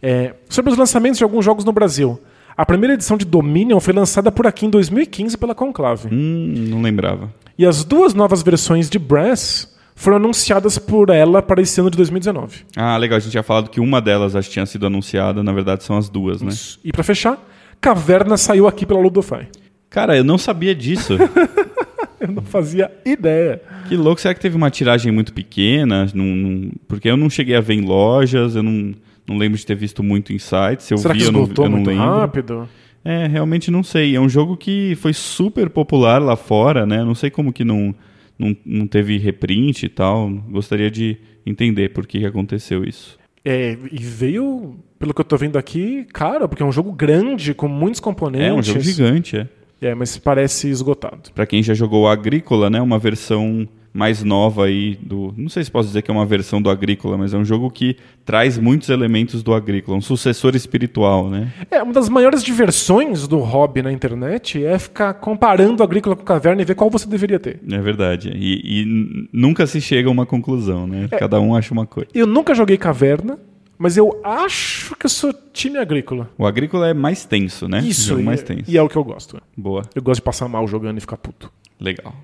[0.01, 2.21] É, sobre os lançamentos de alguns jogos no Brasil.
[2.57, 6.09] A primeira edição de Dominion foi lançada por aqui em 2015 pela Conclave.
[6.13, 7.33] Hum, não lembrava.
[7.59, 11.97] E as duas novas versões de Brass foram anunciadas por ela para esse ano de
[11.97, 12.65] 2019.
[12.77, 13.17] Ah, legal.
[13.17, 15.43] A gente tinha falado que uma delas acho que tinha sido anunciada.
[15.43, 16.51] Na verdade, são as duas, né?
[16.51, 16.79] Isso.
[16.85, 17.39] E para fechar,
[17.83, 19.49] Caverna saiu aqui pela Ludofy.
[19.91, 21.15] Cara, eu não sabia disso.
[22.21, 23.61] eu não fazia ideia.
[23.89, 24.21] Que louco.
[24.21, 26.07] Será que teve uma tiragem muito pequena?
[26.15, 26.71] Não, não...
[26.87, 28.95] Porque eu não cheguei a ver em lojas, eu não,
[29.27, 30.89] não lembro de ter visto muito em sites.
[30.93, 32.21] Eu Será vi, que esgotou eu não, eu muito não lembro.
[32.21, 32.69] rápido?
[33.05, 34.15] É, realmente não sei.
[34.15, 37.05] É um jogo que foi super popular lá fora, né?
[37.05, 37.93] Não sei como que não,
[38.39, 40.31] não, não teve reprint e tal.
[40.31, 43.19] Gostaria de entender por que aconteceu isso.
[43.44, 47.55] É, e veio, pelo que eu tô vendo aqui, caro, porque é um jogo grande,
[47.55, 48.48] com muitos componentes.
[48.48, 49.48] É um jogo gigante, é.
[49.81, 51.32] É, mas parece esgotado.
[51.35, 55.70] Para quem já jogou Agrícola, né, uma versão mais nova aí do, não sei se
[55.70, 58.89] posso dizer que é uma versão do Agrícola, mas é um jogo que traz muitos
[58.89, 61.52] elementos do Agrícola, um sucessor espiritual, né?
[61.70, 66.24] É, uma das maiores diversões do hobby na internet é ficar comparando o Agrícola com
[66.24, 67.60] Caverna e ver qual você deveria ter.
[67.70, 68.32] É verdade.
[68.35, 71.09] E, e nunca se chega a uma conclusão, né?
[71.10, 72.09] É, Cada um acha uma coisa.
[72.14, 73.39] Eu nunca joguei Caverna,
[73.77, 76.31] mas eu acho que eu sou time agrícola.
[76.39, 77.81] O agrícola é mais tenso, né?
[77.81, 78.70] Isso, e, mais é, tenso.
[78.70, 79.43] e é o que eu gosto.
[79.56, 79.82] Boa.
[79.94, 81.52] Eu gosto de passar mal jogando e ficar puto.
[81.81, 82.14] Legal.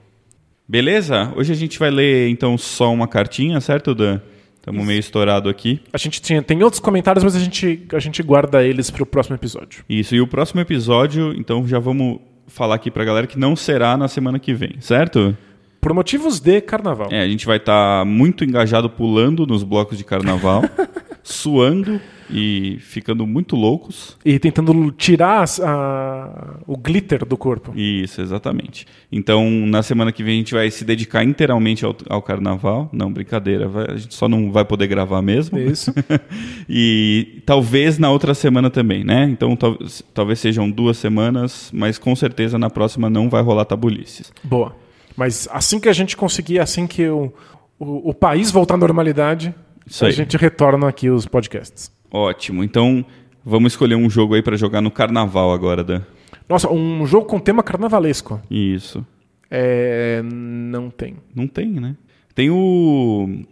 [0.69, 1.32] Beleza?
[1.35, 4.20] Hoje a gente vai ler então só uma cartinha, certo, Dan?
[4.57, 5.81] Estamos meio estourado aqui.
[5.90, 9.07] A gente tinha, tem outros comentários, mas a gente, a gente guarda eles para o
[9.07, 9.82] próximo episódio.
[9.89, 13.57] Isso, e o próximo episódio, então já vamos falar aqui para a galera que não
[13.57, 15.35] será na semana que vem, certo?
[15.81, 17.09] Por motivos de carnaval.
[17.11, 20.62] É, a gente vai estar tá muito engajado pulando nos blocos de carnaval.
[21.23, 22.01] suando
[22.31, 24.17] e ficando muito loucos.
[24.25, 27.73] E tentando tirar a, o glitter do corpo.
[27.75, 28.87] Isso, exatamente.
[29.11, 32.89] Então, na semana que vem, a gente vai se dedicar inteiramente ao, ao carnaval.
[32.93, 35.59] Não, brincadeira, vai, a gente só não vai poder gravar mesmo.
[35.59, 35.93] Isso.
[36.69, 39.25] e talvez na outra semana também, né?
[39.25, 39.79] Então, tal,
[40.13, 44.33] talvez sejam duas semanas, mas com certeza na próxima não vai rolar tabulices.
[44.43, 44.75] Boa.
[45.17, 47.33] Mas assim que a gente conseguir, assim que o,
[47.79, 49.53] o, o país voltar à normalidade,
[50.01, 51.91] a gente retorna aqui os podcasts.
[52.11, 52.65] Ótimo.
[52.65, 53.05] Então,
[53.45, 56.03] vamos escolher um jogo aí para jogar no carnaval agora, Dan.
[56.49, 58.41] Nossa, um jogo com tema carnavalesco.
[58.51, 59.05] Isso.
[59.51, 60.23] É.
[60.25, 61.17] Não tem.
[61.35, 61.97] Não tem, né?
[62.35, 63.45] Tem o.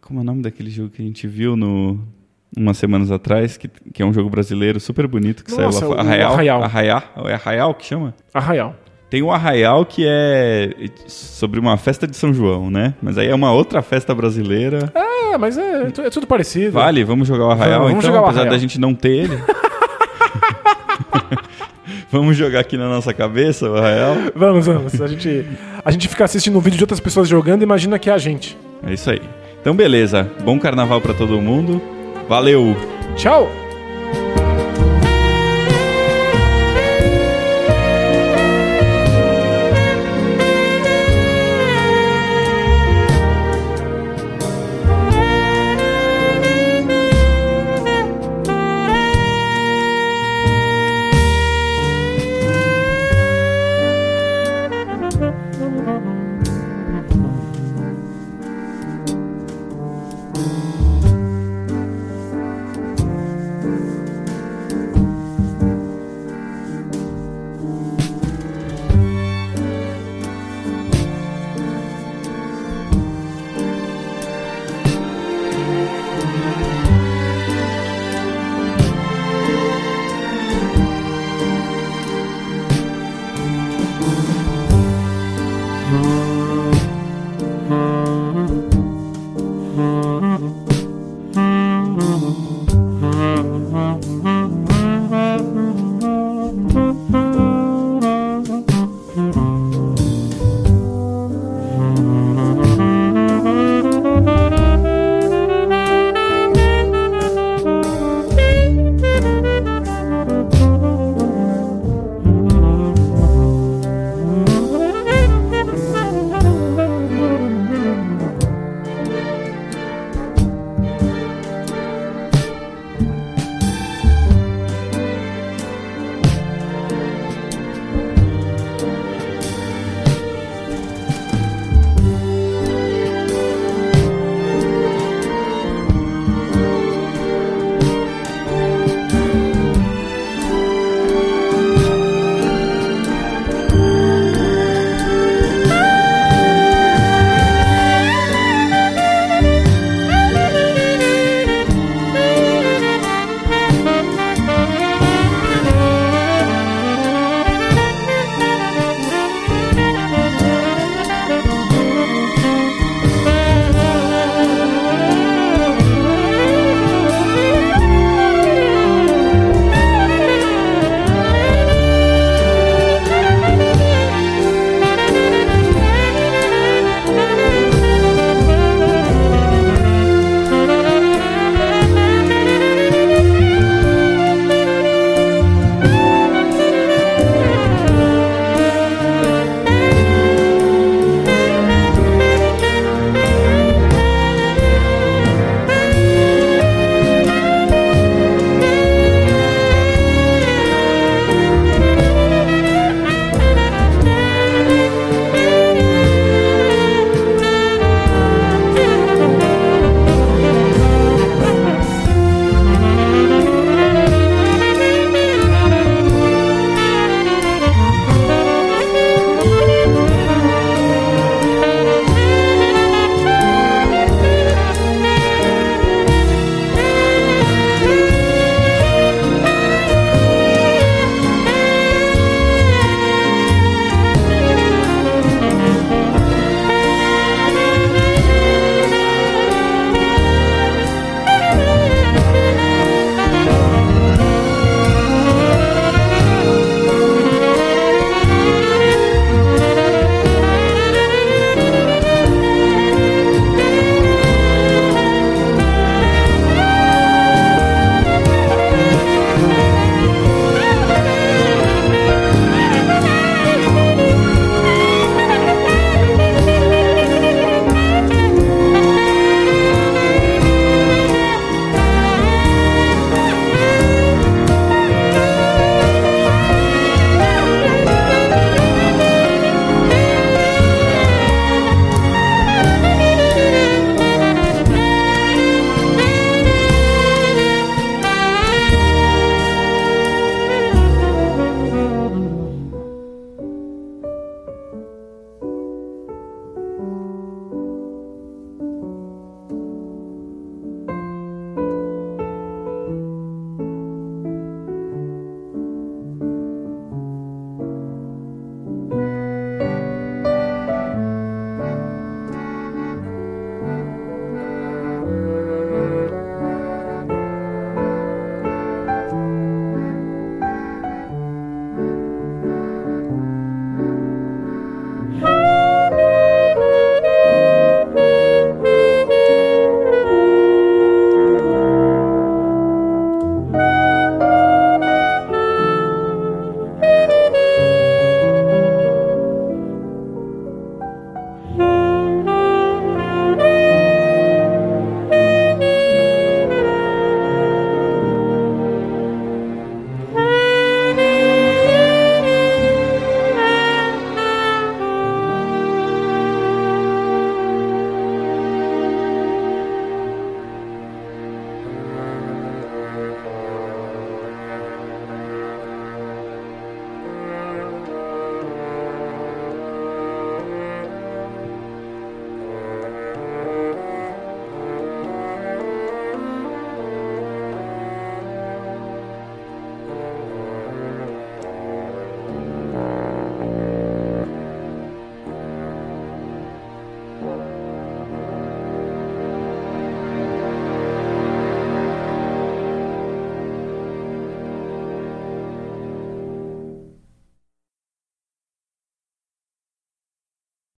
[0.00, 1.98] Como é o nome daquele jogo que a gente viu no.
[2.56, 5.96] Umas semanas atrás, que, que é um jogo brasileiro super bonito que Nossa, saiu lá
[5.96, 6.00] o.
[6.00, 6.32] Arraial.
[6.32, 6.62] Arraial.
[6.62, 7.02] Arraial.
[7.28, 8.14] É Arraial que chama?
[8.32, 8.76] Arraial.
[9.14, 10.74] Tem o Arraial que é
[11.06, 12.94] sobre uma festa de São João, né?
[13.00, 14.92] Mas aí é uma outra festa brasileira.
[14.92, 16.72] Ah, mas é, é tudo parecido.
[16.72, 18.54] Vale, vamos jogar o Arraial Vamos então, jogar apesar Arraial.
[18.56, 19.38] da gente não ter ele.
[22.10, 24.16] vamos jogar aqui na nossa cabeça o Arraial?
[24.34, 25.00] Vamos, vamos.
[25.00, 25.46] A gente,
[25.84, 28.18] a gente fica assistindo um vídeo de outras pessoas jogando e imagina que é a
[28.18, 28.58] gente.
[28.84, 29.22] É isso aí.
[29.60, 31.80] Então beleza, bom carnaval pra todo mundo.
[32.28, 32.76] Valeu!
[33.14, 33.48] Tchau!